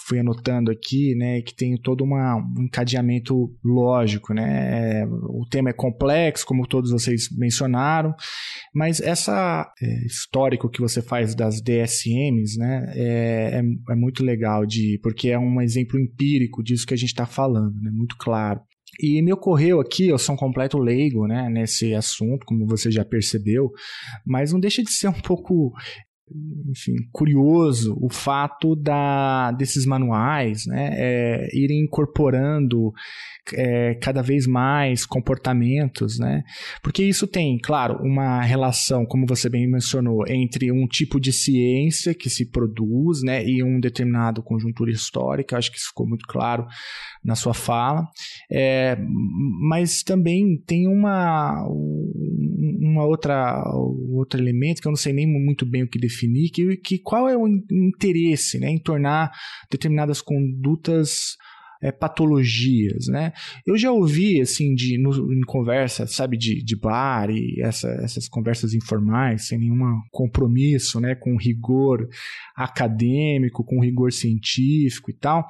fui 0.06 0.18
anotando 0.18 0.70
aqui, 0.70 1.14
né, 1.14 1.42
que 1.42 1.54
tem 1.54 1.76
todo 1.76 2.02
uma, 2.02 2.36
um 2.36 2.64
encadeamento 2.64 3.54
lógico, 3.62 4.32
né, 4.32 5.02
é, 5.02 5.06
o 5.06 5.46
tema 5.50 5.70
é 5.70 5.74
complexo, 5.74 6.46
como 6.46 6.66
todos 6.66 6.90
vocês 6.90 7.28
mencionaram, 7.36 8.14
mas 8.74 8.98
essa 9.00 9.70
é, 9.82 10.06
histórico 10.06 10.70
que 10.70 10.80
você 10.80 11.02
faz 11.02 11.34
das 11.34 11.60
DSMs, 11.60 12.58
né, 12.58 12.92
é, 12.94 13.60
é, 13.60 13.92
é 13.92 13.94
muito 13.94 14.24
legal 14.24 14.64
de, 14.64 14.98
porque 15.02 15.28
é 15.28 15.38
um 15.38 15.60
exemplo 15.60 16.00
empírico 16.00 16.62
disso 16.62 16.86
que 16.86 16.94
a 16.94 16.98
gente 16.98 17.10
está 17.10 17.26
falando, 17.26 17.74
né, 17.82 17.90
muito 17.92 18.16
claro. 18.16 18.60
E 19.00 19.20
me 19.22 19.32
ocorreu 19.32 19.80
aqui, 19.80 20.08
eu 20.08 20.18
sou 20.18 20.34
um 20.34 20.38
completo 20.38 20.78
leigo 20.78 21.26
né, 21.26 21.48
nesse 21.50 21.94
assunto, 21.94 22.46
como 22.46 22.66
você 22.66 22.90
já 22.90 23.04
percebeu, 23.04 23.70
mas 24.24 24.52
não 24.52 24.60
deixa 24.60 24.82
de 24.82 24.90
ser 24.90 25.08
um 25.08 25.20
pouco 25.20 25.72
enfim, 26.68 26.94
curioso 27.12 27.96
o 28.00 28.08
fato 28.10 28.74
da, 28.74 29.52
desses 29.52 29.86
manuais 29.86 30.66
né, 30.66 30.90
é, 30.92 31.48
irem 31.52 31.84
incorporando 31.84 32.92
é, 33.54 33.94
cada 33.94 34.22
vez 34.22 34.46
mais 34.46 35.06
comportamentos, 35.06 36.18
né? 36.18 36.42
Porque 36.82 37.04
isso 37.04 37.28
tem, 37.28 37.58
claro, 37.58 37.98
uma 38.02 38.42
relação, 38.42 39.06
como 39.06 39.24
você 39.26 39.48
bem 39.48 39.70
mencionou, 39.70 40.26
entre 40.26 40.72
um 40.72 40.86
tipo 40.86 41.20
de 41.20 41.32
ciência 41.32 42.12
que 42.12 42.28
se 42.28 42.50
produz, 42.50 43.22
né, 43.22 43.46
e 43.46 43.62
um 43.62 43.78
determinado 43.78 44.42
conjuntura 44.42 44.90
histórica. 44.90 45.56
Acho 45.56 45.70
que 45.70 45.78
isso 45.78 45.88
ficou 45.88 46.08
muito 46.08 46.26
claro 46.26 46.66
na 47.24 47.36
sua 47.36 47.54
fala. 47.54 48.08
É, 48.50 48.96
mas 49.68 50.02
também 50.02 50.60
tem 50.66 50.88
uma 50.88 51.64
uma 52.86 53.04
outra 53.04 53.62
outro 54.10 54.40
elemento 54.40 54.80
que 54.80 54.88
eu 54.88 54.92
não 54.92 54.96
sei 54.96 55.12
nem 55.12 55.26
muito 55.26 55.66
bem 55.66 55.82
o 55.82 55.88
que 55.88 55.98
definir, 55.98 56.50
que, 56.50 56.76
que 56.76 56.98
qual 56.98 57.28
é 57.28 57.36
o 57.36 57.46
interesse 57.46 58.58
né, 58.58 58.68
em 58.70 58.78
tornar 58.78 59.30
determinadas 59.70 60.20
condutas 60.20 61.36
é, 61.82 61.92
patologias, 61.92 63.06
né? 63.06 63.32
Eu 63.66 63.76
já 63.76 63.92
ouvi, 63.92 64.40
assim, 64.40 64.74
de, 64.74 64.98
no, 64.98 65.32
em 65.32 65.42
conversa, 65.42 66.06
sabe, 66.06 66.36
de, 66.36 66.62
de 66.62 66.76
bar 66.76 67.30
e 67.30 67.60
essa, 67.60 67.88
essas 68.02 68.28
conversas 68.28 68.74
informais, 68.74 69.48
sem 69.48 69.58
nenhum 69.58 70.00
compromisso, 70.10 71.00
né, 71.00 71.14
com 71.14 71.36
rigor 71.36 72.08
acadêmico, 72.56 73.64
com 73.64 73.80
rigor 73.80 74.12
científico 74.12 75.10
e 75.10 75.14
tal, 75.14 75.46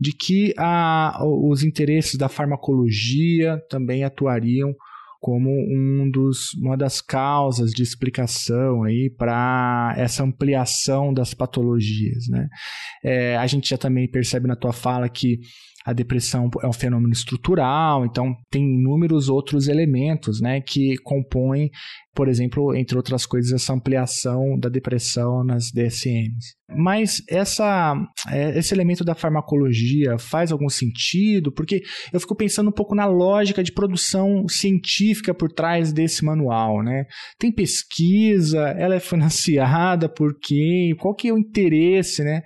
de 0.00 0.12
que 0.12 0.54
a, 0.58 1.18
os 1.22 1.62
interesses 1.62 2.16
da 2.16 2.28
farmacologia 2.28 3.60
também 3.68 4.04
atuariam 4.04 4.74
como 5.20 5.50
um 5.50 6.10
dos, 6.10 6.54
uma 6.54 6.76
das 6.76 7.00
causas 7.00 7.70
de 7.70 7.82
explicação 7.82 8.84
aí 8.84 9.10
para 9.10 9.94
essa 9.96 10.22
ampliação 10.22 11.12
das 11.12 11.34
patologias. 11.34 12.28
Né? 12.28 12.48
É, 13.02 13.36
a 13.36 13.46
gente 13.46 13.70
já 13.70 13.78
também 13.78 14.10
percebe 14.10 14.46
na 14.46 14.56
tua 14.56 14.72
fala 14.72 15.08
que 15.08 15.40
a 15.86 15.92
depressão 15.92 16.50
é 16.64 16.66
um 16.66 16.72
fenômeno 16.72 17.12
estrutural, 17.12 18.04
então 18.04 18.34
tem 18.50 18.60
inúmeros 18.64 19.28
outros 19.28 19.68
elementos 19.68 20.40
né, 20.40 20.60
que 20.60 20.96
compõem, 21.04 21.70
por 22.12 22.26
exemplo, 22.26 22.74
entre 22.74 22.96
outras 22.96 23.24
coisas, 23.24 23.52
essa 23.52 23.72
ampliação 23.72 24.58
da 24.58 24.68
depressão 24.68 25.44
nas 25.44 25.70
DSMs. 25.70 26.56
Mas 26.76 27.22
essa, 27.30 27.94
é, 28.28 28.58
esse 28.58 28.74
elemento 28.74 29.04
da 29.04 29.14
farmacologia 29.14 30.18
faz 30.18 30.50
algum 30.50 30.68
sentido? 30.68 31.52
Porque 31.52 31.80
eu 32.12 32.18
fico 32.18 32.34
pensando 32.34 32.70
um 32.70 32.72
pouco 32.72 32.96
na 32.96 33.06
lógica 33.06 33.62
de 33.62 33.70
produção 33.70 34.44
científica 34.48 35.32
por 35.32 35.52
trás 35.52 35.92
desse 35.92 36.24
manual, 36.24 36.82
né? 36.82 37.04
Tem 37.38 37.52
pesquisa, 37.52 38.70
ela 38.70 38.96
é 38.96 39.00
financiada 39.00 40.08
por 40.08 40.36
quem? 40.40 40.96
Qual 40.96 41.14
que 41.14 41.28
é 41.28 41.32
o 41.32 41.38
interesse, 41.38 42.24
né? 42.24 42.42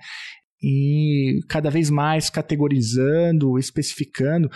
E 0.61 1.39
cada 1.47 1.69
vez 1.69 1.89
mais 1.89 2.29
categorizando, 2.29 3.57
especificando. 3.57 4.49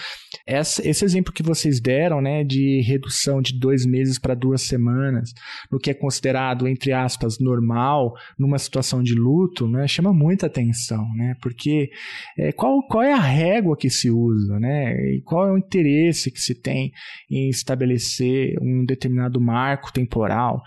Essa, 0.46 0.88
esse 0.88 1.04
exemplo 1.04 1.34
que 1.34 1.42
vocês 1.42 1.80
deram, 1.80 2.22
né, 2.22 2.44
de 2.44 2.82
redução 2.82 3.42
de 3.42 3.58
dois 3.58 3.86
meses 3.86 4.20
para 4.20 4.36
duas 4.36 4.62
semanas, 4.62 5.34
no 5.72 5.80
que 5.80 5.90
é 5.90 5.94
considerado, 5.94 6.68
entre 6.68 6.92
aspas, 6.92 7.40
normal, 7.40 8.14
numa 8.38 8.60
situação 8.60 9.02
de 9.02 9.16
luto, 9.16 9.68
né, 9.68 9.88
chama 9.88 10.14
muita 10.14 10.46
atenção, 10.46 11.04
né, 11.16 11.36
porque 11.42 11.90
é, 12.38 12.52
qual, 12.52 12.86
qual 12.88 13.04
é 13.04 13.12
a 13.12 13.20
régua 13.20 13.76
que 13.76 13.90
se 13.90 14.12
usa, 14.12 14.60
né, 14.60 14.94
e 15.16 15.22
qual 15.22 15.48
é 15.48 15.52
o 15.52 15.58
interesse 15.58 16.30
que 16.30 16.40
se 16.40 16.54
tem 16.54 16.92
em 17.32 17.50
estabelecer 17.50 18.56
um 18.62 18.86
determinado 18.86 19.42
marco 19.42 19.92
temporal. 19.92 20.62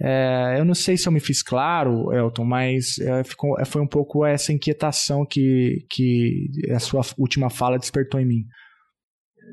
É, 0.00 0.56
eu 0.58 0.64
não 0.64 0.74
sei 0.74 0.96
se 0.96 1.08
eu 1.08 1.12
me 1.12 1.20
fiz 1.20 1.42
claro, 1.42 2.12
Elton, 2.12 2.44
mas 2.44 2.98
é, 2.98 3.24
ficou, 3.24 3.56
foi 3.64 3.82
um 3.82 3.86
pouco 3.86 4.24
essa 4.24 4.52
inquietação 4.52 4.83
inquietação 4.84 5.24
que, 5.24 5.86
que 5.90 6.50
a 6.70 6.78
sua 6.78 7.02
última 7.18 7.48
fala 7.48 7.78
despertou 7.78 8.20
em 8.20 8.26
mim. 8.26 8.44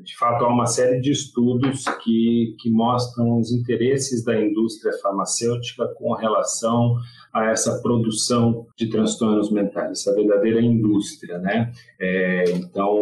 De 0.04 0.16
fato, 0.16 0.44
há 0.44 0.48
uma 0.48 0.66
série 0.66 1.00
de 1.00 1.12
estudos 1.12 1.84
que, 2.02 2.56
que 2.58 2.70
mostram 2.70 3.38
os 3.38 3.52
interesses 3.52 4.24
da 4.24 4.40
indústria 4.40 4.92
farmacêutica 5.00 5.86
com 5.96 6.14
relação 6.14 6.96
a 7.32 7.50
essa 7.50 7.80
produção 7.82 8.66
de 8.76 8.88
transtornos 8.88 9.52
mentais, 9.52 10.00
essa 10.00 10.14
verdadeira 10.14 10.60
indústria, 10.60 11.38
né? 11.38 11.70
É, 12.00 12.44
então, 12.52 12.96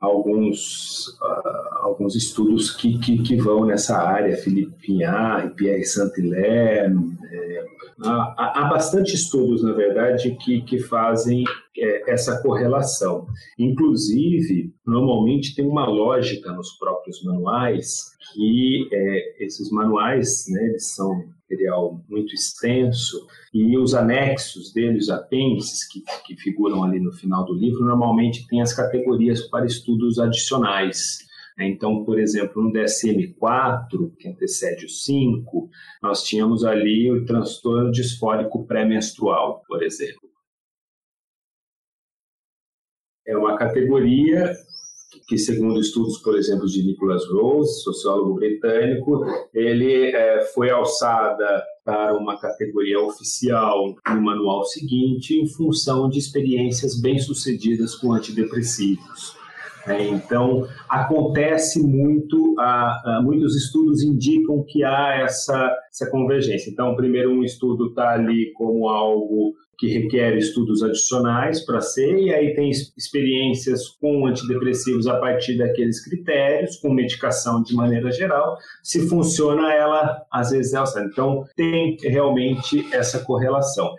alguns, 0.00 1.08
uh, 1.20 1.78
alguns 1.82 2.16
estudos 2.16 2.70
que, 2.70 2.98
que, 2.98 3.22
que, 3.22 3.36
vão 3.36 3.66
nessa 3.66 3.98
área, 3.98 4.36
Philippe 4.36 4.74
Pignard, 4.80 5.54
Pierre 5.54 5.84
Saint-Hilaire, 5.84 6.92
é, 7.30 7.64
há, 8.04 8.68
bastante 8.70 9.14
estudos, 9.14 9.62
na 9.62 9.72
verdade, 9.72 10.36
que, 10.36 10.62
que 10.62 10.78
fazem 10.78 11.44
é, 11.76 12.12
essa 12.12 12.40
correlação. 12.42 13.26
Inclusive, 13.58 14.74
normalmente 14.86 15.54
tem 15.54 15.66
uma 15.66 15.86
lógica 15.86 16.52
nos 16.52 16.72
próprios 16.78 17.22
manuais 17.24 18.12
que 18.34 18.88
é, 18.92 19.44
esses 19.44 19.70
manuais 19.70 20.44
né, 20.48 20.68
eles 20.68 20.94
são 20.94 21.24
material 21.52 22.00
muito 22.08 22.34
extenso 22.34 23.26
e 23.52 23.76
os 23.76 23.94
anexos 23.94 24.72
deles, 24.72 25.10
apêndices 25.10 25.86
que, 25.88 26.00
que 26.26 26.40
figuram 26.40 26.82
ali 26.82 26.98
no 26.98 27.12
final 27.12 27.44
do 27.44 27.52
livro, 27.52 27.84
normalmente 27.84 28.46
têm 28.48 28.62
as 28.62 28.74
categorias 28.74 29.42
para 29.48 29.66
estudos 29.66 30.18
adicionais. 30.18 31.18
Então, 31.58 32.04
por 32.04 32.18
exemplo, 32.18 32.62
no 32.62 32.72
DSM-4, 32.72 34.16
que 34.18 34.28
antecede 34.28 34.86
o 34.86 34.88
5, 34.88 35.68
nós 36.02 36.22
tínhamos 36.22 36.64
ali 36.64 37.10
o 37.10 37.24
transtorno 37.24 37.90
disfórico 37.90 38.66
pré-menstrual, 38.66 39.62
por 39.66 39.82
exemplo. 39.82 40.30
É 43.26 43.36
uma 43.36 43.56
categoria 43.56 44.52
que, 45.28 45.38
segundo 45.38 45.80
estudos, 45.80 46.18
por 46.18 46.36
exemplo, 46.36 46.66
de 46.66 46.84
Nicholas 46.84 47.24
Rose, 47.30 47.82
sociólogo 47.82 48.34
britânico, 48.34 49.24
ele 49.54 50.10
é, 50.10 50.42
foi 50.54 50.70
alçada 50.70 51.62
para 51.84 52.16
uma 52.16 52.38
categoria 52.38 53.00
oficial 53.00 53.94
no 54.08 54.22
manual 54.22 54.64
seguinte 54.64 55.38
em 55.38 55.46
função 55.46 56.08
de 56.08 56.18
experiências 56.18 57.00
bem-sucedidas 57.00 57.94
com 57.94 58.12
antidepressivos. 58.12 59.41
É, 59.86 60.06
então, 60.06 60.66
acontece 60.88 61.82
muito, 61.82 62.54
a, 62.58 63.16
a, 63.16 63.22
muitos 63.22 63.56
estudos 63.56 64.02
indicam 64.02 64.64
que 64.68 64.84
há 64.84 65.16
essa, 65.22 65.76
essa 65.90 66.10
convergência. 66.10 66.70
Então, 66.70 66.94
primeiro, 66.94 67.30
um 67.30 67.42
estudo 67.42 67.88
está 67.88 68.10
ali 68.10 68.52
como 68.52 68.88
algo 68.88 69.54
que 69.82 69.88
requer 69.88 70.36
estudos 70.36 70.80
adicionais 70.80 71.64
para 71.66 71.80
ser, 71.80 72.16
e 72.16 72.32
aí 72.32 72.54
tem 72.54 72.70
experiências 72.70 73.88
com 73.88 74.26
antidepressivos 74.26 75.08
a 75.08 75.18
partir 75.18 75.58
daqueles 75.58 76.04
critérios, 76.04 76.76
com 76.76 76.94
medicação 76.94 77.60
de 77.64 77.74
maneira 77.74 78.12
geral. 78.12 78.56
Se 78.80 79.08
funciona, 79.08 79.72
ela 79.74 80.22
às 80.30 80.52
vezes 80.52 80.72
é 80.72 80.80
o 80.80 80.84
Então, 81.04 81.44
tem 81.56 81.96
realmente 82.00 82.86
essa 82.92 83.24
correlação. 83.24 83.92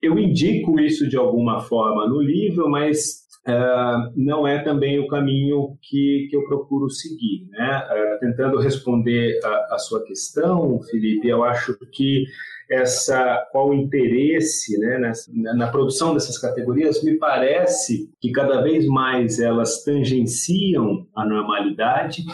Eu 0.00 0.18
indico 0.18 0.80
isso 0.80 1.06
de 1.06 1.18
alguma 1.18 1.60
forma 1.60 2.08
no 2.08 2.22
livro, 2.22 2.70
mas 2.70 3.25
Uh, 3.46 4.12
não 4.16 4.46
é 4.46 4.58
também 4.58 4.98
o 4.98 5.06
caminho 5.06 5.78
que, 5.80 6.26
que 6.28 6.36
eu 6.36 6.44
procuro 6.46 6.90
seguir. 6.90 7.46
Né? 7.50 7.78
Uh, 7.78 8.18
tentando 8.18 8.58
responder 8.58 9.38
a, 9.44 9.74
a, 9.74 9.78
sua 9.78 10.04
questão, 10.04 10.80
Felipe, 10.82 11.28
eu 11.28 11.44
acho 11.44 11.78
que 11.92 12.24
essa 12.70 13.46
qual 13.52 13.70
o 13.70 13.74
interesse 13.74 14.78
né, 14.78 15.12
na, 15.32 15.54
na, 15.54 15.66
produção 15.68 16.14
dessas 16.14 16.38
categorias, 16.38 17.02
me 17.02 17.16
parece 17.16 18.10
que 18.20 18.32
cada 18.32 18.60
vez 18.60 18.86
mais 18.86 19.38
elas 19.38 19.84
tangenciam 19.84 21.06
a 21.14 21.24
normalidade, 21.24 22.24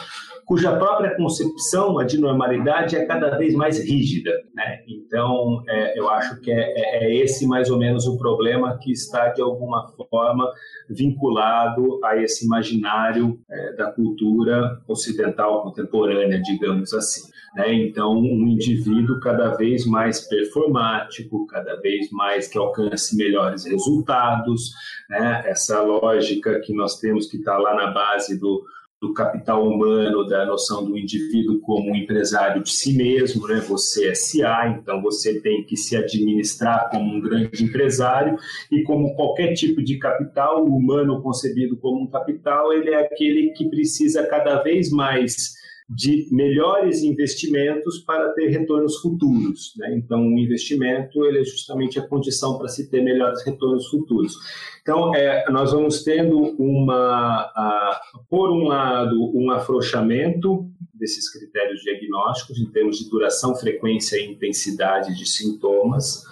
cuja 0.47 0.76
própria 0.76 1.16
concepção 1.16 1.99
a 1.99 2.05
de 2.05 2.18
normalidade 2.18 2.97
é 2.97 3.07
cada 3.07 3.37
vez 3.37 3.55
mais 3.55 3.78
rígida. 3.78 4.30
Né? 4.55 4.83
Então, 4.87 5.62
é, 5.68 5.99
eu 5.99 6.09
acho 6.09 6.41
que 6.41 6.51
é, 6.51 6.61
é, 6.61 7.05
é, 7.05 7.16
esse 7.16 7.47
mais 7.47 7.70
ou 7.70 7.78
menos 7.78 8.07
o 8.07 8.18
problema 8.18 8.78
que 8.78 8.93
está, 8.93 9.28
de 9.28 9.41
alguma 9.41 9.87
forma, 10.11 10.51
vinculado 10.89 12.01
a 12.05 12.16
esse 12.16 12.45
imaginário 12.45 13.39
é, 13.51 13.72
da 13.76 13.93
cultura 13.93 14.80
ocidental 14.89 15.62
contemporânea, 15.62 16.41
digamos 16.43 16.93
assim. 16.93 17.30
Né? 17.55 17.74
Então, 17.74 18.12
um 18.12 18.49
indivíduo 18.49 19.20
cada 19.20 19.55
vez 19.57 19.87
mais 19.87 20.22
performático, 20.29 21.47
cada 21.47 21.77
vez 21.77 22.11
mais 22.11 22.49
que 22.49 22.59
alcance 22.59 23.16
melhores 23.16 23.64
resultados, 23.64 24.73
né? 25.09 25.43
essa 25.47 25.81
lógica 25.83 26.61
que 26.61 26.75
nós 26.75 26.99
temos 26.99 27.27
que 27.27 27.37
está 27.37 27.57
lá 27.59 27.75
na 27.75 27.91
base 27.93 28.39
do, 28.39 28.64
do 29.03 29.12
capital 29.12 29.66
humano, 29.66 30.25
da 30.29 30.47
noção 30.47 30.85
do 30.85 30.97
indivíduo 30.97 31.61
como 31.62 31.91
um 31.91 31.97
empresário 31.97 32.62
de 32.62 32.70
si 32.70 32.97
mesmo, 32.97 33.49
né? 33.49 33.57
Você 33.68 34.11
é 34.11 34.14
SA, 34.14 34.79
então 34.79 35.03
você 35.03 35.41
tem 35.41 35.64
que 35.64 35.77
se 35.77 35.97
administrar 35.97 36.89
como 36.89 37.16
um 37.16 37.20
grande 37.20 37.64
empresário 37.64 38.39
e 38.70 38.85
como 38.85 39.16
qualquer 39.16 39.55
tipo 39.55 39.83
de 39.83 39.99
capital, 39.99 40.64
humano 40.64 41.20
concebido 41.20 41.77
como 41.77 42.01
um 42.01 42.07
capital, 42.07 42.73
ele 42.73 42.91
é 42.91 43.01
aquele 43.01 43.51
que 43.57 43.68
precisa 43.68 44.25
cada 44.25 44.62
vez 44.62 44.89
mais 44.91 45.61
de 45.95 46.26
melhores 46.30 47.03
investimentos 47.03 47.99
para 47.99 48.30
ter 48.30 48.49
retornos 48.49 48.97
futuros. 48.97 49.74
Né? 49.76 49.95
Então, 49.97 50.26
o 50.26 50.38
investimento 50.38 51.24
ele 51.24 51.40
é 51.40 51.45
justamente 51.45 51.99
a 51.99 52.07
condição 52.07 52.59
para 52.59 52.68
se 52.68 52.90
ter 52.90 53.03
melhores 53.03 53.45
retornos 53.45 53.88
futuros. 53.88 54.34
Então, 54.80 55.14
é, 55.14 55.45
nós 55.51 55.72
vamos 55.72 56.03
tendo 56.03 56.38
uma, 56.59 57.53
a, 57.55 58.01
por 58.28 58.51
um 58.51 58.64
lado, 58.64 59.30
um 59.34 59.51
afrouxamento 59.51 60.66
desses 61.03 61.28
critérios 61.28 61.80
diagnósticos 61.82 62.61
em 62.61 62.66
termos 62.66 62.96
de 62.96 63.11
duração, 63.11 63.57
frequência 63.57 64.16
e 64.16 64.30
intensidade 64.30 65.18
de 65.18 65.28
sintomas, 65.28 66.22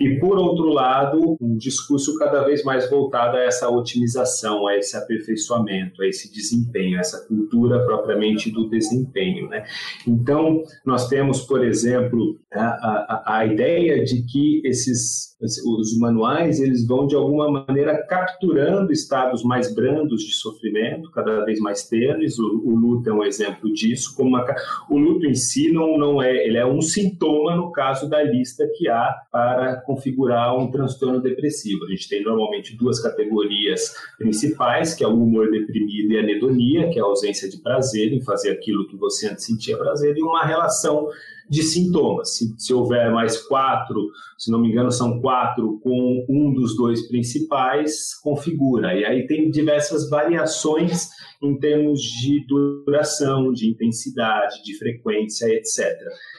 e 0.00 0.18
por 0.18 0.36
outro 0.36 0.68
lado, 0.68 1.36
um 1.40 1.56
discurso 1.56 2.18
cada 2.18 2.42
vez 2.42 2.64
mais 2.64 2.90
voltado 2.90 3.36
a 3.36 3.40
essa 3.40 3.70
otimização, 3.70 4.66
a 4.66 4.76
esse 4.76 4.96
aperfeiçoamento, 4.96 6.02
a 6.02 6.08
esse 6.08 6.32
desempenho, 6.32 6.98
a 6.98 7.00
essa 7.00 7.24
cultura 7.26 7.84
propriamente 7.84 8.50
do 8.50 8.68
desempenho. 8.68 9.48
Né? 9.48 9.64
Então, 10.06 10.64
nós 10.84 11.08
temos, 11.08 11.42
por 11.42 11.64
exemplo, 11.64 12.40
a, 12.52 12.64
a, 12.64 13.38
a 13.38 13.46
ideia 13.46 14.02
de 14.02 14.22
que 14.22 14.60
esses 14.64 15.35
os 15.40 15.98
manuais 15.98 16.60
eles 16.60 16.86
vão 16.86 17.06
de 17.06 17.14
alguma 17.14 17.50
maneira 17.50 18.02
capturando 18.06 18.90
estados 18.90 19.42
mais 19.44 19.74
brandos 19.74 20.22
de 20.22 20.32
sofrimento, 20.32 21.10
cada 21.10 21.44
vez 21.44 21.60
mais 21.60 21.86
tênues. 21.86 22.38
O, 22.38 22.62
o 22.64 22.74
luto 22.74 23.10
é 23.10 23.12
um 23.12 23.22
exemplo 23.22 23.70
disso. 23.72 24.14
Como 24.16 24.30
uma, 24.30 24.44
o 24.88 24.96
luto 24.96 25.26
em 25.26 25.34
si 25.34 25.70
não, 25.70 25.98
não 25.98 26.22
é, 26.22 26.34
ele 26.46 26.56
é 26.56 26.64
um 26.64 26.80
sintoma 26.80 27.54
no 27.54 27.70
caso 27.70 28.08
da 28.08 28.22
lista 28.22 28.66
que 28.76 28.88
há 28.88 29.14
para 29.30 29.76
configurar 29.82 30.56
um 30.56 30.70
transtorno 30.70 31.20
depressivo. 31.20 31.84
A 31.84 31.88
gente 31.88 32.08
tem 32.08 32.24
normalmente 32.24 32.74
duas 32.74 33.00
categorias 33.00 33.94
principais, 34.16 34.94
que 34.94 35.04
é 35.04 35.06
o 35.06 35.14
humor 35.14 35.50
deprimido 35.50 36.12
e 36.12 36.16
a 36.16 36.22
anedonia, 36.22 36.88
que 36.88 36.98
é 36.98 37.02
a 37.02 37.04
ausência 37.04 37.48
de 37.48 37.58
prazer 37.58 38.12
em 38.12 38.22
fazer 38.22 38.50
aquilo 38.50 38.88
que 38.88 38.96
você 38.96 39.28
antes 39.28 39.44
sentia 39.44 39.76
prazer, 39.76 40.16
e 40.16 40.22
uma 40.22 40.44
relação 40.46 41.08
de 41.48 41.62
sintomas. 41.62 42.36
Se, 42.36 42.54
se, 42.58 42.74
houver 42.74 43.12
mais 43.12 43.40
quatro, 43.46 44.10
se 44.36 44.50
não 44.50 44.60
me 44.60 44.70
engano, 44.70 44.90
são 44.90 45.20
quatro 45.20 45.78
com 45.82 46.24
um 46.28 46.52
dos 46.52 46.76
dois 46.76 47.06
principais, 47.08 48.14
configura. 48.22 48.94
E 48.94 49.04
aí 49.04 49.26
tem 49.26 49.50
diversas 49.50 50.08
variações 50.10 51.08
em 51.42 51.58
termos 51.58 52.00
de 52.00 52.44
duração, 52.46 53.52
de 53.52 53.68
intensidade, 53.68 54.62
de 54.62 54.76
frequência, 54.78 55.46
etc. 55.46 55.96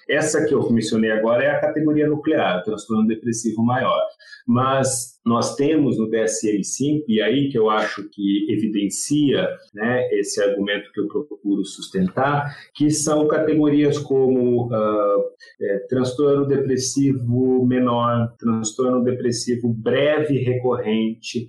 Essa 0.09 0.45
que 0.45 0.53
eu 0.53 0.69
mencionei 0.71 1.11
agora 1.11 1.43
é 1.43 1.49
a 1.49 1.59
categoria 1.59 2.07
nuclear, 2.07 2.59
o 2.59 2.63
transtorno 2.63 3.07
depressivo 3.07 3.63
maior. 3.63 4.01
Mas 4.47 5.17
nós 5.25 5.55
temos 5.55 5.97
no 5.97 6.09
DSM-5, 6.09 7.03
e 7.07 7.21
aí 7.21 7.49
que 7.49 7.57
eu 7.57 7.69
acho 7.69 8.07
que 8.09 8.47
evidencia 8.49 9.45
né, 9.73 10.07
esse 10.13 10.41
argumento 10.41 10.89
que 10.93 11.01
eu 11.01 11.07
procuro 11.07 11.65
sustentar, 11.65 12.55
que 12.73 12.89
são 12.89 13.27
categorias 13.27 13.97
como 13.99 14.67
uh, 14.67 15.23
é, 15.61 15.79
transtorno 15.89 16.47
depressivo 16.47 17.65
menor, 17.65 18.33
transtorno 18.39 19.03
depressivo 19.03 19.67
breve 19.67 20.37
recorrente, 20.37 21.47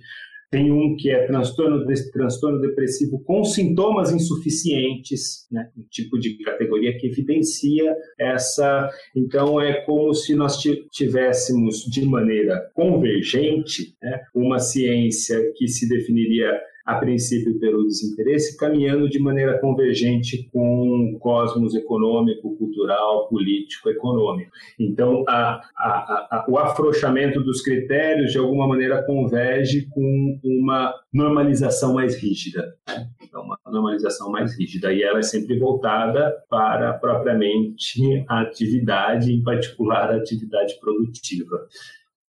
tem 0.51 0.71
um 0.71 0.95
que 0.95 1.11
é 1.11 1.27
transtorno, 1.27 1.85
transtorno 2.11 2.59
depressivo 2.59 3.19
com 3.23 3.43
sintomas 3.43 4.11
insuficientes, 4.11 5.47
né? 5.51 5.69
um 5.77 5.83
tipo 5.89 6.17
de 6.17 6.37
categoria 6.43 6.97
que 6.97 7.07
evidencia 7.07 7.95
essa. 8.19 8.89
Então, 9.15 9.61
é 9.61 9.81
como 9.81 10.13
se 10.13 10.33
nós 10.33 10.57
tivéssemos 10.91 11.83
de 11.85 12.03
maneira 12.03 12.69
convergente 12.73 13.95
né? 14.01 14.21
uma 14.33 14.59
ciência 14.59 15.39
que 15.55 15.67
se 15.67 15.87
definiria 15.87 16.59
a 16.89 16.95
princípio 16.95 17.59
pelo 17.59 17.85
desinteresse, 17.85 18.57
caminhando 18.57 19.07
de 19.07 19.19
maneira 19.19 19.59
convergente 19.59 20.49
com 20.51 21.13
o 21.13 21.19
cosmos 21.19 21.75
econômico, 21.75 22.57
cultural, 22.57 23.27
político, 23.27 23.89
econômico. 23.89 24.51
Então, 24.79 25.23
a, 25.27 25.61
a, 25.77 25.87
a, 26.31 26.45
o 26.49 26.57
afrouxamento 26.57 27.43
dos 27.43 27.61
critérios, 27.61 28.31
de 28.31 28.39
alguma 28.39 28.67
maneira, 28.67 29.03
converge 29.03 29.87
com 29.91 30.39
uma 30.43 30.91
normalização 31.13 31.93
mais 31.93 32.15
rígida. 32.15 32.75
Né? 32.87 33.07
Então, 33.21 33.43
uma 33.43 33.59
normalização 33.67 34.31
mais 34.31 34.57
rígida. 34.57 34.91
E 34.91 35.03
ela 35.03 35.19
é 35.19 35.23
sempre 35.23 35.59
voltada 35.59 36.35
para, 36.49 36.93
propriamente, 36.93 38.25
a 38.27 38.41
atividade, 38.41 39.31
em 39.31 39.43
particular, 39.43 40.09
a 40.09 40.15
atividade 40.15 40.79
produtiva. 40.79 41.67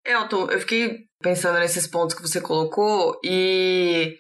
Elton, 0.04 0.50
eu 0.50 0.58
fiquei 0.58 1.04
pensando 1.22 1.60
nesses 1.60 1.86
pontos 1.86 2.16
que 2.16 2.22
você 2.22 2.40
colocou 2.40 3.20
e 3.22 4.16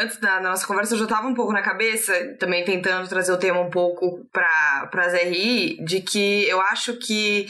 antes 0.00 0.16
da 0.18 0.40
nossa 0.40 0.66
conversa, 0.66 0.94
eu 0.94 0.98
já 0.98 1.04
estava 1.04 1.26
um 1.26 1.34
pouco 1.34 1.52
na 1.52 1.62
cabeça, 1.62 2.12
também 2.38 2.64
tentando 2.64 3.08
trazer 3.08 3.32
o 3.32 3.38
tema 3.38 3.60
um 3.60 3.70
pouco 3.70 4.26
para 4.32 4.90
as 4.92 5.12
RI, 5.14 5.78
de 5.84 6.00
que 6.00 6.48
eu 6.48 6.60
acho 6.60 6.94
que 6.94 7.46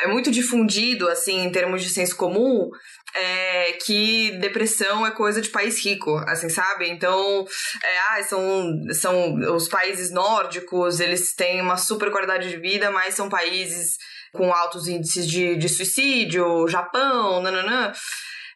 é 0.00 0.06
muito 0.06 0.30
difundido, 0.30 1.08
assim, 1.08 1.44
em 1.44 1.50
termos 1.50 1.82
de 1.82 1.88
senso 1.88 2.16
comum, 2.16 2.70
é, 3.14 3.72
que 3.84 4.32
depressão 4.38 5.06
é 5.06 5.10
coisa 5.10 5.40
de 5.40 5.48
país 5.48 5.82
rico, 5.82 6.16
assim, 6.26 6.48
sabe? 6.48 6.88
Então, 6.88 7.46
é, 7.82 7.98
ah, 8.10 8.22
são, 8.24 8.82
são 8.92 9.34
os 9.54 9.68
países 9.68 10.10
nórdicos, 10.10 11.00
eles 11.00 11.34
têm 11.34 11.60
uma 11.60 11.76
super 11.76 12.10
qualidade 12.10 12.48
de 12.48 12.56
vida, 12.58 12.90
mas 12.90 13.14
são 13.14 13.28
países 13.28 13.96
com 14.32 14.52
altos 14.52 14.86
índices 14.86 15.26
de, 15.26 15.56
de 15.56 15.68
suicídio, 15.68 16.68
Japão, 16.68 17.40
nananã. 17.40 17.92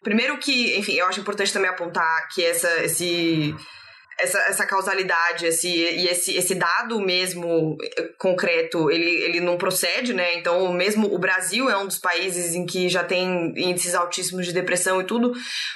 Primeiro 0.02 0.38
que, 0.38 0.78
enfim, 0.78 0.94
eu 0.94 1.06
acho 1.06 1.20
importante 1.20 1.52
também 1.52 1.70
apontar 1.70 2.28
que 2.28 2.42
essa, 2.42 2.84
esse, 2.84 3.54
essa, 4.18 4.38
essa 4.40 4.66
causalidade 4.66 5.46
esse, 5.46 5.68
e 5.68 6.08
esse, 6.08 6.36
esse 6.36 6.54
dado 6.54 7.00
mesmo 7.00 7.76
eh, 7.82 8.08
concreto, 8.18 8.90
ele, 8.90 9.10
ele 9.10 9.40
não 9.40 9.58
procede, 9.58 10.14
né? 10.14 10.34
Então, 10.34 10.72
mesmo 10.72 11.12
o 11.12 11.18
Brasil 11.18 11.68
é 11.68 11.76
um 11.76 11.86
dos 11.86 11.98
países 11.98 12.54
em 12.54 12.64
que 12.64 12.88
já 12.88 13.04
tem 13.04 13.52
índices 13.56 13.94
altíssimos 13.94 14.46
de 14.46 14.52
depressão 14.52 15.00
e 15.00 15.04
tudo. 15.04 15.32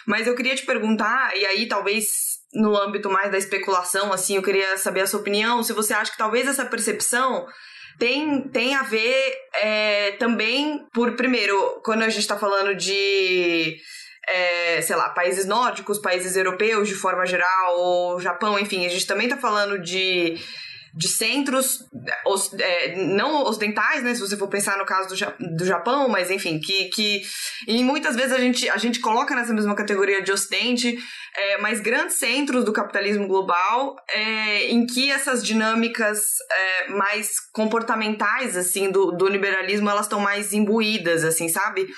Mas 0.06 0.26
eu 0.26 0.34
queria 0.34 0.54
te 0.54 0.64
perguntar, 0.64 1.36
e 1.36 1.44
aí 1.44 1.68
talvez 1.68 2.34
no 2.54 2.76
âmbito 2.76 3.10
mais 3.10 3.30
da 3.30 3.38
especulação, 3.38 4.12
assim, 4.12 4.36
eu 4.36 4.42
queria 4.42 4.76
saber 4.78 5.00
a 5.00 5.06
sua 5.06 5.20
opinião, 5.20 5.62
se 5.62 5.72
você 5.72 5.92
acha 5.92 6.12
que 6.12 6.18
talvez 6.18 6.46
essa 6.46 6.64
percepção 6.64 7.46
tem, 7.98 8.48
tem 8.48 8.74
a 8.74 8.82
ver 8.82 9.34
é, 9.60 10.12
também 10.12 10.80
por, 10.92 11.12
primeiro, 11.16 11.80
quando 11.84 12.02
a 12.02 12.08
gente 12.08 12.20
está 12.20 12.38
falando 12.38 12.74
de 12.74 13.76
é, 14.28 14.80
sei 14.80 14.96
lá, 14.96 15.10
países 15.10 15.46
nórdicos, 15.46 15.98
países 15.98 16.36
europeus 16.36 16.88
de 16.88 16.94
forma 16.94 17.26
geral, 17.26 17.78
ou 17.78 18.20
Japão, 18.20 18.58
enfim, 18.58 18.86
a 18.86 18.88
gente 18.88 19.06
também 19.06 19.26
está 19.26 19.36
falando 19.36 19.78
de 19.78 20.38
de 20.96 21.08
centros 21.08 21.84
os, 22.24 22.52
é, 22.54 22.94
não 22.94 23.42
ocidentais, 23.42 24.02
né? 24.04 24.14
Se 24.14 24.20
você 24.20 24.36
for 24.36 24.46
pensar 24.46 24.78
no 24.78 24.86
caso 24.86 25.08
do, 25.08 25.56
do 25.56 25.64
Japão, 25.64 26.08
mas 26.08 26.30
enfim, 26.30 26.60
que, 26.60 26.84
que 26.84 27.22
e 27.66 27.82
muitas 27.82 28.14
vezes 28.14 28.32
a 28.32 28.38
gente, 28.38 28.68
a 28.70 28.76
gente 28.76 29.00
coloca 29.00 29.34
nessa 29.34 29.52
mesma 29.52 29.74
categoria 29.74 30.22
de 30.22 30.30
ocidente, 30.30 30.96
é, 31.36 31.58
mas 31.58 31.80
grandes 31.80 32.16
centros 32.16 32.64
do 32.64 32.72
capitalismo 32.72 33.26
global 33.26 33.96
é, 34.08 34.70
em 34.70 34.86
que 34.86 35.10
essas 35.10 35.44
dinâmicas 35.44 36.20
é, 36.50 36.88
mais 36.90 37.40
comportamentais, 37.52 38.56
assim, 38.56 38.88
do, 38.92 39.10
do 39.10 39.26
liberalismo, 39.26 39.90
elas 39.90 40.06
estão 40.06 40.20
mais 40.20 40.52
imbuídas, 40.52 41.24
assim, 41.24 41.48
sabe? 41.48 41.88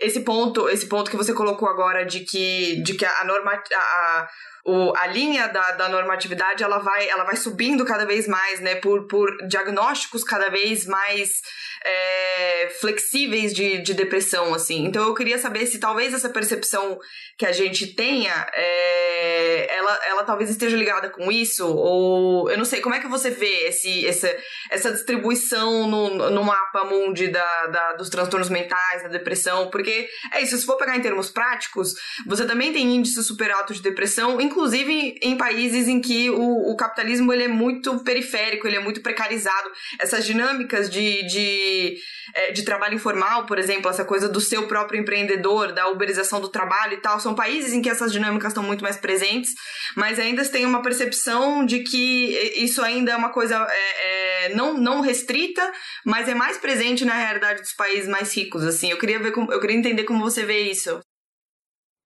Esse 0.00 0.20
ponto, 0.20 0.68
esse 0.68 0.86
ponto 0.86 1.10
que 1.10 1.16
você 1.16 1.34
colocou 1.34 1.68
agora 1.68 2.04
de 2.06 2.20
que, 2.20 2.82
de 2.82 2.94
que 2.94 3.04
a 3.04 3.24
norma, 3.24 3.52
a, 3.52 4.28
o, 4.64 4.92
a 4.96 5.06
linha 5.06 5.48
da, 5.48 5.72
da 5.72 5.88
normatividade 5.88 6.62
ela 6.62 6.78
vai, 6.78 7.08
ela 7.08 7.24
vai 7.24 7.36
subindo 7.36 7.84
cada 7.84 8.04
vez 8.04 8.26
mais, 8.26 8.60
né? 8.60 8.74
Por, 8.76 9.06
por 9.06 9.30
diagnósticos 9.48 10.22
cada 10.22 10.48
vez 10.48 10.86
mais 10.86 11.40
é, 11.84 12.68
flexíveis 12.80 13.54
de, 13.54 13.78
de 13.78 13.94
depressão, 13.94 14.52
assim. 14.54 14.84
Então 14.84 15.06
eu 15.06 15.14
queria 15.14 15.38
saber 15.38 15.66
se 15.66 15.78
talvez 15.78 16.12
essa 16.12 16.28
percepção 16.28 16.98
que 17.38 17.46
a 17.46 17.52
gente 17.52 17.94
tenha, 17.94 18.46
é, 18.52 19.76
ela, 19.76 20.00
ela 20.06 20.24
talvez 20.24 20.50
esteja 20.50 20.76
ligada 20.76 21.08
com 21.08 21.32
isso, 21.32 21.66
ou 21.66 22.50
eu 22.50 22.58
não 22.58 22.64
sei, 22.66 22.80
como 22.80 22.94
é 22.94 23.00
que 23.00 23.08
você 23.08 23.30
vê 23.30 23.68
esse, 23.68 24.06
essa, 24.06 24.36
essa 24.70 24.92
distribuição 24.92 25.86
no, 25.86 26.30
no 26.30 26.44
mapa 26.44 26.84
mundi 26.84 27.28
da, 27.28 27.66
da, 27.66 27.92
dos 27.94 28.10
transtornos 28.10 28.50
mentais, 28.50 29.02
da 29.02 29.08
depressão, 29.08 29.70
porque 29.70 30.08
é 30.32 30.42
isso, 30.42 30.56
se 30.56 30.66
for 30.66 30.76
pegar 30.76 30.96
em 30.96 31.00
termos 31.00 31.30
práticos, 31.30 31.94
você 32.26 32.46
também 32.46 32.72
tem 32.72 32.94
índices 32.94 33.26
super 33.26 33.50
altos 33.50 33.76
de 33.76 33.82
depressão, 33.82 34.40
inclusive 34.50 35.18
em 35.22 35.36
países 35.36 35.86
em 35.86 36.00
que 36.00 36.28
o, 36.28 36.70
o 36.70 36.76
capitalismo 36.76 37.32
ele 37.32 37.44
é 37.44 37.48
muito 37.48 38.02
periférico, 38.02 38.66
ele 38.66 38.76
é 38.76 38.80
muito 38.80 39.00
precarizado, 39.00 39.70
essas 39.98 40.26
dinâmicas 40.26 40.90
de, 40.90 41.24
de, 41.26 41.96
é, 42.34 42.52
de 42.52 42.64
trabalho 42.64 42.94
informal, 42.94 43.46
por 43.46 43.58
exemplo, 43.58 43.88
essa 43.88 44.04
coisa 44.04 44.28
do 44.28 44.40
seu 44.40 44.66
próprio 44.66 45.00
empreendedor, 45.00 45.72
da 45.72 45.88
uberização 45.88 46.40
do 46.40 46.48
trabalho 46.48 46.94
e 46.94 47.00
tal, 47.00 47.20
são 47.20 47.34
países 47.34 47.72
em 47.72 47.80
que 47.80 47.88
essas 47.88 48.12
dinâmicas 48.12 48.50
estão 48.50 48.62
muito 48.62 48.82
mais 48.82 48.96
presentes, 48.96 49.52
mas 49.96 50.18
ainda 50.18 50.44
tem 50.44 50.66
uma 50.66 50.82
percepção 50.82 51.64
de 51.64 51.80
que 51.80 52.52
isso 52.56 52.82
ainda 52.82 53.12
é 53.12 53.16
uma 53.16 53.30
coisa 53.30 53.66
é, 53.70 54.46
é, 54.46 54.54
não, 54.54 54.76
não 54.76 55.00
restrita, 55.00 55.70
mas 56.04 56.28
é 56.28 56.34
mais 56.34 56.58
presente 56.58 57.04
na 57.04 57.14
realidade 57.14 57.60
dos 57.60 57.72
países 57.72 58.08
mais 58.08 58.34
ricos. 58.34 58.64
Assim, 58.64 58.90
eu 58.90 58.98
queria 58.98 59.18
ver, 59.18 59.32
como, 59.32 59.52
eu 59.52 59.60
queria 59.60 59.76
entender 59.76 60.04
como 60.04 60.20
você 60.20 60.44
vê 60.44 60.70
isso. 60.70 61.00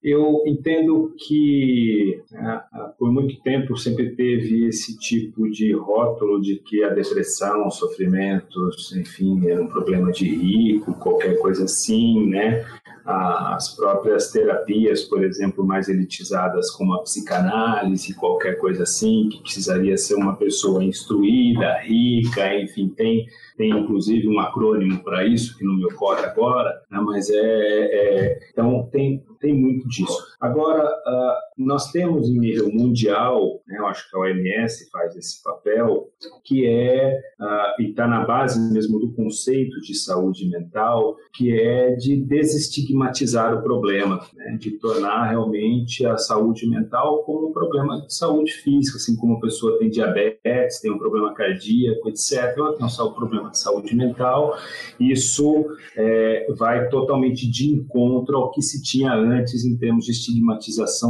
Eu 0.04 0.42
entendo 0.46 1.14
que 1.16 2.22
né, 2.30 2.60
por 2.98 3.10
muito 3.10 3.40
tempo 3.40 3.74
sempre 3.74 4.14
teve 4.14 4.66
esse 4.66 4.98
tipo 4.98 5.50
de 5.50 5.72
rótulo 5.72 6.42
de 6.42 6.56
que 6.56 6.84
a 6.84 6.90
depressão, 6.90 7.70
sofrimentos, 7.70 8.94
enfim, 8.94 9.48
era 9.48 9.62
um 9.62 9.66
problema 9.66 10.12
de 10.12 10.28
rico, 10.28 10.92
qualquer 10.94 11.38
coisa 11.38 11.64
assim, 11.64 12.28
né? 12.28 12.66
as 13.04 13.76
próprias 13.76 14.30
terapias, 14.30 15.02
por 15.02 15.22
exemplo, 15.22 15.64
mais 15.64 15.88
elitizadas 15.88 16.70
como 16.70 16.94
a 16.94 17.02
psicanálise, 17.02 18.14
qualquer 18.14 18.56
coisa 18.58 18.84
assim, 18.84 19.28
que 19.30 19.42
precisaria 19.42 19.96
ser 19.98 20.14
uma 20.14 20.36
pessoa 20.36 20.82
instruída, 20.82 21.80
rica, 21.82 22.58
enfim, 22.58 22.88
tem, 22.88 23.26
tem 23.56 23.70
inclusive 23.70 24.28
um 24.28 24.38
acrônimo 24.40 25.02
para 25.02 25.24
isso, 25.24 25.56
que 25.56 25.64
não 25.64 25.76
me 25.76 25.84
ocorre 25.84 26.24
agora, 26.24 26.70
né? 26.90 26.98
mas 27.00 27.30
é, 27.30 27.36
é, 27.36 28.38
então 28.50 28.88
tem, 28.90 29.22
tem 29.40 29.54
muito 29.54 29.88
disso. 29.88 30.33
Agora, 30.40 30.84
uh, 30.84 31.64
nós 31.64 31.90
temos 31.90 32.28
em 32.28 32.38
nível 32.38 32.70
mundial, 32.70 33.60
né, 33.66 33.78
eu 33.78 33.86
acho 33.86 34.08
que 34.10 34.16
a 34.16 34.20
OMS 34.20 34.90
faz 34.90 35.16
esse 35.16 35.42
papel, 35.42 36.08
que 36.44 36.66
é, 36.66 37.18
uh, 37.40 37.82
e 37.82 37.90
está 37.90 38.06
na 38.06 38.24
base 38.24 38.60
mesmo 38.72 38.98
do 38.98 39.12
conceito 39.12 39.80
de 39.80 39.94
saúde 39.94 40.48
mental, 40.48 41.16
que 41.34 41.52
é 41.52 41.94
de 41.96 42.16
desestigmatizar 42.16 43.54
o 43.54 43.62
problema, 43.62 44.20
né, 44.34 44.56
de 44.58 44.72
tornar 44.78 45.28
realmente 45.28 46.04
a 46.06 46.16
saúde 46.16 46.68
mental 46.68 47.22
como 47.24 47.48
um 47.48 47.52
problema 47.52 48.00
de 48.02 48.14
saúde 48.14 48.52
física, 48.52 48.96
assim 48.96 49.16
como 49.16 49.34
a 49.36 49.40
pessoa 49.40 49.78
tem 49.78 49.88
diabetes, 49.88 50.80
tem 50.80 50.92
um 50.92 50.98
problema 50.98 51.32
cardíaco, 51.34 52.08
etc., 52.08 52.54
ela 52.56 52.76
tem 52.76 52.86
um 52.86 53.12
problema 53.12 53.50
de 53.50 53.58
saúde 53.58 53.94
mental, 53.94 54.56
isso 54.98 55.66
é, 55.96 56.46
vai 56.56 56.88
totalmente 56.88 57.48
de 57.50 57.70
encontro 57.70 58.36
ao 58.36 58.50
que 58.50 58.62
se 58.62 58.82
tinha 58.82 59.12
antes 59.14 59.64
em 59.64 59.76
termos 59.76 60.04
de 60.04 60.12
estigmatização, 60.12 60.33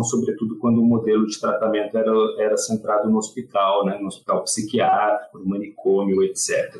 sobretudo 0.04 0.58
quando 0.58 0.80
o 0.80 0.84
modelo 0.84 1.26
de 1.26 1.40
tratamento 1.40 1.96
era, 1.96 2.12
era 2.38 2.56
centrado 2.56 3.10
no 3.10 3.18
hospital, 3.18 3.84
né, 3.84 3.98
no 4.00 4.08
hospital 4.08 4.42
psiquiátrico, 4.44 5.38
no 5.38 5.46
manicômio, 5.46 6.22
etc. 6.22 6.74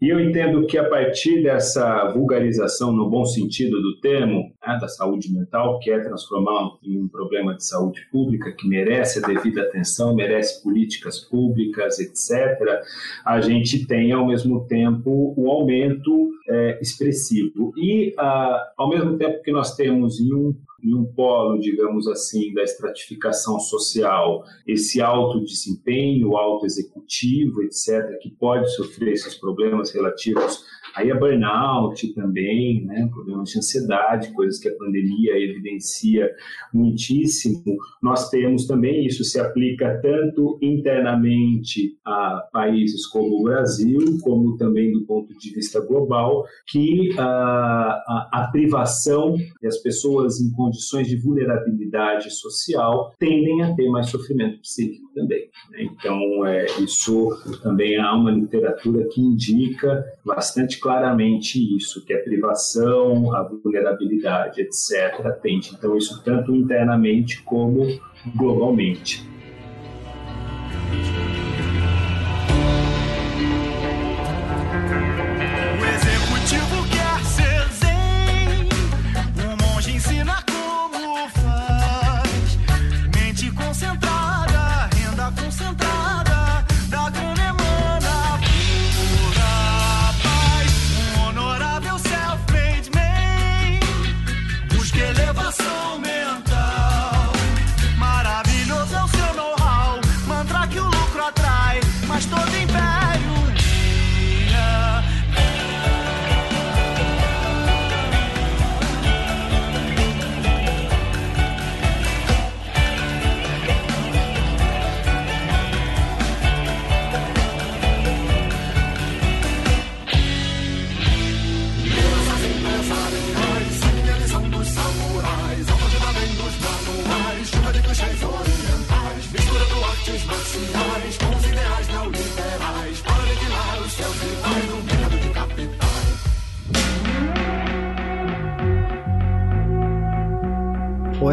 E 0.00 0.08
eu 0.10 0.20
entendo 0.20 0.64
que 0.64 0.78
a 0.78 0.88
partir 0.88 1.42
dessa 1.42 2.12
vulgarização, 2.12 2.92
no 2.92 3.10
bom 3.10 3.24
sentido 3.24 3.82
do 3.82 3.98
termo, 3.98 4.52
né, 4.64 4.78
da 4.80 4.86
saúde 4.86 5.32
mental, 5.32 5.80
que 5.80 5.90
é 5.90 5.98
transformar 5.98 6.70
em 6.84 7.00
um 7.00 7.08
problema 7.08 7.56
de 7.56 7.66
saúde 7.66 8.06
pública 8.12 8.52
que 8.52 8.68
merece 8.68 9.18
a 9.18 9.26
devida 9.26 9.62
atenção, 9.62 10.14
merece 10.14 10.62
políticas 10.62 11.18
públicas, 11.18 11.98
etc., 11.98 12.80
a 13.26 13.40
gente 13.40 13.88
tem, 13.88 14.12
ao 14.12 14.24
mesmo 14.24 14.64
tempo, 14.68 15.34
um 15.36 15.50
aumento 15.50 16.30
é, 16.48 16.78
expressivo. 16.80 17.72
E, 17.76 18.14
ah, 18.18 18.70
ao 18.76 18.88
mesmo 18.88 19.18
tempo 19.18 19.42
que 19.42 19.50
nós 19.50 19.74
temos 19.74 20.20
em 20.20 20.32
um 20.32 20.54
em 20.82 20.94
um 20.94 21.04
polo, 21.04 21.58
digamos 21.58 22.06
assim, 22.06 22.52
da 22.54 22.62
estratificação 22.62 23.58
social, 23.58 24.44
esse 24.66 25.00
alto 25.00 25.44
desempenho, 25.44 26.36
alto 26.36 26.66
executivo, 26.66 27.62
etc., 27.62 28.18
que 28.20 28.30
pode 28.30 28.70
sofrer 28.74 29.12
esses 29.12 29.34
problemas 29.34 29.90
relativos 29.92 30.64
Aí 30.98 31.12
a 31.12 31.14
burnout 31.14 32.12
também, 32.12 32.84
né, 32.84 33.08
problemas 33.12 33.50
de 33.50 33.58
ansiedade, 33.58 34.32
coisas 34.32 34.58
que 34.58 34.68
a 34.68 34.74
pandemia 34.74 35.38
evidencia 35.38 36.28
muitíssimo. 36.74 37.62
Nós 38.02 38.28
temos 38.30 38.66
também, 38.66 39.06
isso 39.06 39.22
se 39.22 39.38
aplica 39.38 40.00
tanto 40.02 40.58
internamente 40.60 41.96
a 42.04 42.48
países 42.52 43.06
como 43.06 43.38
o 43.38 43.42
Brasil, 43.44 44.00
como 44.22 44.56
também 44.56 44.90
do 44.90 45.06
ponto 45.06 45.32
de 45.38 45.54
vista 45.54 45.78
global, 45.80 46.44
que 46.66 47.14
a, 47.16 47.22
a, 47.22 48.28
a 48.32 48.48
privação 48.50 49.36
e 49.62 49.66
as 49.68 49.78
pessoas 49.78 50.40
em 50.40 50.50
condições 50.50 51.06
de 51.06 51.16
vulnerabilidade 51.16 52.28
social 52.32 53.14
tendem 53.20 53.62
a 53.62 53.72
ter 53.72 53.88
mais 53.88 54.10
sofrimento 54.10 54.60
psíquico 54.62 55.08
também. 55.14 55.48
Né? 55.70 55.82
Então, 55.82 56.44
é, 56.44 56.66
isso 56.80 57.30
também 57.62 57.96
há 57.98 58.16
uma 58.16 58.32
literatura 58.32 59.06
que 59.12 59.20
indica 59.20 60.04
bastante 60.24 60.80
claramente 60.88 61.58
isso, 61.76 62.02
que 62.02 62.14
a 62.14 62.22
privação, 62.22 63.36
a 63.36 63.42
vulnerabilidade, 63.42 64.62
etc., 64.62 65.38
tende. 65.42 65.74
Então, 65.76 65.94
isso 65.98 66.24
tanto 66.24 66.56
internamente 66.56 67.42
como 67.42 67.86
globalmente. 68.34 69.28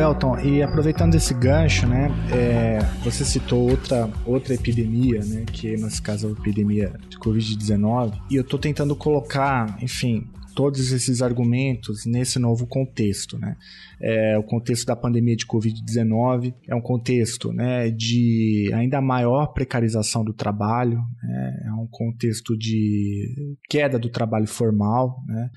Elton, 0.05 0.39
e 0.39 0.61
aproveitando 0.61 1.15
esse 1.15 1.33
gancho, 1.33 1.87
né, 1.87 2.09
é, 2.31 2.79
você 3.03 3.25
citou 3.25 3.71
outra, 3.71 4.07
outra 4.23 4.53
epidemia, 4.53 5.19
né, 5.25 5.45
que 5.51 5.75
nesse 5.77 5.99
caso 5.99 6.27
é 6.27 6.29
a 6.29 6.33
epidemia 6.33 6.93
de 7.09 7.17
Covid-19, 7.17 8.13
e 8.29 8.35
eu 8.35 8.43
estou 8.43 8.59
tentando 8.59 8.95
colocar, 8.95 9.77
enfim, 9.81 10.27
todos 10.55 10.91
esses 10.91 11.23
argumentos 11.23 12.05
nesse 12.05 12.39
novo 12.39 12.65
contexto, 12.65 13.37
né? 13.37 13.57
É, 13.99 14.37
o 14.37 14.43
contexto 14.43 14.85
da 14.85 14.95
pandemia 14.95 15.35
de 15.35 15.45
Covid-19 15.45 16.53
é 16.67 16.73
um 16.75 16.81
contexto 16.81 17.51
né, 17.51 17.89
de 17.89 18.71
ainda 18.73 19.01
maior 19.01 19.47
precarização 19.47 20.23
do 20.23 20.33
trabalho, 20.33 20.99
né? 21.23 21.63
é 21.65 21.71
um 21.73 21.87
contexto 21.89 22.57
de 22.57 23.57
queda 23.69 23.99
do 23.99 24.09
trabalho 24.09 24.47
formal, 24.47 25.17
né? 25.27 25.49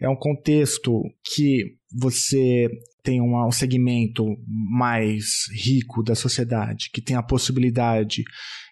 é 0.00 0.08
um 0.08 0.16
contexto 0.16 1.02
que 1.24 1.76
você 1.94 2.68
tem 3.02 3.20
um 3.20 3.50
segmento 3.52 4.24
mais 4.46 5.46
rico 5.52 6.02
da 6.02 6.14
sociedade 6.14 6.90
que 6.92 7.02
tem 7.02 7.14
a 7.14 7.22
possibilidade 7.22 8.24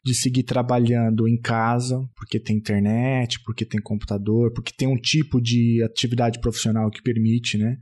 de 0.05 0.15
seguir 0.15 0.43
trabalhando 0.43 1.29
em 1.29 1.39
casa, 1.39 2.03
porque 2.17 2.41
tem 2.41 2.57
internet, 2.57 3.39
porque 3.45 3.65
tem 3.65 3.81
computador, 3.81 4.53
porque 4.53 4.73
tem 4.77 4.89
um 4.89 4.97
tipo 4.97 5.41
de 5.41 5.83
atividade 5.85 6.41
profissional 6.41 6.91
que 6.91 7.03
permite, 7.03 7.57
né? 7.57 7.77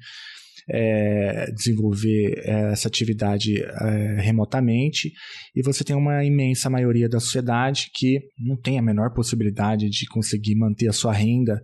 É, 0.72 1.51
desenvolver 1.53 2.43
essa 2.45 2.86
atividade 2.86 3.61
é, 3.61 4.20
remotamente 4.20 5.11
e 5.57 5.62
você 5.62 5.82
tem 5.82 5.97
uma 5.97 6.22
imensa 6.22 6.70
maioria 6.70 7.09
da 7.09 7.18
sociedade 7.18 7.91
que 7.93 8.20
não 8.38 8.57
tem 8.57 8.78
a 8.78 8.82
menor 8.82 9.12
possibilidade 9.12 9.88
de 9.88 10.07
conseguir 10.07 10.55
manter 10.55 10.86
a 10.86 10.93
sua 10.93 11.12
renda 11.12 11.61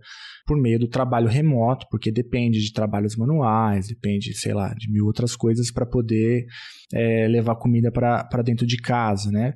por 0.47 0.59
meio 0.59 0.79
do 0.79 0.87
trabalho 0.87 1.27
remoto, 1.27 1.85
porque 1.91 2.09
depende 2.09 2.61
de 2.61 2.71
trabalhos 2.71 3.17
manuais, 3.17 3.89
depende, 3.89 4.33
sei 4.33 4.53
lá, 4.53 4.73
de 4.73 4.89
mil 4.89 5.05
outras 5.05 5.35
coisas 5.35 5.69
para 5.69 5.85
poder 5.85 6.45
é, 6.93 7.27
levar 7.27 7.55
comida 7.57 7.91
para 7.91 8.41
dentro 8.41 8.65
de 8.65 8.77
casa, 8.77 9.29
né? 9.29 9.53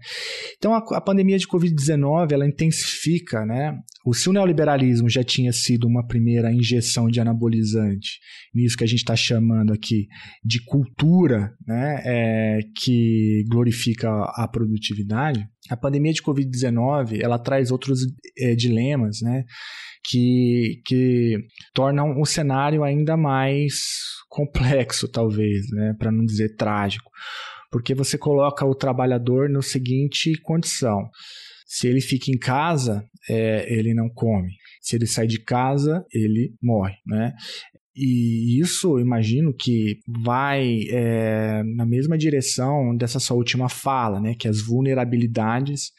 Então, 0.58 0.76
a, 0.76 0.80
a 0.98 1.02
pandemia 1.02 1.38
de 1.38 1.48
Covid-19, 1.48 2.34
ela 2.34 2.46
intensifica, 2.46 3.46
né? 3.46 3.74
O, 4.06 4.14
se 4.14 4.30
o 4.30 4.34
neoliberalismo 4.34 5.10
já 5.10 5.24
tinha 5.24 5.54
sido 5.54 5.88
uma 5.88 6.06
primeira 6.06 6.52
injeção 6.52 7.08
de 7.08 7.22
anabolizante, 7.22 8.20
nisso 8.54 8.76
que 8.76 8.84
a 8.84 8.88
gente 8.88 9.00
está 9.00 9.16
chamando 9.16 9.72
aqui 9.72 10.08
de 10.44 10.62
cultura, 10.66 11.54
né? 11.66 12.02
É, 12.04 12.60
que 12.84 13.46
glorifica 13.50 14.10
a, 14.10 14.44
a 14.44 14.48
produtividade, 14.48 15.48
a 15.70 15.78
pandemia 15.78 16.12
de 16.12 16.22
Covid-19, 16.22 17.22
ela 17.22 17.40
traz 17.40 17.72
outros 17.72 18.02
é, 18.38 18.56
dilemas, 18.56 19.20
né? 19.22 19.46
Que, 20.04 20.82
que 20.86 21.38
tornam 21.74 22.20
o 22.20 22.26
cenário 22.26 22.84
ainda 22.84 23.16
mais 23.16 23.74
complexo, 24.30 25.08
talvez, 25.08 25.70
né? 25.72 25.96
para 25.98 26.12
não 26.12 26.26
dizer 26.26 26.56
trágico. 26.56 27.12
Porque 27.72 27.96
você 27.96 28.18
coloca 28.18 28.66
o 28.66 28.76
trabalhador 28.76 29.50
no 29.50 29.62
seguinte 29.62 30.34
condição: 30.42 31.10
se 31.66 31.88
ele 31.88 32.02
fica 32.02 32.30
em 32.30 32.38
casa, 32.38 33.06
é, 33.30 33.74
ele 33.74 33.94
não 33.94 34.10
come. 34.10 34.52
Se 34.82 34.96
ele 34.96 35.06
sai 35.06 35.28
de 35.28 35.40
casa, 35.40 36.06
ele 36.14 36.54
morre, 36.62 36.96
né? 37.06 37.34
E 37.96 38.60
isso, 38.60 39.00
imagino 39.00 39.54
que 39.54 40.00
vai 40.24 40.80
é, 40.90 41.62
na 41.76 41.86
mesma 41.86 42.18
direção 42.18 42.96
dessa 42.96 43.20
sua 43.20 43.38
última 43.38 43.70
fala, 43.70 44.20
né? 44.20 44.34
Que 44.34 44.48
as 44.48 44.62
vulnerabilidades, 44.62 45.92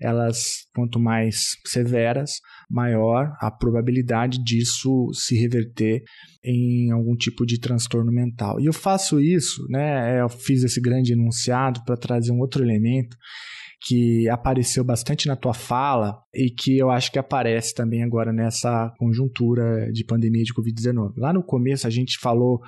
elas, 0.00 0.66
quanto 0.74 1.00
mais 1.00 1.56
severas, 1.66 2.40
maior 2.70 3.32
a 3.40 3.50
probabilidade 3.50 4.42
disso 4.42 5.08
se 5.12 5.36
reverter 5.36 6.02
em 6.44 6.90
algum 6.92 7.16
tipo 7.16 7.44
de 7.44 7.58
transtorno 7.58 8.12
mental. 8.12 8.60
E 8.60 8.66
eu 8.66 8.72
faço 8.72 9.20
isso, 9.20 9.66
né? 9.68 10.20
Eu 10.20 10.28
fiz 10.28 10.62
esse 10.62 10.80
grande 10.80 11.12
enunciado 11.12 11.82
para 11.84 11.96
trazer 11.96 12.32
um 12.32 12.38
outro 12.38 12.62
elemento 12.62 13.16
que 13.80 14.28
apareceu 14.28 14.82
bastante 14.82 15.28
na 15.28 15.36
tua 15.36 15.54
fala 15.54 16.16
e 16.34 16.50
que 16.50 16.76
eu 16.76 16.90
acho 16.90 17.12
que 17.12 17.18
aparece 17.18 17.72
também 17.74 18.02
agora 18.02 18.32
nessa 18.32 18.92
conjuntura 18.98 19.90
de 19.92 20.04
pandemia 20.04 20.42
de 20.42 20.52
Covid-19. 20.52 21.12
Lá 21.16 21.32
no 21.32 21.44
começo 21.44 21.86
a 21.86 21.90
gente 21.90 22.18
falou 22.18 22.60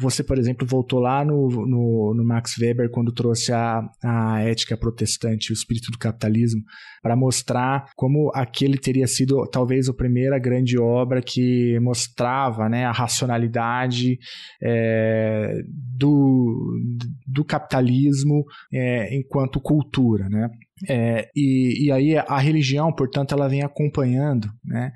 você, 0.00 0.24
por 0.24 0.38
exemplo, 0.38 0.66
voltou 0.66 1.00
lá 1.00 1.24
no, 1.24 1.48
no, 1.48 2.14
no, 2.14 2.24
Max 2.24 2.56
Weber 2.58 2.90
quando 2.90 3.12
trouxe 3.12 3.52
a, 3.52 3.82
a 4.02 4.40
ética 4.40 4.76
protestante, 4.76 5.52
o 5.52 5.54
espírito 5.54 5.90
do 5.90 5.98
capitalismo, 5.98 6.62
para 7.02 7.14
mostrar 7.14 7.90
como 7.94 8.30
aquele 8.34 8.78
teria 8.78 9.06
sido 9.06 9.46
talvez 9.50 9.88
a 9.88 9.94
primeira 9.94 10.38
grande 10.38 10.78
obra 10.78 11.20
que 11.20 11.78
mostrava 11.80 12.68
né, 12.70 12.86
a 12.86 12.92
racionalidade 12.92 14.18
é, 14.62 15.60
do, 15.66 16.80
do 17.26 17.44
capitalismo 17.44 18.44
é, 18.72 19.14
enquanto 19.14 19.60
cultura. 19.60 20.26
Né? 20.30 20.48
É, 20.88 21.28
e, 21.34 21.86
e 21.86 21.92
aí 21.92 22.16
a 22.16 22.38
religião, 22.38 22.92
portanto, 22.92 23.32
ela 23.32 23.48
vem 23.48 23.62
acompanhando 23.62 24.48
né, 24.64 24.92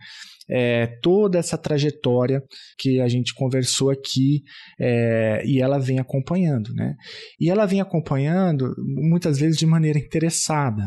é, 0.48 0.86
toda 1.02 1.38
essa 1.38 1.56
trajetória 1.56 2.42
que 2.78 3.00
a 3.00 3.08
gente 3.08 3.34
conversou 3.34 3.90
aqui 3.90 4.42
é, 4.80 5.42
e 5.44 5.60
ela 5.60 5.78
vem 5.78 5.98
acompanhando. 5.98 6.72
Né? 6.74 6.94
E 7.40 7.50
ela 7.50 7.66
vem 7.66 7.80
acompanhando 7.80 8.74
muitas 8.78 9.38
vezes 9.38 9.56
de 9.56 9.66
maneira 9.66 9.98
interessada. 9.98 10.86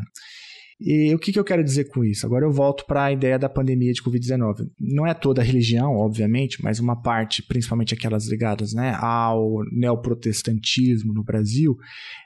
E 0.80 1.14
o 1.14 1.20
que, 1.20 1.34
que 1.34 1.40
eu 1.40 1.44
quero 1.44 1.64
dizer 1.64 1.90
com 1.90 2.06
isso? 2.06 2.26
Agora 2.26 2.46
eu 2.46 2.52
volto 2.52 2.86
para 2.86 3.04
a 3.04 3.12
ideia 3.12 3.38
da 3.38 3.50
pandemia 3.50 3.92
de 3.92 4.02
Covid-19. 4.02 4.70
Não 4.80 5.06
é 5.06 5.14
toda 5.14 5.42
a 5.42 5.44
religião, 5.44 5.98
obviamente, 5.98 6.64
mas 6.64 6.80
uma 6.80 6.96
parte, 6.96 7.44
principalmente 7.44 7.94
aquelas 7.94 8.28
ligadas 8.28 8.74
né, 8.74 8.96
ao 8.98 9.62
neoprotestantismo 9.74 11.14
no 11.14 11.22
Brasil, 11.22 11.76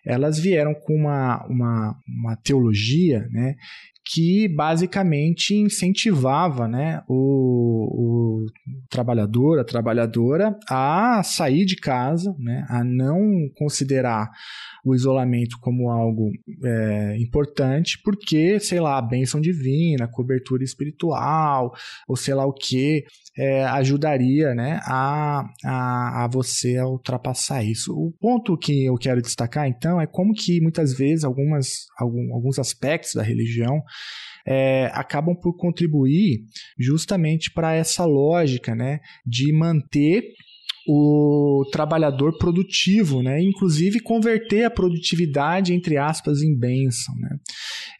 elas 0.05 0.37
vieram 0.37 0.75
com 0.75 0.93
uma, 0.93 1.43
uma, 1.47 1.95
uma 2.07 2.35
teologia 2.35 3.27
né, 3.31 3.55
que 4.05 4.49
basicamente 4.49 5.55
incentivava 5.55 6.67
né, 6.67 7.01
o, 7.07 8.43
o, 8.43 8.45
trabalhador, 8.89 9.59
a 9.59 9.63
trabalhadora 9.63 10.57
a 10.69 11.21
sair 11.23 11.65
de 11.65 11.77
casa, 11.77 12.35
né, 12.37 12.65
a 12.69 12.83
não 12.83 13.49
considerar 13.55 14.29
o 14.83 14.93
isolamento 14.93 15.57
como 15.61 15.89
algo 15.89 16.31
é, 16.63 17.17
importante, 17.17 17.97
porque, 18.03 18.59
sei 18.59 18.81
lá, 18.81 18.97
a 18.97 19.01
bênção 19.01 19.39
divina, 19.39 20.07
cobertura 20.07 20.63
espiritual, 20.63 21.73
ou 22.05 22.17
sei 22.17 22.33
lá 22.33 22.45
o 22.45 22.53
que, 22.53 23.05
é, 23.37 23.63
ajudaria 23.65 24.53
né, 24.53 24.79
a, 24.83 25.43
a, 25.65 26.23
a 26.23 26.27
você 26.27 26.77
a 26.77 26.87
ultrapassar 26.87 27.63
isso. 27.63 27.93
O 27.93 28.11
ponto 28.19 28.57
que 28.57 28.85
eu 28.85 28.95
quero 28.95 29.21
destacar, 29.21 29.67
então, 29.67 29.99
é 29.99 30.07
como 30.07 30.33
que 30.33 30.61
muitas 30.61 30.93
vezes 30.93 31.23
algumas, 31.23 31.67
algum, 31.97 32.33
alguns 32.33 32.59
aspectos 32.59 33.13
da 33.13 33.23
religião 33.23 33.81
é, 34.45 34.91
acabam 34.93 35.35
por 35.35 35.55
contribuir 35.55 36.43
justamente 36.77 37.51
para 37.51 37.73
essa 37.73 38.05
lógica 38.05 38.75
né, 38.75 38.99
de 39.25 39.51
manter 39.53 40.23
o 40.87 41.63
trabalhador 41.71 42.37
produtivo, 42.37 43.21
né? 43.21 43.41
Inclusive 43.41 43.99
converter 43.99 44.65
a 44.65 44.71
produtividade 44.71 45.73
entre 45.73 45.97
aspas 45.97 46.41
em 46.41 46.57
bênção, 46.57 47.15
né? 47.15 47.37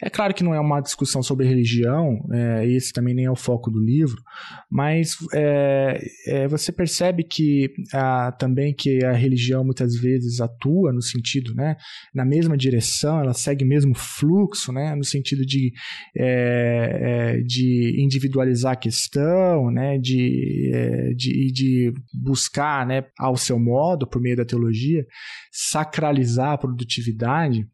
É 0.01 0.09
claro 0.09 0.33
que 0.33 0.43
não 0.43 0.53
é 0.53 0.59
uma 0.59 0.81
discussão 0.81 1.23
sobre 1.23 1.47
religião, 1.47 2.19
é, 2.31 2.67
esse 2.67 2.91
também 2.91 3.13
nem 3.13 3.25
é 3.25 3.31
o 3.31 3.35
foco 3.35 3.71
do 3.71 3.79
livro, 3.79 4.21
mas 4.69 5.15
é, 5.33 6.05
é, 6.27 6.47
você 6.47 6.71
percebe 6.71 7.23
que 7.23 7.69
a, 7.93 8.31
também 8.33 8.73
que 8.73 9.03
a 9.03 9.13
religião 9.13 9.63
muitas 9.63 9.95
vezes 9.95 10.41
atua 10.41 10.91
no 10.91 11.01
sentido, 11.01 11.53
né, 11.55 11.77
na 12.13 12.25
mesma 12.25 12.57
direção, 12.57 13.19
ela 13.19 13.33
segue 13.33 13.63
o 13.63 13.67
mesmo 13.67 13.93
fluxo, 13.95 14.73
né, 14.73 14.93
no 14.95 15.03
sentido 15.03 15.45
de, 15.45 15.71
é, 16.17 17.37
é, 17.37 17.41
de 17.41 17.95
individualizar 17.97 18.73
a 18.73 18.77
questão, 18.77 19.71
né, 19.71 19.97
de, 19.97 20.71
é, 20.73 21.13
de, 21.13 21.51
de 21.51 21.93
buscar, 22.13 22.72
né, 22.87 23.05
ao 23.19 23.37
seu 23.37 23.59
modo, 23.59 24.07
por 24.07 24.21
meio 24.21 24.37
da 24.37 24.45
teologia, 24.45 25.05
sacralizar 25.51 26.53
a 26.53 26.57
produtividade? 26.57 27.67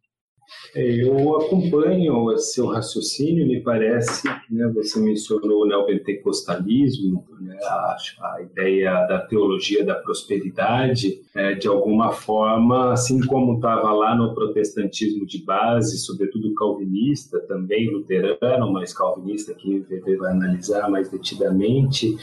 É, 0.76 1.04
eu 1.04 1.36
acompanho 1.38 2.38
seu 2.38 2.68
raciocínio, 2.68 3.47
me 3.47 3.62
parece, 3.62 4.28
né, 4.50 4.72
você 4.74 5.00
mencionou 5.00 5.64
o 5.64 5.68
neopentecostalismo, 5.68 7.26
né, 7.39 7.58
a, 7.64 7.95
a, 8.22 8.41
ideia 8.41 9.06
da 9.08 9.20
teologia 9.20 9.84
da 9.84 9.95
prosperidade, 9.95 11.22
é, 11.36 11.54
de 11.54 11.68
alguma 11.68 12.12
forma, 12.12 12.91
assim 12.91 13.20
como 13.26 13.56
estava 13.56 13.91
lá 13.93 14.16
no 14.16 14.34
protestantismo 14.34 15.26
de 15.26 15.43
base, 15.43 16.00
sobretudo 16.00 16.54
calvinista, 16.54 17.39
também 17.47 17.89
luterano, 17.91 18.72
mas 18.72 18.93
calvinista 18.93 19.54
que 19.54 19.86
vai 20.18 20.32
analisar 20.32 20.89
mais 20.89 21.10
detidamente, 21.10 22.16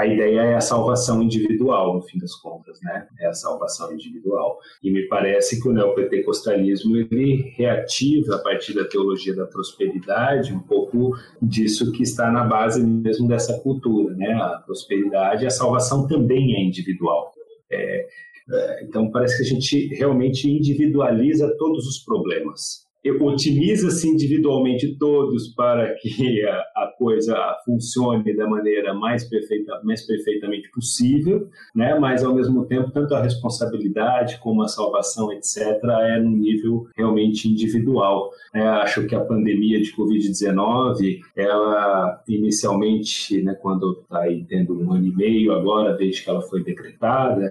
a 0.00 0.06
ideia 0.06 0.40
é 0.40 0.54
a 0.54 0.60
salvação 0.60 1.22
individual, 1.22 1.94
no 1.94 2.02
fim 2.02 2.18
das 2.18 2.34
contas, 2.34 2.80
né? 2.82 3.06
É 3.18 3.26
a 3.26 3.34
salvação 3.34 3.92
individual. 3.92 4.58
E 4.82 4.90
me 4.90 5.06
parece 5.08 5.60
que 5.60 5.68
o 5.68 5.72
neopentecostalismo 5.72 6.96
ele 6.96 7.52
reativa 7.56 8.36
a 8.36 8.38
partir 8.38 8.74
da 8.74 8.84
teologia 8.84 9.36
da 9.36 9.46
prosperidade 9.46 10.54
um 10.54 10.60
pouco 10.60 11.12
disso 11.42 11.92
que 11.92 12.02
está 12.02 12.30
na 12.30 12.44
base 12.44 12.82
mesmo 12.82 13.28
dessa 13.28 13.58
cultura, 13.60 14.14
né? 14.14 14.32
A 14.32 14.62
prosperidade, 14.64 15.46
a 15.46 15.50
salvação 15.50 16.06
também 16.06 16.56
é 16.56 16.62
individual. 16.62 17.32
É, 17.70 18.08
É, 18.52 18.84
então, 18.84 19.10
parece 19.12 19.36
que 19.36 19.42
a 19.42 19.46
gente 19.46 19.94
realmente 19.94 20.50
individualiza 20.50 21.54
todos 21.56 21.86
os 21.86 21.98
problemas 21.98 22.89
otimiza-se 23.20 24.06
individualmente 24.06 24.96
todos 24.98 25.48
para 25.54 25.94
que 25.94 26.44
a, 26.44 26.58
a, 26.76 26.94
coisa 26.98 27.34
funcione 27.64 28.36
da 28.36 28.46
maneira 28.46 28.92
mais, 28.92 29.24
perfeita, 29.24 29.80
mais 29.82 30.06
perfeitamente 30.06 30.70
possível, 30.70 31.48
né? 31.74 31.98
mas 31.98 32.22
ao 32.22 32.34
mesmo 32.34 32.66
tempo 32.66 32.90
tanto 32.90 33.14
a 33.14 33.22
responsabilidade 33.22 34.38
como 34.38 34.62
a 34.62 34.68
salvação, 34.68 35.32
etc., 35.32 35.56
é 35.82 36.20
no 36.20 36.30
nível 36.30 36.86
realmente 36.94 37.48
individual. 37.48 38.30
É, 38.54 38.60
acho 38.60 39.06
que 39.06 39.14
a 39.14 39.20
pandemia 39.20 39.80
de 39.80 39.94
Covid-19, 39.96 41.20
ela 41.36 42.22
inicialmente, 42.28 43.42
né, 43.42 43.54
quando 43.54 44.00
está 44.02 44.24
tendo 44.48 44.78
um 44.78 44.92
ano 44.92 45.06
e 45.06 45.14
meio 45.14 45.52
agora, 45.52 45.96
desde 45.96 46.22
que 46.22 46.30
ela 46.30 46.42
foi 46.42 46.62
decretada, 46.62 47.50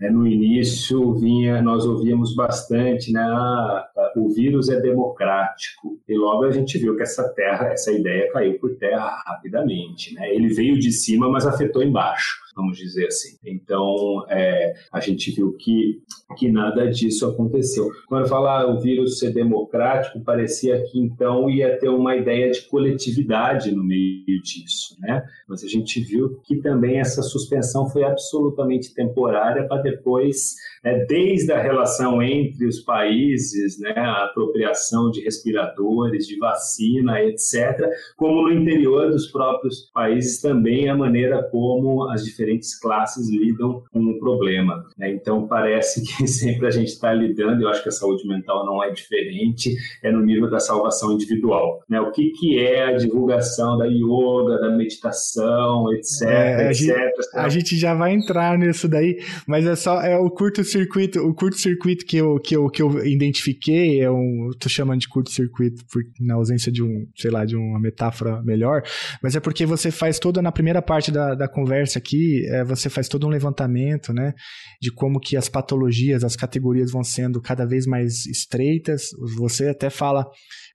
né, 0.00 0.10
no 0.10 0.26
início 0.26 1.14
vinha, 1.14 1.62
nós 1.62 1.84
ouvíamos 1.86 2.34
bastante, 2.34 3.12
né, 3.12 3.20
ah, 3.20 3.88
o 4.16 4.28
vírus 4.30 4.68
é 4.68 4.80
democrático. 4.90 5.98
E 6.08 6.16
logo 6.16 6.44
a 6.44 6.50
gente 6.50 6.78
viu 6.78 6.96
que 6.96 7.02
essa 7.02 7.28
terra, 7.34 7.68
essa 7.68 7.92
ideia 7.92 8.30
caiu 8.32 8.58
por 8.58 8.76
terra 8.76 9.22
rapidamente. 9.26 10.14
Né? 10.14 10.34
Ele 10.34 10.48
veio 10.48 10.78
de 10.78 10.92
cima, 10.92 11.30
mas 11.30 11.46
afetou 11.46 11.82
embaixo 11.82 12.47
vamos 12.58 12.76
dizer 12.76 13.06
assim. 13.06 13.38
Então, 13.46 14.26
é, 14.28 14.74
a 14.92 14.98
gente 14.98 15.30
viu 15.30 15.52
que, 15.52 16.02
que 16.36 16.50
nada 16.50 16.90
disso 16.90 17.24
aconteceu. 17.26 17.88
Quando 18.08 18.28
falar 18.28 18.66
o 18.66 18.80
vírus 18.80 19.20
ser 19.20 19.32
democrático, 19.32 20.20
parecia 20.24 20.82
que 20.82 20.98
então 20.98 21.48
ia 21.48 21.78
ter 21.78 21.88
uma 21.88 22.16
ideia 22.16 22.50
de 22.50 22.62
coletividade 22.62 23.70
no 23.70 23.84
meio 23.84 24.42
disso, 24.42 24.96
né? 24.98 25.22
Mas 25.48 25.62
a 25.62 25.68
gente 25.68 26.00
viu 26.00 26.40
que 26.44 26.56
também 26.56 26.98
essa 26.98 27.22
suspensão 27.22 27.88
foi 27.88 28.02
absolutamente 28.02 28.92
temporária 28.92 29.66
para 29.68 29.80
depois, 29.80 30.54
né, 30.82 31.04
desde 31.06 31.52
a 31.52 31.62
relação 31.62 32.20
entre 32.20 32.66
os 32.66 32.80
países, 32.80 33.78
né, 33.78 33.92
a 33.96 34.24
apropriação 34.24 35.10
de 35.10 35.22
respiradores, 35.22 36.26
de 36.26 36.36
vacina, 36.38 37.22
etc., 37.22 37.88
como 38.16 38.42
no 38.42 38.52
interior 38.52 39.10
dos 39.10 39.28
próprios 39.30 39.90
países 39.92 40.40
também 40.40 40.88
a 40.88 40.96
maneira 40.96 41.42
como 41.50 42.10
as 42.10 42.24
diferentes 42.24 42.47
diferentes 42.48 42.78
classes 42.78 43.28
lidam 43.30 43.82
com 43.92 44.00
o 44.00 44.18
problema. 44.18 44.84
Né? 44.96 45.12
Então, 45.12 45.46
parece 45.46 46.02
que 46.02 46.26
sempre 46.26 46.66
a 46.66 46.70
gente 46.70 46.88
está 46.88 47.12
lidando, 47.12 47.62
eu 47.62 47.68
acho 47.68 47.82
que 47.82 47.88
a 47.88 47.92
saúde 47.92 48.26
mental 48.26 48.64
não 48.64 48.82
é 48.82 48.90
diferente, 48.90 49.74
é 50.02 50.10
no 50.10 50.24
nível 50.24 50.50
da 50.50 50.58
salvação 50.58 51.12
individual. 51.12 51.82
Né? 51.88 52.00
O 52.00 52.10
que, 52.10 52.30
que 52.30 52.58
é 52.58 52.84
a 52.84 52.92
divulgação 52.92 53.76
da 53.76 53.86
yoga, 53.86 54.58
da 54.60 54.70
meditação, 54.70 55.92
etc, 55.92 56.28
é, 56.28 56.68
a, 56.68 56.72
Gente, 56.72 56.92
a 57.34 57.48
gente 57.48 57.76
já 57.76 57.94
vai 57.94 58.12
entrar 58.12 58.58
nisso 58.58 58.88
daí, 58.88 59.18
mas 59.46 59.66
é 59.66 59.76
só 59.76 60.00
é 60.00 60.16
o 60.16 60.30
curto-circuito, 60.30 61.20
o 61.20 61.34
curto-circuito 61.34 62.04
que 62.04 62.16
eu, 62.16 62.38
que, 62.38 62.56
eu, 62.56 62.68
que 62.68 62.82
eu 62.82 63.04
identifiquei, 63.04 64.00
é 64.00 64.10
um, 64.10 64.50
tô 64.58 64.68
chamando 64.68 65.00
de 65.00 65.08
curto-circuito 65.08 65.84
na 66.20 66.34
ausência 66.34 66.70
de 66.70 66.82
um, 66.82 67.06
sei 67.16 67.30
lá, 67.30 67.44
de 67.44 67.56
uma 67.56 67.80
metáfora 67.80 68.42
melhor, 68.42 68.82
mas 69.22 69.34
é 69.34 69.40
porque 69.40 69.66
você 69.66 69.90
faz 69.90 70.18
toda 70.18 70.40
na 70.40 70.52
primeira 70.52 70.80
parte 70.80 71.10
da, 71.10 71.34
da 71.34 71.48
conversa 71.48 71.98
aqui, 71.98 72.37
é, 72.46 72.64
você 72.64 72.88
faz 72.88 73.08
todo 73.08 73.26
um 73.26 73.30
levantamento, 73.30 74.12
né, 74.12 74.34
de 74.80 74.90
como 74.92 75.20
que 75.20 75.36
as 75.36 75.48
patologias, 75.48 76.24
as 76.24 76.36
categorias 76.36 76.90
vão 76.90 77.02
sendo 77.02 77.40
cada 77.40 77.66
vez 77.66 77.86
mais 77.86 78.26
estreitas. 78.26 79.08
Você 79.36 79.68
até 79.68 79.90
fala 79.90 80.26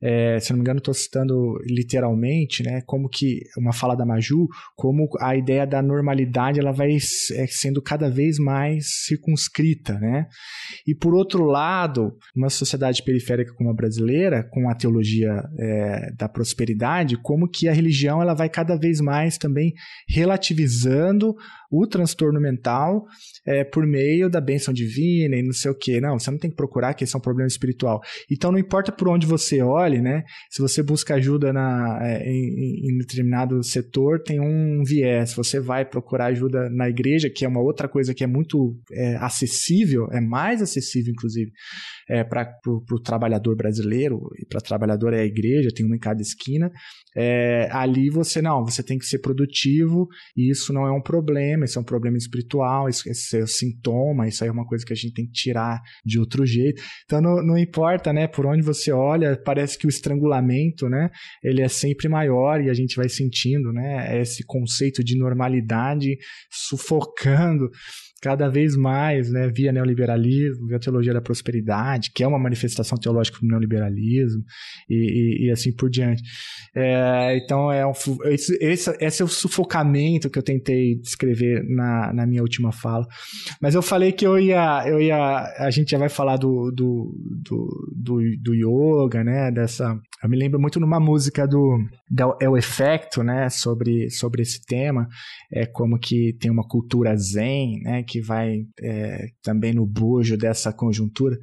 é, 0.04 0.38
se 0.40 0.52
não 0.52 0.58
me 0.58 0.62
engano, 0.64 0.80
estou 0.80 0.94
citando 0.94 1.58
literalmente, 1.66 2.62
né, 2.62 2.82
como 2.86 3.08
que 3.08 3.40
uma 3.58 3.72
fala 3.72 3.96
da 3.96 4.06
Maju, 4.06 4.48
como 4.76 5.08
a 5.22 5.36
ideia 5.36 5.66
da 5.66 5.82
normalidade 5.82 6.60
ela 6.60 6.74
vai 6.74 6.96
é, 6.96 7.48
sendo 7.48 7.82
cada 7.82 8.10
vez 8.10 8.38
mais 8.38 9.06
circunscrita, 9.06 9.98
né? 10.00 10.28
E 10.86 10.94
por 10.94 11.14
outro 11.14 11.46
lado, 11.46 12.18
uma 12.36 12.50
sociedade 12.50 13.02
periférica 13.04 13.54
como 13.54 13.70
a 13.70 13.74
brasileira, 13.74 14.44
com 14.52 14.70
a 14.70 14.76
teologia 14.76 15.42
é, 15.58 16.12
da 16.18 16.28
prosperidade, 16.28 17.18
como 17.18 17.48
que 17.48 17.70
a 17.70 17.74
religião 17.74 18.22
ela 18.22 18.34
vai 18.34 18.50
cada 18.50 18.76
vez 18.78 19.00
mais 19.00 19.38
também 19.38 19.74
relativizando 20.10 21.34
o 21.72 21.88
transtorno 21.88 22.40
mental 22.40 23.06
é, 23.48 23.64
por 23.64 23.88
meio 23.88 24.30
da 24.30 24.40
bênção 24.40 24.72
divina 24.72 25.36
e 25.36 25.42
não 25.42 25.54
sei 25.54 25.72
o 25.72 25.76
que. 25.76 26.00
Não, 26.00 26.20
você 26.20 26.30
não 26.30 26.38
tem 26.38 26.52
que 26.52 26.56
procurar 26.56 26.94
que 26.94 27.04
esse 27.04 27.16
é 27.16 27.18
um 27.18 27.22
problema 27.22 27.48
espiritual. 27.48 28.00
Então 28.32 28.52
não 28.52 28.60
importa 28.60 28.92
por 28.92 29.10
onde 29.10 29.26
você 29.26 29.62
olhe, 29.94 30.02
né? 30.02 30.24
Se 30.50 30.62
você 30.62 30.82
busca 30.82 31.16
ajuda 31.16 31.54
na, 31.54 32.00
é, 32.02 32.24
em, 32.26 32.92
em, 32.92 32.98
determinado 32.98 33.64
setor, 33.64 34.22
tem 34.22 34.40
um 34.40 34.84
viés. 34.84 35.34
Você 35.34 35.60
vai 35.60 35.86
procurar 35.86 36.28
ajuda 36.28 36.70
na 36.70 36.90
igreja, 36.90 37.30
que 37.30 37.46
é 37.46 37.48
uma 37.48 37.62
outra 37.62 37.88
coisa 37.88 38.14
que 38.14 38.24
é 38.24 38.28
muito 38.28 38.76
é, 38.92 39.16
acessível, 39.18 40.08
é 40.12 40.20
mais 40.20 40.62
acessível, 40.62 41.12
inclusive, 41.12 41.52
é, 42.10 42.24
para 42.24 42.48
o 42.66 43.00
trabalhador 43.00 43.56
brasileiro, 43.56 44.22
e 44.40 44.46
para 44.46 44.60
trabalhador 44.62 45.14
é 45.14 45.22
a 45.22 45.26
igreja, 45.26 45.70
tem 45.74 45.86
uma 45.86 45.96
em 45.96 46.00
cada 46.00 46.22
esquina. 46.22 46.72
É, 47.16 47.70
ali 47.72 48.10
você 48.10 48.42
não, 48.42 48.66
você 48.66 48.82
tem 48.82 48.98
que 48.98 49.06
ser 49.06 49.20
produtivo, 49.20 50.08
e 50.36 50.50
isso 50.50 50.74
não 50.74 50.88
é 50.88 50.92
um 50.92 51.02
problema, 51.02 51.66
isso 51.66 51.78
é 51.78 51.82
um 51.82 51.86
problema 51.86 52.18
espiritual, 52.18 52.90
isso, 52.90 53.10
isso 53.10 53.38
é 53.38 53.44
um 53.44 53.48
sintoma, 53.48 54.28
isso 54.28 54.44
aí 54.44 54.50
é 54.50 54.54
uma 54.54 54.66
coisa 54.66 54.86
que 54.86 54.94
a 54.94 54.96
gente 54.96 55.14
tem 55.14 55.26
que 55.26 55.32
tirar 55.32 55.80
de 56.04 56.20
outro 56.20 56.46
jeito. 56.46 56.82
Então 57.06 57.22
não, 57.22 57.44
não 57.46 57.58
importa, 57.58 58.12
né, 58.12 58.28
por 58.28 58.46
onde 58.46 58.64
você 58.64 58.92
olha, 58.92 59.40
parece 59.44 59.73
que 59.78 59.88
o 59.88 59.90
estrangulamento, 59.90 60.90
né, 60.90 61.10
ele 61.44 61.62
é 61.62 61.68
sempre 61.68 62.08
maior 62.08 62.62
e 62.62 62.70
a 62.70 62.74
gente 62.74 62.96
vai 62.96 63.10
sentindo, 63.10 63.72
né, 63.72 64.22
esse 64.22 64.44
conceito 64.46 65.04
de 65.04 65.18
normalidade 65.18 66.18
sufocando 66.50 67.70
cada 68.24 68.48
vez 68.48 68.78
mais, 68.78 69.30
né, 69.30 69.50
via 69.50 69.74
neoliberalismo, 69.74 70.66
via 70.68 70.80
teologia 70.80 71.14
da 71.14 71.22
prosperidade, 71.22 72.10
que 72.16 72.24
é 72.24 72.28
uma 72.28 72.40
manifestação 72.40 72.98
teológica 72.98 73.38
do 73.42 73.46
neoliberalismo, 73.46 74.42
e, 74.90 74.96
e, 74.96 75.48
e 75.48 75.52
assim 75.52 75.76
por 75.76 75.90
diante. 75.90 76.24
É, 76.74 77.38
então, 77.38 77.70
é 77.70 77.86
um, 77.86 77.92
esse, 78.28 78.58
esse, 78.62 79.22
é 79.22 79.26
o 79.26 79.28
sufocamento 79.28 80.30
que 80.30 80.40
eu 80.40 80.44
tentei 80.44 80.98
descrever 81.02 81.66
na, 81.68 82.14
na 82.14 82.26
minha 82.26 82.42
última 82.42 82.72
fala. 82.72 83.06
Mas 83.62 83.76
eu 83.76 83.82
falei 83.82 84.14
que 84.14 84.26
eu 84.26 84.40
ia, 84.40 84.88
eu 84.88 85.02
ia 85.02 85.44
a 85.58 85.70
gente 85.70 85.92
já 85.92 85.98
vai 85.98 86.08
falar 86.08 86.38
do, 86.38 86.72
do, 86.72 87.14
do, 87.44 87.92
do, 87.94 88.22
do 88.42 88.54
yoga, 88.56 89.22
né, 89.22 89.52
dessa... 89.52 90.00
Eu 90.24 90.30
me 90.30 90.38
lembro 90.38 90.58
muito 90.58 90.80
numa 90.80 91.02
música 91.02 91.46
do, 91.46 91.78
É 92.40 92.48
o 92.48 92.56
Efecto, 92.56 93.22
né, 93.22 93.50
sobre, 93.50 94.10
sobre 94.10 94.44
esse 94.44 94.66
tema, 94.66 95.10
é 95.52 95.66
como 95.66 96.00
que 96.00 96.38
tem 96.40 96.50
uma 96.50 96.66
cultura 96.66 97.14
zen, 97.18 97.82
né, 97.82 98.02
que 98.14 98.22
vai 98.22 98.68
é, 98.80 99.26
também 99.42 99.74
no 99.74 99.88
bojo 99.88 100.38
dessa 100.38 100.72
conjuntura. 100.72 101.36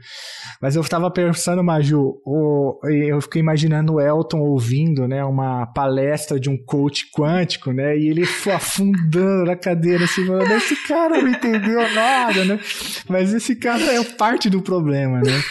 Mas 0.62 0.76
eu 0.76 0.82
estava 0.82 1.10
pensando, 1.10 1.64
Maju, 1.64 2.20
o, 2.24 2.78
eu 2.88 3.20
fiquei 3.20 3.40
imaginando 3.40 3.94
o 3.94 4.00
Elton 4.00 4.38
ouvindo 4.38 5.08
né, 5.08 5.24
uma 5.24 5.66
palestra 5.66 6.38
de 6.38 6.48
um 6.48 6.56
coach 6.56 7.10
quântico, 7.12 7.72
né? 7.72 7.98
E 7.98 8.08
ele 8.08 8.22
afundando 8.54 9.46
na 9.46 9.56
cadeira, 9.56 10.04
assim, 10.04 10.24
falando, 10.24 10.52
esse 10.52 10.76
cara 10.86 11.20
não 11.20 11.28
entendeu 11.28 11.80
nada, 11.92 12.44
né? 12.44 12.60
Mas 13.08 13.34
esse 13.34 13.56
cara 13.56 13.82
é 13.82 14.04
parte 14.04 14.48
do 14.48 14.62
problema, 14.62 15.20
né? 15.20 15.42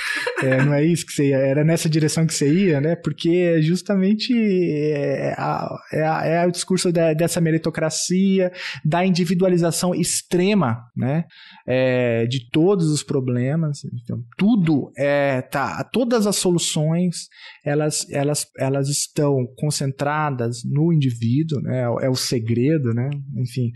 É, 0.42 0.64
não 0.64 0.74
é 0.74 0.86
isso 0.86 1.06
que 1.06 1.12
você 1.12 1.30
ia, 1.30 1.38
era 1.38 1.66
nessa 1.66 1.90
direção 1.90 2.26
que 2.26 2.34
você 2.34 2.50
ia, 2.50 2.80
né? 2.80 2.96
Porque 2.96 3.62
justamente 3.62 4.34
é, 4.34 5.36
a, 5.38 5.68
é, 5.92 6.08
a, 6.08 6.26
é 6.26 6.48
o 6.48 6.52
discurso 6.52 6.94
da, 6.94 7.14
dessa 7.14 7.42
meritocracia, 7.42 8.54
da 8.86 9.06
individualização 9.06 9.94
extrema, 9.94 10.86
né? 10.96 11.09
Né? 11.10 11.26
É, 11.68 12.26
de 12.28 12.50
todos 12.50 12.90
os 12.92 13.04
problemas. 13.04 13.82
Então, 13.86 14.24
tudo 14.38 14.92
é 14.98 15.42
tá, 15.42 15.84
todas 15.92 16.28
as 16.28 16.36
soluções 16.36 17.28
elas, 17.66 18.08
elas, 18.10 18.46
elas 18.58 18.90
estão 18.90 19.48
concentradas 19.58 20.62
no 20.64 20.94
indivíduo, 20.94 21.62
né? 21.62 21.80
É, 21.80 22.06
é 22.06 22.10
o 22.10 22.16
segredo, 22.16 22.94
né? 22.94 23.10
Enfim, 23.38 23.72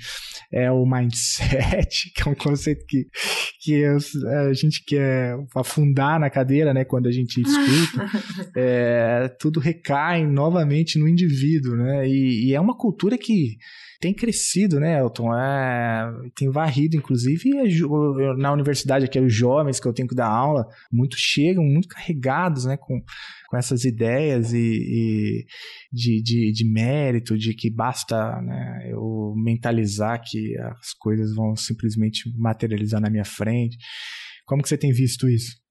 é 0.52 0.72
o 0.72 0.86
mindset, 0.86 2.12
que 2.16 2.28
é 2.28 2.32
um 2.32 2.36
conceito 2.36 2.86
que, 2.88 3.06
que 3.62 3.86
a 3.86 4.54
gente 4.54 4.84
quer 4.86 5.36
afundar 5.56 6.20
na 6.20 6.30
cadeira, 6.30 6.74
né? 6.74 6.86
Quando 6.86 7.08
a 7.08 7.12
gente 7.12 7.42
escuta, 7.42 8.06
é, 8.56 9.28
tudo 9.40 9.60
recai 9.60 10.26
novamente 10.26 11.00
no 11.00 11.08
indivíduo, 11.08 11.76
né? 11.76 12.08
E, 12.08 12.50
e 12.50 12.54
é 12.54 12.60
uma 12.60 12.78
cultura 12.78 13.18
que 13.18 13.58
tem 14.04 14.14
crescido, 14.14 14.82
né, 14.82 15.00
Elton? 15.00 15.34
É, 15.34 16.12
tem 16.36 16.50
varrido, 16.50 16.98
inclusive, 16.98 17.50
na 18.38 18.52
universidade 18.52 19.06
aqui, 19.06 19.18
os 19.18 19.34
jovens 19.34 19.80
que 19.80 19.88
eu 19.88 19.94
tenho 19.94 20.10
que 20.10 20.16
dar 20.16 20.28
aula, 20.28 20.68
muito 20.92 21.16
chegam, 21.18 21.64
muito 21.64 21.88
carregados, 21.88 22.66
né, 22.66 22.76
com, 22.76 23.02
com 23.48 23.58
essas 23.58 23.86
ideias 23.86 24.52
e, 24.52 24.58
e 24.60 25.46
de, 25.90 26.22
de, 26.22 26.52
de, 26.52 26.70
mérito, 26.70 27.38
de 27.38 27.54
que 27.54 27.74
basta 27.74 28.42
né, 28.42 28.90
eu 28.92 29.34
mentalizar 29.38 30.22
que 30.22 30.54
as 30.60 30.92
coisas 31.00 31.34
vão 31.34 31.56
simplesmente 31.56 32.30
materializar 32.38 33.00
na 33.00 33.10
minha 33.10 33.24
frente. 33.24 33.78
Como 34.46 34.62
que 34.62 34.68
você 34.68 34.78
tem 34.78 34.92
visto 34.92 35.30
isso? 35.30 35.63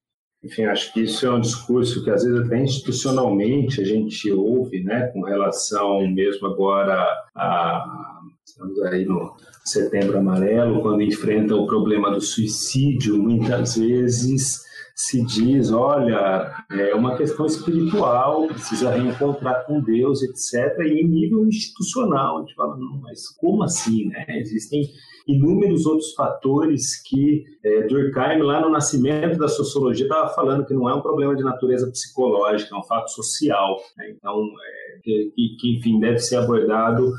Enfim, 0.43 0.65
acho 0.65 0.93
que 0.93 1.01
isso 1.01 1.25
é 1.25 1.31
um 1.31 1.39
discurso 1.39 2.03
que 2.03 2.09
às 2.09 2.23
vezes 2.23 2.45
até 2.45 2.61
institucionalmente 2.61 3.81
a 3.81 3.85
gente 3.85 4.29
ouve, 4.31 4.83
né, 4.83 5.07
com 5.13 5.21
relação 5.21 6.05
mesmo 6.07 6.47
agora 6.47 7.07
a 7.33 8.19
Estamos 8.45 8.81
aí 8.83 9.05
no 9.05 9.33
Setembro 9.63 10.17
Amarelo, 10.17 10.81
quando 10.81 11.01
enfrenta 11.01 11.55
o 11.55 11.65
problema 11.65 12.11
do 12.11 12.19
suicídio, 12.19 13.17
muitas 13.17 13.77
vezes 13.77 14.61
se 14.95 15.25
diz, 15.25 15.71
olha, 15.71 16.53
é 16.69 16.93
uma 16.93 17.17
questão 17.17 17.45
espiritual, 17.45 18.45
precisa 18.47 18.91
reencontrar 18.91 19.65
com 19.65 19.81
Deus, 19.81 20.21
etc. 20.21 20.77
E 20.81 21.01
em 21.01 21.07
nível 21.07 21.47
institucional, 21.47 22.37
a 22.37 22.41
gente 22.41 22.53
fala, 22.53 22.77
não, 22.77 22.99
mas 23.01 23.29
como 23.37 23.63
assim, 23.63 24.09
né? 24.09 24.25
Existem 24.29 24.83
inúmeros 25.27 25.85
outros 25.85 26.13
fatores 26.13 27.01
que 27.01 27.45
é, 27.63 27.87
Durkheim, 27.87 28.41
lá 28.41 28.61
no 28.61 28.69
nascimento 28.69 29.37
da 29.37 29.47
sociologia, 29.47 30.05
estava 30.05 30.33
falando 30.33 30.65
que 30.65 30.73
não 30.73 30.89
é 30.89 30.93
um 30.93 31.01
problema 31.01 31.35
de 31.35 31.43
natureza 31.43 31.89
psicológica, 31.89 32.75
é 32.75 32.77
um 32.77 32.83
fato 32.83 33.09
social. 33.09 33.77
Né? 33.97 34.11
Então, 34.11 34.33
é, 34.35 34.99
que, 35.01 35.31
que, 35.59 35.77
enfim, 35.77 35.99
deve 35.99 36.19
ser 36.19 36.37
abordado 36.37 37.13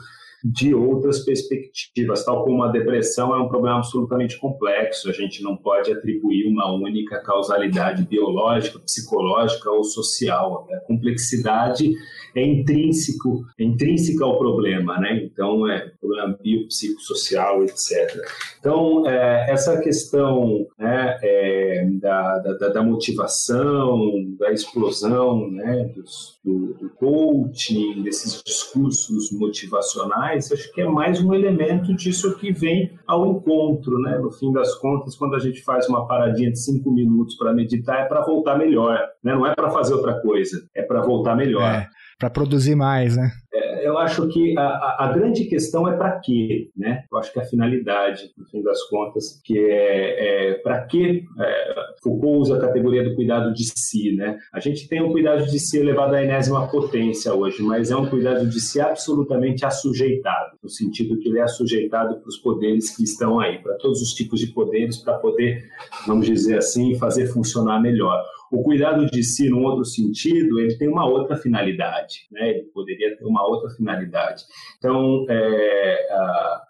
de 0.45 0.75
outras 0.75 1.25
perspectivas, 1.25 2.23
tal 2.23 2.45
como 2.45 2.63
a 2.63 2.71
depressão 2.71 3.35
é 3.35 3.41
um 3.41 3.49
problema 3.49 3.79
absolutamente 3.79 4.39
complexo, 4.39 5.09
a 5.09 5.13
gente 5.13 5.43
não 5.43 5.57
pode 5.57 5.91
atribuir 5.91 6.47
uma 6.47 6.71
única 6.71 7.19
causalidade 7.21 8.05
biológica, 8.05 8.79
psicológica 8.79 9.71
ou 9.71 9.83
social. 9.83 10.69
A 10.71 10.81
complexidade 10.81 11.91
é 12.37 12.45
intrínseco, 12.45 13.47
é 13.59 13.65
intrínseca 13.65 14.25
ao 14.25 14.39
problema, 14.39 14.99
né? 14.99 15.23
Então, 15.25 15.69
é 15.69 15.91
problema 16.01 16.37
biopsicossocial, 16.43 17.63
etc. 17.65 18.15
Então, 18.59 19.07
é, 19.07 19.51
essa 19.51 19.81
questão 19.81 20.67
né, 20.79 21.19
é, 21.23 21.87
da, 21.93 22.39
da, 22.39 22.69
da, 22.69 22.83
motivação, 22.83 24.11
da 24.39 24.53
explosão 24.53 25.51
né, 25.51 25.91
dos, 25.95 26.39
do, 26.45 26.75
do 26.75 26.91
coaching, 26.91 28.03
desses 28.03 28.43
discursos 28.43 29.31
motivacionais, 29.33 30.34
acho 30.35 30.73
que 30.73 30.81
é 30.81 30.89
mais 30.89 31.21
um 31.23 31.33
elemento 31.35 31.95
disso 31.95 32.37
que 32.39 32.53
vem 32.53 32.99
ao 33.07 33.27
encontro, 33.27 33.99
né? 34.01 34.19
No 34.19 34.31
fim 34.31 34.53
das 34.53 34.75
contas, 34.77 35.17
quando 35.17 35.35
a 35.35 35.39
gente 35.39 35.63
faz 35.63 35.89
uma 35.89 36.07
paradinha 36.07 36.51
de 36.51 36.59
cinco 36.59 36.91
minutos 36.91 37.37
para 37.37 37.53
meditar, 37.53 38.01
é 38.01 38.05
para 38.05 38.23
voltar 38.23 38.59
melhor, 38.59 38.99
né? 39.23 39.35
Não 39.35 39.47
é 39.47 39.55
para 39.55 39.71
fazer 39.71 39.95
outra 39.95 40.21
coisa, 40.21 40.67
é 40.75 40.83
para 40.83 41.01
voltar 41.03 41.37
melhor. 41.37 41.63
É 41.63 41.89
para 42.19 42.31
produzir 42.31 42.75
mais, 42.75 43.17
né? 43.17 43.31
É, 43.53 43.64
eu 43.85 43.99
acho 43.99 44.27
que 44.29 44.57
a, 44.59 45.05
a, 45.05 45.13
grande 45.13 45.45
questão 45.45 45.87
é 45.89 45.97
para 45.97 46.19
quê, 46.21 46.71
né? 46.77 47.05
Eu 47.11 47.19
acho 47.19 47.33
que 47.33 47.39
a 47.39 47.45
finalidade, 47.45 48.33
no 48.37 48.45
fim 48.47 48.63
das 48.63 48.83
contas, 48.85 49.41
que 49.45 49.59
é, 49.59 50.51
é 50.51 50.55
para 50.55 50.83
que 50.87 51.25
é, 51.39 51.75
Foucault 52.03 52.39
usa 52.39 52.57
a 52.57 52.61
categoria 52.61 53.05
do 53.05 53.15
cuidado 53.15 53.53
de 53.53 53.65
si, 53.65 54.13
né? 54.17 54.39
A 54.53 54.61
gente 54.61 54.89
tem 54.89 55.03
um 55.03 55.13
cuidado 55.13 55.45
de 55.47 55.59
si 55.59 55.79
elevado 55.79 56.15
à 56.15 56.23
enésima 56.23 56.67
potência 56.69 57.35
hoje, 57.35 57.63
mas 57.63 57.91
é 57.91 57.97
um 57.97 58.09
cuidado 58.09 58.49
de 58.49 58.61
si 58.61 58.81
absolutamente 58.81 59.65
assujeitado, 59.65 60.57
no 60.63 60.69
sentido 60.69 61.19
que 61.19 61.29
ele 61.29 61.39
é 61.39 61.43
assujeitado 61.43 62.17
para 62.21 62.29
os 62.29 62.39
poderes 62.39 62.97
que 62.97 63.05
estão 63.05 63.39
aí, 63.41 63.59
para 63.59 63.77
todos 63.77 64.01
os 64.01 64.13
tipos 64.13 64.41
de 64.41 64.49
poderes, 64.49 64.99
para 64.99 65.15
poder, 65.15 65.65
vamos 66.07 66.27
dizer 66.27 66.59
assim, 66.59 66.95
fazer 66.99 67.27
funcionar 67.27 67.81
melhor. 67.81 68.23
O 68.55 68.63
cuidado 68.63 69.07
de 69.07 69.23
si, 69.25 69.49
num 69.49 69.65
outro 69.65 69.85
sentido, 69.85 70.61
ele 70.61 70.77
tem 70.77 70.89
uma 70.89 71.05
outra 71.07 71.37
finalidade, 71.37 72.27
né? 72.31 72.51
Ele 72.51 72.63
poderia 72.73 73.17
ter 73.17 73.25
uma 73.25 73.45
outra 73.45 73.69
finalidade. 73.71 74.45
Então, 74.79 75.27
é, 75.29 76.07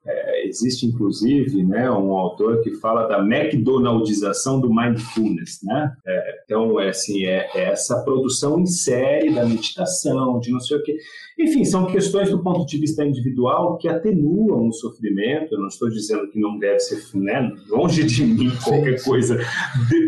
é, 0.06 0.46
existe 0.46 0.86
inclusive, 0.86 1.62
né, 1.62 1.90
um 1.90 2.12
autor 2.12 2.62
que 2.62 2.72
fala 2.76 3.06
da 3.06 3.18
McDonaldização 3.18 4.60
do 4.60 4.72
mindfulness, 4.72 5.60
né? 5.62 5.92
É, 6.06 6.42
então, 6.44 6.80
é 6.80 6.88
assim, 6.88 7.24
é, 7.26 7.48
é, 7.54 7.70
essa 7.70 8.02
produção 8.02 8.60
em 8.60 8.66
série 8.66 9.34
da 9.34 9.44
meditação, 9.44 10.38
de 10.40 10.50
não 10.50 10.60
sei 10.60 10.78
o 10.78 10.82
quê. 10.82 10.96
Enfim, 11.38 11.64
são 11.64 11.86
questões 11.86 12.30
do 12.30 12.40
ponto 12.42 12.64
de 12.64 12.78
vista 12.78 13.04
individual 13.04 13.76
que 13.78 13.88
atenuam 13.88 14.68
o 14.68 14.72
sofrimento. 14.72 15.54
Eu 15.54 15.60
não 15.60 15.66
estou 15.66 15.88
dizendo 15.90 16.28
que 16.30 16.38
não 16.38 16.58
deve 16.58 16.78
ser, 16.78 17.00
né, 17.18 17.52
longe 17.68 18.04
de 18.04 18.24
mim 18.24 18.52
qualquer 18.62 19.02
coisa 19.02 19.36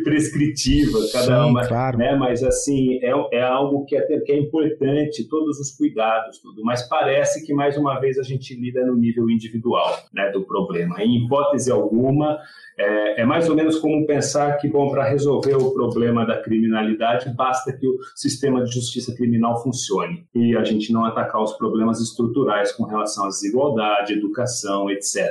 prescritiva, 0.04 0.98
cada 1.12 1.46
uma, 1.46 1.65
claro. 1.68 1.98
né, 1.98 2.14
mas 2.16 2.42
assim, 2.42 2.98
é, 3.02 3.12
é 3.32 3.42
algo 3.42 3.84
que 3.84 3.96
é, 3.96 4.00
que 4.20 4.32
é 4.32 4.38
importante, 4.38 5.28
todos 5.28 5.58
os 5.58 5.70
cuidados, 5.76 6.38
tudo, 6.38 6.62
mas 6.64 6.88
parece 6.88 7.44
que 7.44 7.54
mais 7.54 7.76
uma 7.76 7.98
vez 8.00 8.18
a 8.18 8.22
gente 8.22 8.54
lida 8.54 8.84
no 8.84 8.94
nível 8.94 9.28
individual, 9.30 9.94
né, 10.12 10.30
do 10.30 10.42
problema. 10.42 11.02
Em 11.02 11.24
hipótese 11.24 11.70
alguma, 11.70 12.38
é, 12.78 13.22
é, 13.22 13.24
mais 13.24 13.48
ou 13.48 13.56
menos 13.56 13.78
como 13.78 14.06
pensar 14.06 14.58
que, 14.58 14.68
bom, 14.68 14.90
para 14.90 15.08
resolver 15.08 15.54
o 15.54 15.72
problema 15.72 16.26
da 16.26 16.42
criminalidade, 16.42 17.32
basta 17.34 17.72
que 17.72 17.86
o 17.86 17.96
sistema 18.14 18.62
de 18.64 18.70
justiça 18.70 19.14
criminal 19.14 19.62
funcione 19.62 20.26
e 20.34 20.54
a 20.54 20.62
gente 20.62 20.92
não 20.92 21.04
atacar 21.06 21.42
os 21.42 21.54
problemas 21.54 22.00
estruturais 22.00 22.72
com 22.72 22.84
relação 22.84 23.24
à 23.24 23.28
desigualdade, 23.28 24.12
educação, 24.12 24.90
etc. 24.90 25.26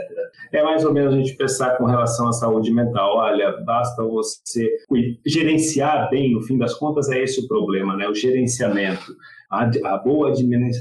É 0.51 0.63
mais 0.63 0.83
ou 0.83 0.91
menos 0.91 1.13
a 1.13 1.17
gente 1.17 1.36
pensar 1.36 1.77
com 1.77 1.86
relação 1.86 2.27
à 2.27 2.33
saúde 2.33 2.71
mental. 2.71 3.17
Olha, 3.17 3.51
basta 3.63 4.03
você 4.03 4.67
gerenciar 5.23 6.09
bem, 6.09 6.24
no 6.34 6.41
fim 6.41 6.57
das 6.57 6.73
contas, 6.73 7.09
é 7.09 7.23
esse 7.23 7.41
o 7.41 7.47
problema, 7.47 7.95
né? 7.95 8.07
O 8.07 8.15
gerenciamento 8.15 9.15
a, 9.49 9.69
a, 9.93 9.97
boa, 9.97 10.34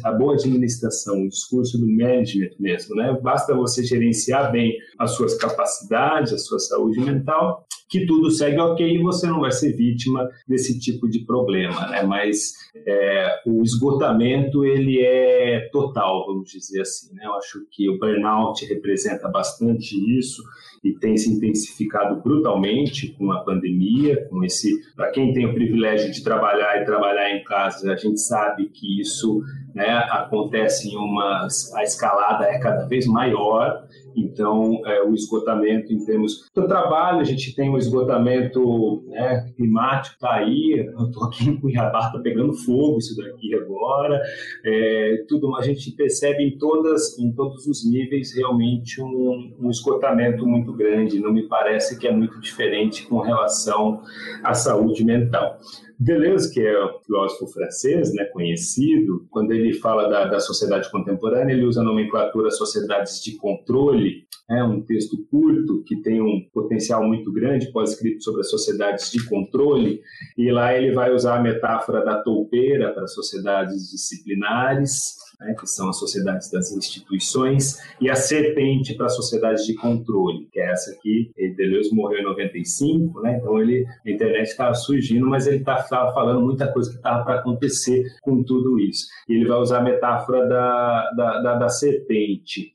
a 0.04 0.12
boa 0.12 0.34
administração, 0.34 1.22
o 1.22 1.28
discurso 1.28 1.78
do 1.78 1.86
management 1.86 2.50
mesmo, 2.58 2.94
né? 2.96 3.16
Basta 3.22 3.54
você 3.54 3.84
gerenciar 3.84 4.50
bem 4.50 4.76
as 4.98 5.12
suas 5.12 5.36
capacidades, 5.36 6.32
a 6.32 6.38
sua 6.38 6.58
saúde 6.58 7.00
mental, 7.00 7.66
que 7.94 8.06
tudo 8.06 8.28
segue 8.28 8.58
ok 8.58 8.84
e 8.84 9.00
você 9.00 9.28
não 9.28 9.38
vai 9.38 9.52
ser 9.52 9.72
vítima 9.76 10.28
desse 10.48 10.80
tipo 10.80 11.08
de 11.08 11.20
problema, 11.20 11.86
né? 11.86 12.02
Mas 12.02 12.54
é, 12.74 13.40
o 13.46 13.62
esgotamento 13.62 14.64
ele 14.64 15.00
é 15.00 15.68
total, 15.70 16.26
vamos 16.26 16.50
dizer 16.50 16.80
assim, 16.80 17.14
né? 17.14 17.24
Eu 17.24 17.34
acho 17.34 17.64
que 17.70 17.88
o 17.88 17.96
burnout 17.96 18.66
representa 18.66 19.28
bastante 19.28 19.94
isso 20.18 20.42
e 20.82 20.92
tem 20.98 21.16
se 21.16 21.30
intensificado 21.30 22.20
brutalmente 22.20 23.12
com 23.12 23.30
a 23.30 23.44
pandemia, 23.44 24.26
com 24.28 24.42
esse, 24.42 24.72
para 24.96 25.12
quem 25.12 25.32
tem 25.32 25.46
o 25.46 25.54
privilégio 25.54 26.10
de 26.10 26.24
trabalhar 26.24 26.82
e 26.82 26.84
trabalhar 26.84 27.30
em 27.30 27.44
casa, 27.44 27.92
a 27.92 27.96
gente 27.96 28.20
sabe 28.20 28.70
que 28.70 29.00
isso 29.00 29.40
né, 29.74 29.88
acontece 30.10 30.88
em 30.88 30.96
uma 30.96 31.48
a 31.74 31.82
escalada 31.82 32.44
é 32.44 32.58
cada 32.58 32.86
vez 32.86 33.06
maior 33.06 33.84
então, 34.16 34.80
é, 34.86 35.02
o 35.02 35.12
esgotamento 35.12 35.92
em 35.92 36.04
termos 36.04 36.48
do 36.54 36.66
trabalho, 36.68 37.20
a 37.20 37.24
gente 37.24 37.54
tem 37.54 37.68
um 37.68 37.76
esgotamento 37.76 39.04
né, 39.08 39.52
climático, 39.56 40.14
está 40.14 40.34
aí. 40.34 40.86
Eu 40.96 41.06
estou 41.06 41.24
aqui 41.24 41.48
em 41.48 41.60
Cuiabá, 41.60 42.06
está 42.06 42.18
pegando 42.20 42.54
fogo 42.54 42.98
isso 42.98 43.16
daqui 43.16 43.54
agora. 43.54 44.20
É, 44.64 45.24
tudo, 45.28 45.54
a 45.56 45.62
gente 45.62 45.90
percebe 45.92 46.44
em, 46.44 46.56
todas, 46.56 47.18
em 47.18 47.32
todos 47.32 47.66
os 47.66 47.88
níveis 47.88 48.34
realmente 48.34 49.02
um, 49.02 49.56
um 49.60 49.70
esgotamento 49.70 50.46
muito 50.46 50.72
grande. 50.72 51.18
Não 51.18 51.32
me 51.32 51.48
parece 51.48 51.98
que 51.98 52.06
é 52.06 52.12
muito 52.12 52.40
diferente 52.40 53.06
com 53.06 53.20
relação 53.20 54.00
à 54.42 54.54
saúde 54.54 55.04
mental. 55.04 55.58
Deleuze, 56.04 56.52
que 56.52 56.60
é 56.60 56.84
um 56.84 57.00
filósofo 57.00 57.46
francês, 57.46 58.12
né, 58.12 58.24
conhecido, 58.26 59.26
quando 59.30 59.52
ele 59.52 59.72
fala 59.72 60.06
da, 60.06 60.26
da 60.26 60.38
sociedade 60.38 60.90
contemporânea, 60.90 61.54
ele 61.54 61.64
usa 61.64 61.80
a 61.80 61.84
nomenclatura 61.84 62.50
sociedades 62.50 63.22
de 63.22 63.36
controle, 63.36 64.26
é 64.50 64.62
um 64.62 64.82
texto 64.82 65.16
curto 65.30 65.82
que 65.84 66.02
tem 66.02 66.20
um 66.20 66.46
potencial 66.52 67.02
muito 67.02 67.32
grande, 67.32 67.72
pós-escrito 67.72 68.22
sobre 68.22 68.42
as 68.42 68.50
sociedades 68.50 69.10
de 69.10 69.26
controle, 69.26 70.02
e 70.36 70.50
lá 70.52 70.76
ele 70.76 70.92
vai 70.92 71.10
usar 71.10 71.38
a 71.38 71.42
metáfora 71.42 72.04
da 72.04 72.22
toupeira 72.22 72.92
para 72.92 73.06
sociedades 73.06 73.90
disciplinares, 73.90 75.16
né, 75.40 75.54
que 75.58 75.66
são 75.66 75.88
as 75.88 75.98
sociedades 75.98 76.50
das 76.50 76.72
instituições, 76.72 77.78
e 78.00 78.10
a 78.10 78.14
serpente 78.14 78.94
para 78.94 79.06
as 79.06 79.16
sociedades 79.16 79.64
de 79.64 79.74
controle, 79.74 80.48
que 80.52 80.60
é 80.60 80.70
essa 80.70 80.92
aqui. 80.92 81.30
Deleuze 81.56 81.94
morreu 81.94 82.20
em 82.20 82.24
95, 82.24 83.20
né, 83.20 83.38
então 83.38 83.60
ele, 83.60 83.86
a 84.06 84.10
internet 84.10 84.48
estava 84.48 84.74
surgindo, 84.74 85.26
mas 85.26 85.46
ele 85.46 85.58
estava 85.58 85.82
tá, 85.82 86.12
falando 86.12 86.40
muita 86.40 86.70
coisa 86.72 86.90
que 86.90 86.96
estava 86.96 87.24
para 87.24 87.40
acontecer 87.40 88.04
com 88.22 88.42
tudo 88.42 88.78
isso. 88.78 89.06
E 89.28 89.34
ele 89.34 89.46
vai 89.46 89.58
usar 89.58 89.78
a 89.78 89.82
metáfora 89.82 90.46
da, 90.48 91.10
da, 91.16 91.42
da, 91.42 91.54
da 91.56 91.68
serpente. 91.68 92.72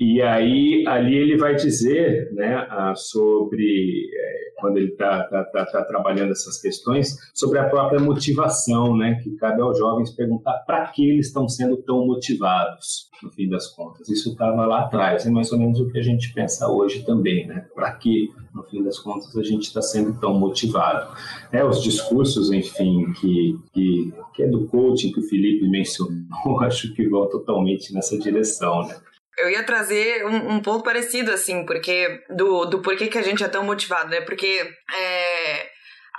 E 0.00 0.22
aí, 0.22 0.82
ali 0.86 1.14
ele 1.14 1.36
vai 1.36 1.54
dizer 1.54 2.32
né, 2.32 2.66
sobre, 2.96 4.08
é, 4.14 4.52
quando 4.58 4.78
ele 4.78 4.92
está 4.92 5.24
tá, 5.24 5.44
tá, 5.44 5.66
tá, 5.66 5.84
trabalhando 5.84 6.30
essas 6.32 6.58
questões, 6.58 7.18
sobre 7.34 7.58
a 7.58 7.68
própria 7.68 8.00
motivação, 8.00 8.96
né, 8.96 9.20
que 9.22 9.36
cabe 9.36 9.60
aos 9.60 9.76
jovens 9.76 10.10
perguntar 10.10 10.54
para 10.66 10.86
que 10.86 11.06
eles 11.06 11.26
estão 11.26 11.46
sendo 11.46 11.76
tão 11.76 12.06
motivados, 12.06 13.10
no 13.22 13.30
fim 13.30 13.46
das 13.46 13.66
contas. 13.66 14.08
Isso 14.08 14.30
estava 14.30 14.64
lá 14.64 14.86
atrás, 14.86 15.26
é 15.26 15.30
mais 15.30 15.52
ou 15.52 15.58
menos 15.58 15.78
o 15.78 15.90
que 15.90 15.98
a 15.98 16.02
gente 16.02 16.32
pensa 16.32 16.66
hoje 16.66 17.04
também, 17.04 17.46
né? 17.46 17.66
Para 17.74 17.92
que, 17.92 18.30
no 18.54 18.62
fim 18.62 18.82
das 18.82 18.98
contas, 18.98 19.36
a 19.36 19.42
gente 19.42 19.64
está 19.64 19.82
sendo 19.82 20.18
tão 20.18 20.32
motivado? 20.32 21.14
É, 21.52 21.62
os 21.62 21.82
discursos, 21.82 22.50
enfim, 22.50 23.12
que, 23.20 23.58
que, 23.74 24.14
que 24.34 24.42
é 24.44 24.48
do 24.48 24.66
coaching 24.66 25.12
que 25.12 25.20
o 25.20 25.28
Felipe 25.28 25.68
mencionou, 25.68 26.60
acho 26.64 26.94
que 26.94 27.06
vão 27.06 27.28
totalmente 27.28 27.92
nessa 27.92 28.18
direção, 28.18 28.86
né? 28.86 28.96
Eu 29.40 29.50
ia 29.50 29.62
trazer 29.62 30.24
um, 30.26 30.54
um, 30.54 30.60
ponto 30.60 30.84
parecido, 30.84 31.32
assim, 31.32 31.64
porque 31.64 32.22
do, 32.28 32.66
do 32.66 32.80
porquê 32.80 33.08
que 33.08 33.18
a 33.18 33.22
gente 33.22 33.42
é 33.42 33.48
tão 33.48 33.64
motivado, 33.64 34.10
né? 34.10 34.20
Porque 34.20 34.46
é, 34.94 35.29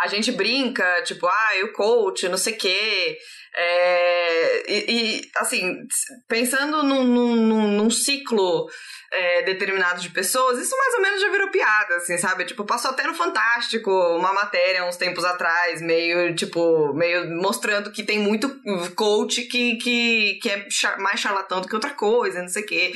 a 0.01 0.07
gente 0.07 0.31
brinca, 0.31 1.03
tipo, 1.03 1.27
ah, 1.27 1.49
o 1.63 1.73
coach, 1.73 2.27
não 2.27 2.37
sei 2.37 2.53
o 2.53 2.57
quê. 2.57 3.17
É, 3.55 4.71
e, 4.71 4.85
e, 4.89 5.31
assim, 5.35 5.85
pensando 6.27 6.81
num, 6.81 7.03
num, 7.03 7.67
num 7.77 7.89
ciclo 7.89 8.67
é, 9.11 9.43
determinado 9.43 10.01
de 10.01 10.09
pessoas, 10.09 10.57
isso 10.57 10.75
mais 10.75 10.93
ou 10.95 11.01
menos 11.01 11.21
já 11.21 11.29
virou 11.29 11.51
piada, 11.51 11.97
assim, 11.97 12.17
sabe? 12.17 12.45
Tipo, 12.45 12.65
passou 12.65 12.91
até 12.91 13.03
no 13.03 13.13
Fantástico 13.13 13.91
uma 13.91 14.33
matéria 14.33 14.85
uns 14.85 14.97
tempos 14.97 15.23
atrás, 15.23 15.81
meio, 15.81 16.33
tipo, 16.33 16.93
meio 16.93 17.29
mostrando 17.39 17.91
que 17.91 18.03
tem 18.03 18.17
muito 18.17 18.49
coach 18.95 19.43
que, 19.43 19.75
que, 19.75 20.39
que 20.41 20.49
é 20.49 20.65
mais 20.97 21.19
charlatão 21.19 21.61
do 21.61 21.67
que 21.67 21.75
outra 21.75 21.91
coisa, 21.91 22.41
não 22.41 22.49
sei 22.49 22.63
o 22.63 22.65
quê. 22.65 22.91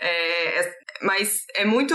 É, 0.00 0.60
é, 0.60 0.78
mas 1.02 1.44
é 1.54 1.64
muito. 1.64 1.94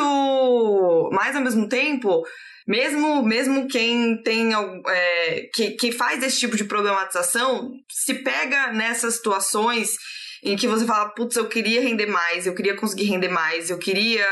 Mas 1.11 1.35
ao 1.35 1.41
mesmo 1.41 1.67
tempo 1.67 2.23
mesmo, 2.67 3.23
mesmo 3.23 3.67
quem 3.67 4.21
tem 4.23 4.51
é, 4.53 5.49
que, 5.53 5.71
que 5.71 5.91
faz 5.91 6.23
esse 6.23 6.39
tipo 6.39 6.55
de 6.55 6.63
problematização 6.63 7.71
se 7.89 8.15
pega 8.15 8.71
nessas 8.71 9.15
situações 9.15 9.95
em 10.43 10.55
que 10.55 10.67
você 10.67 10.85
fala, 10.85 11.09
putz, 11.09 11.35
eu 11.35 11.47
queria 11.47 11.81
render 11.81 12.05
mais, 12.05 12.45
eu 12.45 12.53
queria 12.53 12.75
conseguir 12.75 13.05
render 13.05 13.29
mais, 13.29 13.69
eu 13.69 13.79
queria 13.79 14.27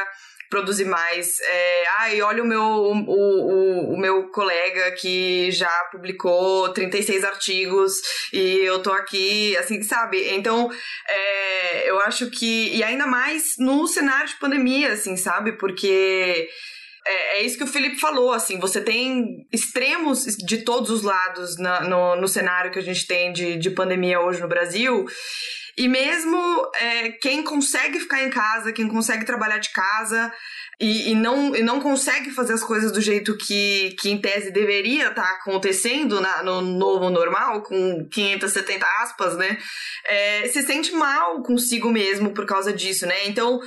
produzir 0.54 0.86
mais. 0.86 1.40
É, 1.40 1.84
ai, 1.98 2.22
olha 2.22 2.44
o 2.44 2.46
meu, 2.46 2.62
o, 2.62 2.94
o, 2.94 3.94
o, 3.96 3.98
meu 3.98 4.30
colega 4.30 4.92
que 4.92 5.50
já 5.52 5.72
publicou 5.92 6.72
36 6.72 7.24
artigos 7.24 7.94
e 8.32 8.60
eu 8.60 8.80
tô 8.84 8.92
aqui, 8.92 9.58
assim, 9.58 9.82
sabe? 9.82 10.30
Então, 10.30 10.72
é, 11.10 11.90
eu 11.90 12.00
acho 12.02 12.30
que. 12.30 12.70
E 12.76 12.84
ainda 12.84 13.08
mais 13.08 13.56
no 13.58 13.88
cenário 13.88 14.28
de 14.28 14.36
pandemia, 14.36 14.94
assim, 14.94 15.18
sabe? 15.18 15.54
Porque 15.54 16.48
é, 17.06 17.40
é, 17.40 17.46
isso 17.46 17.58
que 17.58 17.64
o 17.64 17.68
Felipe 17.68 18.00
falou, 18.00 18.32
assim, 18.32 18.60
você 18.60 18.82
tem 18.82 19.46
extremos 19.52 20.26
de 20.38 20.60
todos 20.60 20.90
os 20.90 21.02
lados 21.02 21.58
na, 21.58 21.82
no, 21.82 22.16
no 22.16 22.28
cenário 22.28 22.72
que 22.72 22.80
a 22.80 22.84
gente 22.84 23.06
tem 23.06 23.34
de, 23.34 23.58
de 23.58 23.70
pandemia 23.72 24.22
hoje 24.22 24.42
no 24.42 24.48
Brasil. 24.48 25.06
E 25.78 25.88
mesmo 25.88 26.38
é, 26.76 27.10
quem 27.10 27.44
consegue 27.44 28.00
ficar 28.00 28.24
em 28.24 28.30
casa, 28.30 28.72
quem 28.72 28.88
consegue 28.88 29.26
trabalhar 29.26 29.58
de 29.58 29.72
casa 29.72 30.32
e, 30.80 31.12
e, 31.12 31.16
não, 31.16 31.56
e 31.56 31.62
não 31.62 31.80
consegue 31.80 32.32
fazer 32.32 32.54
as 32.54 32.64
coisas 32.64 32.92
do 32.92 33.02
jeito 33.02 33.38
que, 33.38 33.96
que 34.00 34.10
em 34.10 34.20
tese 34.20 34.52
deveria 34.52 35.10
estar 35.10 35.24
tá 35.24 35.30
acontecendo 35.34 36.20
na, 36.20 36.44
no 36.44 36.62
novo 36.62 37.10
normal, 37.10 37.62
com 37.62 38.08
570 38.12 38.86
aspas, 39.02 39.38
né? 39.38 39.58
É, 40.06 40.48
se 40.50 40.62
sente 40.64 40.92
mal 40.92 41.42
consigo 41.42 41.92
mesmo 41.92 42.32
por 42.32 42.46
causa 42.46 42.74
disso, 42.74 43.06
né? 43.06 43.16
Então 43.26 43.60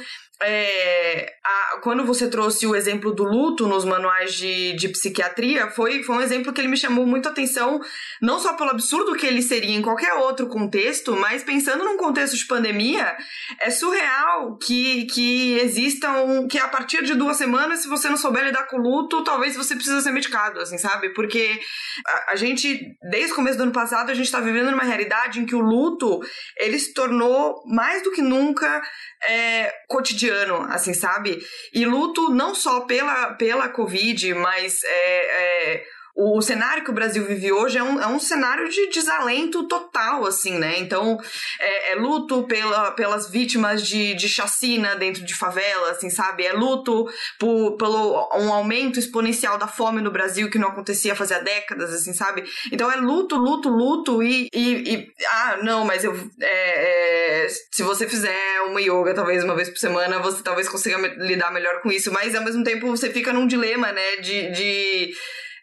é, 0.43 1.33
a, 1.45 1.81
quando 1.83 2.05
você 2.05 2.29
trouxe 2.29 2.67
o 2.67 2.75
exemplo 2.75 3.13
do 3.13 3.25
luto 3.25 3.67
nos 3.67 3.85
manuais 3.85 4.35
de, 4.35 4.75
de 4.77 4.89
psiquiatria, 4.89 5.71
foi, 5.71 6.03
foi 6.03 6.17
um 6.17 6.21
exemplo 6.21 6.53
que 6.53 6.61
ele 6.61 6.69
me 6.69 6.77
chamou 6.77 7.07
muito 7.07 7.29
atenção, 7.29 7.81
não 8.21 8.39
só 8.39 8.53
pelo 8.55 8.71
absurdo 8.71 9.15
que 9.15 9.27
ele 9.27 9.41
seria 9.41 9.75
em 9.75 9.81
qualquer 9.81 10.13
outro 10.15 10.47
contexto, 10.47 11.17
mas 11.17 11.43
pensando 11.43 11.85
num 11.85 11.97
contexto 11.97 12.37
de 12.37 12.47
pandemia, 12.47 13.17
é 13.61 13.71
surreal 13.71 14.59
que, 14.59 15.07
que 15.07 15.59
existam, 15.59 16.47
que 16.49 16.59
a 16.59 16.69
partir 16.69 17.03
de 17.03 17.15
duas 17.15 17.39
semanas, 17.39 17.81
se 17.81 17.89
você 17.89 18.09
não 18.09 18.17
souber 18.17 18.45
lidar 18.45 18.65
com 18.65 18.77
o 18.77 18.83
luto, 18.83 19.25
talvez 19.25 19.57
você 19.57 19.75
precisa 19.75 20.03
ser 20.03 20.11
medicado, 20.11 20.61
assim, 20.61 20.77
sabe? 20.77 21.15
Porque 21.15 21.59
a, 22.07 22.33
a 22.33 22.37
gente, 22.37 22.79
desde 23.11 23.33
o 23.33 23.37
começo 23.37 23.57
do 23.57 23.63
ano 23.63 23.73
passado, 23.73 24.11
a 24.11 24.15
gente 24.15 24.27
está 24.27 24.41
vivendo 24.41 24.71
numa 24.71 24.85
realidade 24.85 25.41
em 25.41 25.47
que 25.47 25.55
o 25.55 25.61
luto, 25.61 26.21
ele 26.59 26.79
se 26.79 26.93
tornou 26.93 27.63
mais 27.67 28.03
do 28.03 28.13
que 28.13 28.21
nunca 28.21 28.83
é, 29.29 29.73
cotidiano, 29.87 30.63
assim, 30.71 30.93
sabe? 30.93 31.39
E 31.73 31.85
luto 31.85 32.31
não 32.31 32.55
só 32.55 32.81
pela, 32.81 33.35
pela 33.35 33.69
Covid, 33.69 34.35
mas 34.35 34.83
é, 34.85 35.75
é 35.75 35.85
o 36.17 36.41
cenário 36.41 36.83
que 36.83 36.91
o 36.91 36.95
Brasil 36.95 37.25
vive 37.25 37.53
hoje 37.53 37.77
é 37.79 37.83
um, 37.83 38.01
é 38.01 38.07
um 38.07 38.19
cenário 38.19 38.69
de 38.69 38.89
desalento 38.89 39.69
total, 39.69 40.27
assim, 40.27 40.59
né? 40.59 40.79
Então, 40.79 41.19
é, 41.61 41.93
é 41.93 41.95
luto 41.95 42.43
pela, 42.45 42.91
pelas 42.93 43.31
vítimas 43.31 43.87
de, 43.87 44.15
de 44.15 44.29
chacina 44.29 44.97
dentro 44.97 45.25
de 45.25 45.35
favela, 45.35 45.91
assim, 45.91 46.11
sabe? 46.11 46.45
É 46.45 46.53
luto 46.53 47.07
por, 47.39 47.77
pelo 47.77 48.29
um 48.35 48.53
aumento 48.53 48.99
exponencial 48.99 49.59
da 49.59 49.69
fome 49.69 50.01
no 50.01 50.11
Brasil 50.11 50.51
que 50.51 50.59
não 50.59 50.69
acontecia 50.69 51.15
fazia 51.15 51.39
décadas, 51.41 51.93
assim, 51.93 52.13
sabe? 52.13 52.45
Então, 52.73 52.91
é 52.91 52.97
luto, 52.97 53.37
luto, 53.37 53.69
luto 53.69 54.23
e... 54.23 54.49
e, 54.55 54.95
e 54.95 55.13
ah, 55.29 55.59
não, 55.63 55.85
mas 55.85 56.03
eu... 56.03 56.13
É, 56.41 57.45
é, 57.45 57.49
se 57.49 57.83
você 57.83 58.09
fizer 58.09 58.63
uma 58.67 58.81
yoga, 58.81 59.15
talvez 59.15 59.45
uma 59.45 59.55
vez 59.55 59.69
por 59.69 59.79
semana, 59.79 60.19
você 60.19 60.43
talvez 60.43 60.69
consiga 60.69 60.97
lidar 61.19 61.53
melhor 61.53 61.83
com 61.83 61.93
isso, 61.93 62.11
mas 62.13 62.35
ao 62.35 62.43
mesmo 62.43 62.65
tempo 62.65 62.87
você 62.87 63.11
fica 63.11 63.33
num 63.33 63.47
dilema, 63.47 63.93
né? 63.93 64.17
de, 64.21 64.51
de 64.51 65.15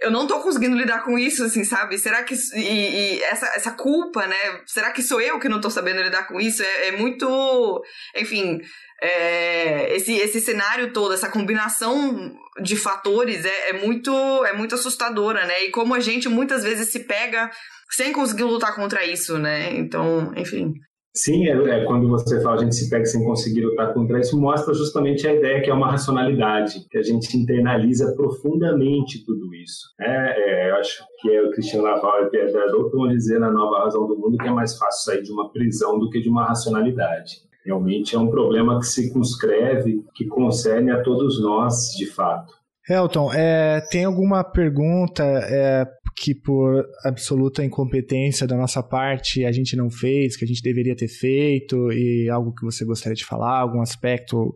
eu 0.04 0.12
não 0.12 0.28
tô 0.28 0.40
conseguindo 0.42 0.76
lidar 0.76 1.04
com 1.04 1.18
isso, 1.18 1.44
assim, 1.44 1.64
sabe? 1.64 1.98
Será 1.98 2.24
que. 2.24 2.36
E, 2.56 2.60
e, 2.60 3.24
essa, 3.24 3.48
essa 3.56 3.72
culpa, 3.72 4.28
né? 4.28 4.36
Será 4.66 4.92
que 4.92 5.02
sou 5.02 5.22
eu 5.22 5.40
que 5.40 5.48
não 5.48 5.62
tô 5.62 5.70
sabendo 5.70 6.02
lidar 6.02 6.28
com 6.28 6.40
isso? 6.40 6.62
É, 6.62 6.90
é 6.90 6.92
muito. 6.92 7.82
Enfim. 8.16 8.60
É, 9.02 9.96
esse, 9.96 10.14
esse 10.14 10.40
cenário 10.40 10.94
todo, 10.94 11.14
essa 11.14 11.30
combinação 11.30 12.34
de 12.62 12.78
fatores 12.78 13.44
é, 13.44 13.70
é, 13.70 13.74
muito, 13.74 14.12
é 14.46 14.54
muito 14.54 14.76
assustadora, 14.76 15.46
né? 15.46 15.66
E 15.66 15.72
como 15.72 15.94
a 15.94 16.00
gente 16.00 16.30
muitas 16.30 16.64
vezes 16.64 16.90
se 16.90 17.00
pega 17.02 17.50
sem 17.90 18.14
conseguir 18.14 18.44
lutar 18.44 18.76
contra 18.76 19.06
isso, 19.06 19.38
né? 19.38 19.74
Então, 19.74 20.34
enfim. 20.38 20.74
Sim, 21.16 21.48
é, 21.48 21.52
é, 21.52 21.86
quando 21.86 22.10
você 22.10 22.42
fala 22.42 22.56
a 22.56 22.64
gente 22.64 22.76
se 22.76 22.90
pega 22.90 23.06
sem 23.06 23.24
conseguir 23.24 23.62
lutar 23.62 23.94
contra 23.94 24.20
isso, 24.20 24.40
mostra 24.40 24.74
justamente 24.74 25.28
a 25.28 25.34
ideia 25.34 25.62
que 25.62 25.70
é 25.70 25.74
uma 25.74 25.92
racionalidade, 25.92 26.88
que 26.90 26.98
a 26.98 27.04
gente 27.04 27.38
internaliza 27.38 28.16
profundamente 28.16 29.24
tudo 29.24 29.54
isso. 29.54 29.94
É, 30.02 30.10
é 30.10 30.72
eu 30.72 30.76
acho 30.78 31.04
que 31.22 31.32
é 31.32 31.42
o 31.44 31.52
Cristiano 31.52 31.86
Laval 31.86 32.24
e 32.24 32.30
Pierre 32.32 32.52
Dardot 32.52 32.90
que 32.90 32.98
vão 32.98 33.08
dizer 33.10 33.40
na 33.40 33.52
Nova 33.52 33.84
Razão 33.84 34.08
do 34.08 34.18
Mundo 34.18 34.38
que 34.38 34.48
é 34.48 34.52
mais 34.52 34.76
fácil 34.76 35.14
sair 35.14 35.22
de 35.22 35.32
uma 35.32 35.52
prisão 35.52 36.00
do 36.00 36.10
que 36.10 36.20
de 36.20 36.30
uma 36.30 36.46
racionalidade. 36.46 37.44
Realmente 37.64 38.16
é 38.16 38.20
um 38.20 38.30
problema 38.30 38.80
que 38.80 38.88
se 38.88 39.04
circunscreve, 39.04 40.04
que 40.16 40.26
concerne 40.26 40.92
a 40.92 41.02
todos 41.04 41.42
nós, 41.42 41.94
de 41.96 42.08
fato. 42.08 42.52
Elton, 42.90 43.32
é, 43.34 43.82
tem 43.90 44.04
alguma 44.04 44.44
pergunta 44.44 45.24
é, 45.24 45.88
que 46.24 46.34
por 46.34 46.86
absoluta 47.04 47.66
incompetência 47.66 48.48
da 48.48 48.56
nossa 48.56 48.82
parte 48.82 49.44
a 49.44 49.52
gente 49.52 49.76
não 49.76 49.90
fez, 49.90 50.38
que 50.38 50.46
a 50.46 50.48
gente 50.48 50.64
deveria 50.64 50.96
ter 50.96 51.10
feito 51.10 51.92
e 51.92 52.30
algo 52.30 52.54
que 52.56 52.64
você 52.64 52.86
gostaria 52.86 53.14
de 53.14 53.26
falar, 53.26 53.60
algum 53.60 53.82
aspecto 53.82 54.56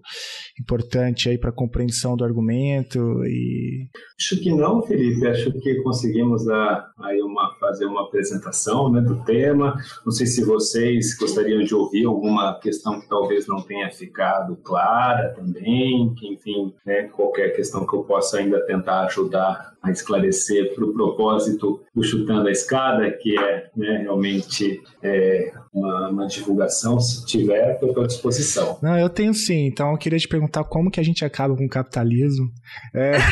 importante 0.58 1.28
aí 1.28 1.38
para 1.38 1.52
compreensão 1.52 2.16
do 2.16 2.24
argumento 2.24 3.00
e 3.26 3.90
Acho 4.20 4.42
que 4.42 4.52
não, 4.52 4.82
Felipe. 4.82 5.28
Acho 5.28 5.52
que 5.60 5.76
conseguimos 5.84 6.46
dar 6.46 6.92
aí 7.00 7.22
uma 7.22 7.54
fazer 7.60 7.86
uma 7.86 8.04
apresentação, 8.04 8.92
né, 8.92 9.02
do 9.02 9.24
tema. 9.26 9.76
Não 10.06 10.12
sei 10.12 10.26
se 10.26 10.44
vocês 10.44 11.16
gostariam 11.18 11.62
de 11.64 11.76
ouvir 11.76 12.06
alguma 12.06 12.58
questão 12.60 13.00
que 13.00 13.08
talvez 13.08 13.46
não 13.46 13.62
tenha 13.62 13.92
ficado 13.92 14.56
clara 14.64 15.34
também, 15.36 16.14
que 16.16 16.28
enfim, 16.34 16.74
né, 16.86 17.04
qualquer 17.04 17.56
questão 17.56 17.86
que 17.86 17.96
eu 17.96 18.04
possa 18.04 18.38
ainda 18.38 18.60
tentar 18.66 19.06
ajudar 19.06 19.76
a 19.82 19.92
esclarecer 19.92 20.74
para 20.74 20.86
o 20.86 20.94
propósito 20.94 21.57
do 21.58 22.04
Chutando 22.04 22.48
a 22.48 22.52
Escada, 22.52 23.12
que 23.12 23.38
é 23.38 23.70
né, 23.76 24.00
realmente 24.02 24.82
é, 25.04 25.52
uma, 25.74 26.10
uma, 26.10 26.28
divulgação. 26.28 27.00
Se 27.00 27.26
tiver, 27.26 27.74
estou 27.74 28.04
à 28.04 28.08
disposição. 28.08 28.78
Não, 28.82 28.98
eu 28.98 29.10
tenho 29.10 29.34
sim. 29.34 29.68
Então, 29.68 29.92
eu 29.92 29.98
queria 29.98 30.20
te 30.20 30.28
perguntar 30.28 30.64
como 30.64 30.92
que 30.92 31.00
a 31.00 31.04
gente 31.04 31.26
acaba 31.26 31.56
com 31.56 31.66
o 31.66 31.70
capitalismo. 31.70 32.50
É... 32.94 33.18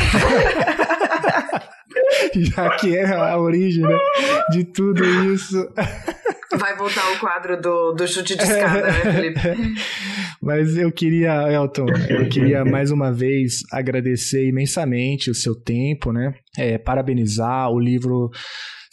Já 2.35 2.69
que 2.77 2.95
é 2.97 3.05
a 3.15 3.39
origem 3.39 3.83
né, 3.83 3.97
de 4.51 4.65
tudo 4.65 5.03
isso. 5.33 5.57
Vai 6.53 6.75
voltar 6.75 7.11
o 7.11 7.19
quadro 7.19 7.59
do, 7.59 7.91
do 7.93 8.07
chute 8.07 8.35
de 8.35 8.43
escada, 8.43 8.83
né, 8.83 9.13
Felipe? 9.13 9.39
Mas 10.41 10.77
eu 10.77 10.91
queria, 10.91 11.51
Elton, 11.51 11.87
eu 12.09 12.29
queria 12.29 12.63
mais 12.63 12.91
uma 12.91 13.11
vez 13.11 13.63
agradecer 13.71 14.47
imensamente 14.47 15.29
o 15.29 15.35
seu 15.35 15.55
tempo, 15.55 16.11
né? 16.11 16.35
É, 16.57 16.77
parabenizar 16.77 17.71
o 17.71 17.79
livro 17.79 18.29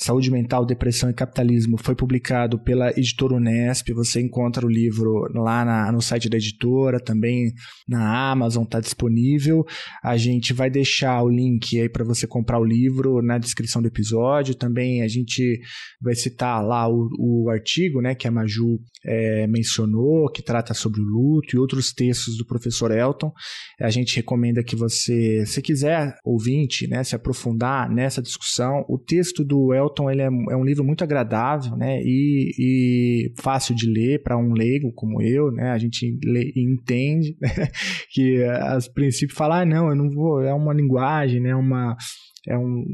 Saúde 0.03 0.33
Mental, 0.33 0.67
Depressão 0.67 1.09
e 1.09 1.15
Capitalismo 1.15 1.79
foi 1.81 1.95
publicado 1.95 2.59
pela 2.59 2.91
editora 2.91 3.35
Unesp. 3.35 3.93
Você 3.93 4.21
encontra 4.21 4.67
o 4.67 4.69
livro 4.69 5.29
lá 5.33 5.65
na, 5.65 5.93
no 5.93 6.03
site 6.03 6.29
da 6.29 6.37
editora, 6.37 6.99
também 6.99 7.53
na 7.89 8.33
Amazon, 8.33 8.65
está 8.65 8.81
disponível. 8.81 9.65
A 10.03 10.17
gente 10.17 10.53
vai 10.53 10.69
deixar 10.69 11.23
o 11.23 11.29
link 11.29 11.81
aí 11.81 11.89
para 11.89 12.05
você 12.05 12.27
comprar 12.27 12.59
o 12.59 12.65
livro 12.65 13.23
na 13.23 13.39
descrição 13.39 13.81
do 13.81 13.87
episódio. 13.87 14.57
Também 14.57 15.03
a 15.03 15.09
gente 15.09 15.61
vai 16.01 16.17
citar 16.17 16.67
lá 16.67 16.89
o, 16.89 17.09
o 17.21 17.49
artigo 17.49 18.01
né, 18.01 18.17
que 18.17 18.27
a 18.27 18.31
Maju 18.33 18.81
é, 19.07 19.47
mencionou, 19.47 20.29
que 20.33 20.43
trata 20.43 20.75
sobre 20.75 21.01
o 21.01 21.05
luto 21.05 21.55
e 21.55 21.59
outros 21.61 21.93
textos 21.93 22.37
do 22.37 22.45
professor 22.45 22.91
Elton. 22.91 23.31
A 23.81 23.91
gente 23.91 24.17
recomenda 24.17 24.65
que 24.65 24.75
você, 24.75 25.47
se 25.47 25.63
quiser, 25.63 26.17
ouvinte, 26.25 26.89
né, 26.89 27.05
se 27.05 27.15
aprofundar 27.15 27.89
nessa 27.89 28.21
discussão, 28.21 28.85
o 28.89 28.99
texto 28.99 29.45
do 29.45 29.73
Elton 29.73 29.92
Elton 29.93 30.11
ele 30.11 30.23
é, 30.23 30.27
é 30.27 30.57
um 30.57 30.65
livro 30.65 30.85
muito 30.85 31.05
agradável, 31.05 31.77
né? 31.77 32.01
E, 32.03 32.53
e 32.59 33.33
fácil 33.41 33.75
de 33.75 33.87
ler 33.87 34.23
para 34.23 34.37
um 34.37 34.53
leigo 34.53 34.93
como 34.93 35.21
eu, 35.21 35.53
né? 35.53 35.71
A 35.71 35.79
gente 35.79 36.19
lê, 36.25 36.53
entende 36.57 37.37
né? 37.41 37.49
que 38.11 38.43
as 38.45 38.89
princípios 38.89 39.37
falar, 39.37 39.61
ah, 39.61 39.67
não, 39.67 39.89
eu 39.89 39.97
não 39.97 40.11
vou, 40.11 40.43
é 40.43 40.53
uma 40.53 40.73
linguagem, 40.73 41.41
né? 41.41 41.55
Uma 41.55 41.97
é 42.47 42.59
um, 42.59 42.85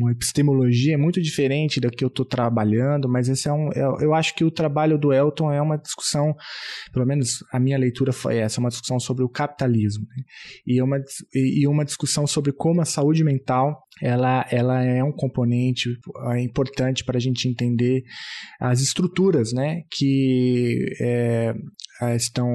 uma 0.00 0.12
epistemologia 0.12 0.96
muito 0.96 1.20
diferente 1.20 1.80
da 1.80 1.90
que 1.90 2.04
eu 2.04 2.08
estou 2.08 2.24
trabalhando, 2.24 3.08
mas 3.08 3.28
esse 3.28 3.48
é 3.48 3.52
um, 3.52 3.70
é, 3.72 4.04
eu 4.04 4.14
acho 4.14 4.34
que 4.34 4.44
o 4.44 4.50
trabalho 4.50 4.96
do 4.96 5.12
Elton 5.12 5.52
é 5.52 5.60
uma 5.60 5.76
discussão, 5.76 6.34
pelo 6.92 7.04
menos 7.04 7.44
a 7.52 7.58
minha 7.58 7.76
leitura 7.76 8.12
foi 8.12 8.38
essa, 8.38 8.60
uma 8.60 8.68
discussão 8.68 9.00
sobre 9.00 9.24
o 9.24 9.28
capitalismo 9.28 10.06
né? 10.16 10.22
e, 10.66 10.80
uma, 10.80 10.98
e 11.34 11.66
uma 11.66 11.84
discussão 11.84 12.26
sobre 12.26 12.52
como 12.52 12.80
a 12.80 12.84
saúde 12.84 13.24
mental 13.24 13.82
ela, 14.00 14.46
ela 14.50 14.82
é 14.82 15.02
um 15.02 15.12
componente 15.12 15.90
é 16.32 16.40
importante 16.40 17.04
para 17.04 17.18
a 17.18 17.20
gente 17.20 17.48
entender 17.48 18.02
as 18.60 18.80
estruturas 18.80 19.52
né, 19.52 19.82
que 19.90 20.86
é, 21.00 21.54
estão 22.16 22.48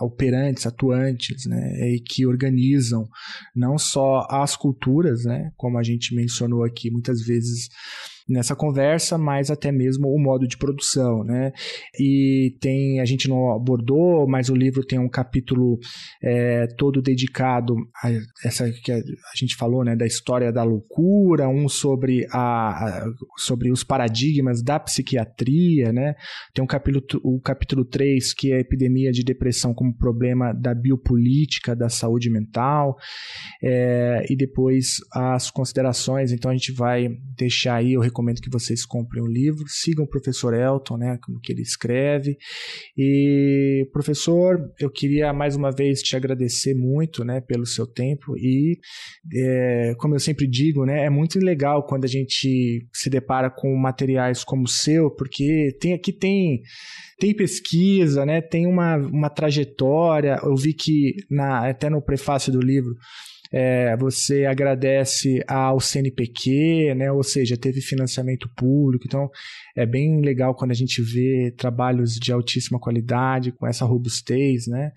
operantes, 0.00 0.66
atuantes, 0.66 1.46
né, 1.46 1.94
e 1.94 2.00
que 2.00 2.26
organizam 2.26 3.08
não 3.54 3.78
só 3.78 4.26
as 4.30 4.56
culturas, 4.56 5.24
né, 5.24 5.52
como 5.56 5.78
a 5.78 5.82
gente 5.82 6.14
mencionou 6.14 6.64
aqui 6.64 6.90
muitas 6.90 7.20
vezes 7.22 7.68
nessa 8.28 8.56
conversa, 8.56 9.16
mas 9.16 9.50
até 9.50 9.70
mesmo 9.70 10.08
o 10.08 10.18
modo 10.18 10.46
de 10.46 10.56
produção, 10.56 11.22
né? 11.22 11.52
E 11.98 12.56
tem, 12.60 13.00
a 13.00 13.04
gente 13.04 13.28
não 13.28 13.52
abordou, 13.52 14.26
mas 14.28 14.48
o 14.48 14.54
livro 14.54 14.84
tem 14.84 14.98
um 14.98 15.08
capítulo 15.08 15.78
é, 16.22 16.66
todo 16.76 17.00
dedicado 17.00 17.74
a 18.02 18.10
essa 18.44 18.70
que 18.70 18.90
a, 18.90 19.00
gente 19.36 19.54
falou, 19.54 19.84
né, 19.84 19.94
da 19.94 20.06
história 20.06 20.52
da 20.52 20.64
loucura, 20.64 21.48
um 21.48 21.68
sobre 21.68 22.26
a, 22.32 22.70
a 22.70 23.06
sobre 23.36 23.70
os 23.70 23.84
paradigmas 23.84 24.62
da 24.62 24.80
psiquiatria, 24.80 25.92
né? 25.92 26.14
Tem 26.52 26.64
um 26.64 26.66
capítulo, 26.66 27.04
o 27.22 27.40
capítulo 27.40 27.84
3 27.84 28.34
que 28.34 28.52
é 28.52 28.56
a 28.56 28.60
epidemia 28.60 29.12
de 29.12 29.22
depressão 29.22 29.72
como 29.72 29.96
problema 29.96 30.52
da 30.52 30.74
biopolítica 30.74 31.76
da 31.76 31.88
saúde 31.88 32.30
mental, 32.30 32.96
é, 33.62 34.24
e 34.28 34.36
depois 34.36 34.96
as 35.12 35.50
considerações, 35.50 36.32
então 36.32 36.50
a 36.50 36.54
gente 36.54 36.72
vai 36.72 37.08
deixar 37.36 37.76
aí, 37.76 37.92
eu 37.92 38.00
recomendo 38.16 38.40
que 38.40 38.50
vocês 38.50 38.86
comprem 38.86 39.22
o 39.22 39.26
livro, 39.26 39.64
sigam 39.68 40.04
o 40.04 40.08
professor 40.08 40.54
Elton, 40.54 40.96
né, 40.96 41.18
como 41.22 41.38
que 41.38 41.52
ele 41.52 41.60
escreve. 41.60 42.36
E, 42.96 43.86
professor, 43.92 44.58
eu 44.80 44.90
queria 44.90 45.32
mais 45.32 45.54
uma 45.54 45.70
vez 45.70 46.00
te 46.00 46.16
agradecer 46.16 46.74
muito, 46.74 47.24
né, 47.24 47.42
pelo 47.42 47.66
seu 47.66 47.86
tempo 47.86 48.36
e, 48.38 48.78
é, 49.34 49.94
como 49.98 50.14
eu 50.14 50.20
sempre 50.20 50.46
digo, 50.46 50.86
né, 50.86 51.04
é 51.04 51.10
muito 51.10 51.38
legal 51.38 51.84
quando 51.86 52.04
a 52.04 52.08
gente 52.08 52.86
se 52.92 53.10
depara 53.10 53.50
com 53.50 53.76
materiais 53.76 54.42
como 54.42 54.64
o 54.64 54.68
seu, 54.68 55.10
porque 55.10 55.76
tem 55.78 55.92
aqui 55.92 56.12
tem 56.12 56.62
tem 57.18 57.34
pesquisa, 57.34 58.26
né? 58.26 58.42
Tem 58.42 58.66
uma, 58.66 58.96
uma 58.96 59.30
trajetória. 59.30 60.38
Eu 60.42 60.54
vi 60.54 60.74
que 60.74 61.14
na, 61.30 61.66
até 61.66 61.88
no 61.88 62.02
prefácio 62.02 62.52
do 62.52 62.60
livro 62.60 62.94
é, 63.52 63.96
você 63.96 64.44
agradece 64.44 65.42
ao 65.46 65.80
CNPq, 65.80 66.94
né? 66.96 67.10
Ou 67.12 67.22
seja, 67.22 67.56
teve 67.56 67.80
financiamento 67.80 68.48
público. 68.56 69.04
Então, 69.06 69.28
é 69.76 69.86
bem 69.86 70.20
legal 70.20 70.54
quando 70.54 70.70
a 70.70 70.74
gente 70.74 71.02
vê 71.02 71.52
trabalhos 71.56 72.14
de 72.14 72.32
altíssima 72.32 72.78
qualidade, 72.78 73.52
com 73.52 73.66
essa 73.66 73.84
robustez, 73.84 74.66
né? 74.66 74.90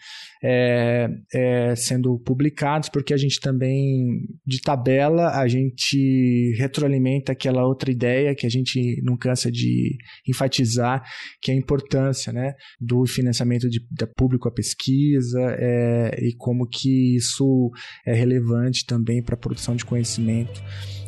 É, 0.44 1.10
é, 1.34 1.76
sendo 1.76 2.18
publicados, 2.20 2.90
porque 2.90 3.14
a 3.14 3.18
gente 3.18 3.40
também, 3.40 4.22
de 4.46 4.62
tabela, 4.62 5.40
a 5.40 5.48
gente 5.48 6.56
retroalimenta 6.58 7.32
aquela 7.32 7.66
outra 7.66 7.92
ideia 7.92 8.36
que 8.36 8.46
a 8.46 8.50
gente 8.50 9.02
não 9.04 9.18
cansa 9.18 9.52
de 9.52 9.98
enfatizar, 10.28 11.04
que 11.42 11.52
é 11.52 11.54
a 11.54 11.58
importância, 11.58 12.32
né? 12.34 12.54
Do 12.80 13.06
financiamento 13.06 13.70
de, 13.70 13.80
de 13.80 14.08
público 14.16 14.48
à 14.48 14.52
pesquisa 14.52 15.40
é, 15.60 16.20
e 16.22 16.34
como 16.36 16.68
que 16.68 17.16
isso 17.16 17.72
é 18.06 18.14
relevante 18.14 18.39
também 18.86 19.22
para 19.22 19.36
a 19.36 19.38
produção 19.38 19.76
de 19.76 19.86
conhecimento 19.86 20.62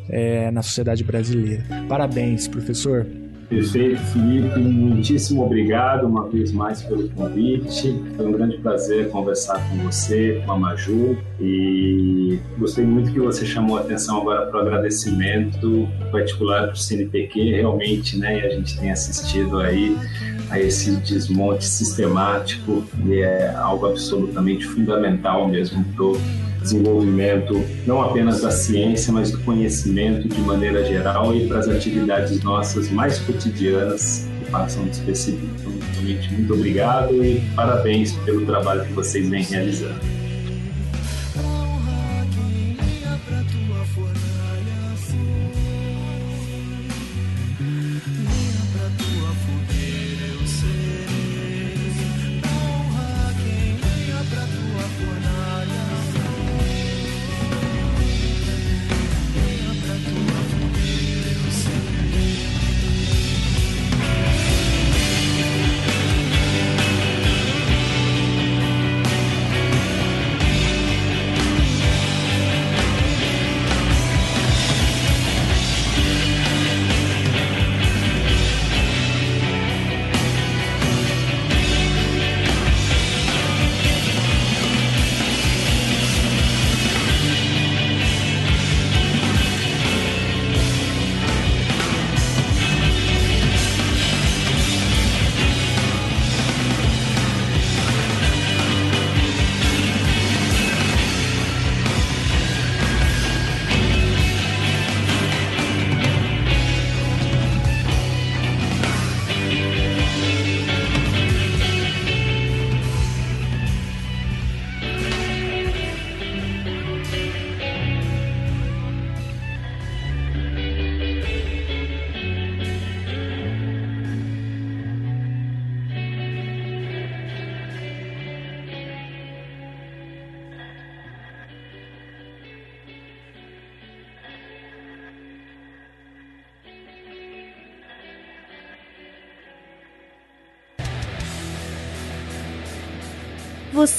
é, 0.10 0.52
na 0.52 0.62
sociedade 0.62 1.04
brasileira. 1.04 1.64
Parabéns, 1.88 2.48
professor. 2.48 3.06
Perfeito, 3.52 4.00
Felipe. 4.14 4.60
Muitíssimo 4.62 5.44
obrigado 5.44 6.08
uma 6.08 6.26
vez 6.30 6.54
mais 6.54 6.82
pelo 6.82 7.10
convite. 7.10 8.02
Foi 8.16 8.26
um 8.26 8.32
grande 8.32 8.58
prazer 8.60 9.10
conversar 9.10 9.60
com 9.70 9.76
você, 9.80 10.42
com 10.46 10.54
a 10.54 10.58
Maju. 10.58 11.18
E 11.38 12.40
gostei 12.58 12.86
muito 12.86 13.12
que 13.12 13.20
você 13.20 13.46
chamou 13.46 13.78
a 13.78 13.82
atenção 13.82 14.22
agora 14.22 14.46
para 14.46 14.58
o 14.58 14.62
agradecimento 14.62 15.86
particular 16.14 16.68
para 16.68 16.76
o 16.76 16.78
CNPq. 16.78 17.56
Realmente, 17.56 18.18
né, 18.18 18.40
a 18.40 18.50
gente 18.52 18.80
tem 18.80 18.90
assistido 18.90 19.60
aí 19.60 19.98
a 20.50 20.58
esse 20.58 20.96
desmonte 20.98 21.66
sistemático 21.66 22.86
e 23.06 23.20
é 23.20 23.54
algo 23.54 23.86
absolutamente 23.86 24.66
fundamental 24.66 25.50
mesmo 25.50 25.84
para 25.94 26.06
desenvolvimento 26.62 27.64
não 27.86 28.02
apenas 28.02 28.42
da 28.42 28.52
ciência, 28.52 29.12
mas 29.12 29.32
do 29.32 29.40
conhecimento 29.40 30.28
de 30.28 30.42
maneira 30.42 30.86
geral 30.86 31.36
e 31.36 31.48
para 31.48 31.60
as 31.60 31.68
atividades 31.68 32.42
nossas 32.44 32.90
mais 32.92 33.20
cotidianas 33.20 34.28
que 34.40 34.52
passam 34.52 34.84
despercebidas. 34.86 35.50
Então, 35.60 35.74
realmente, 35.94 36.34
muito 36.34 36.54
obrigado 36.54 37.24
e 37.24 37.42
parabéns 37.56 38.14
pelo 38.26 38.46
trabalho 38.46 38.86
que 38.86 38.94
vocês 38.94 39.28
vêm 39.28 39.44
realizando. 39.44 40.21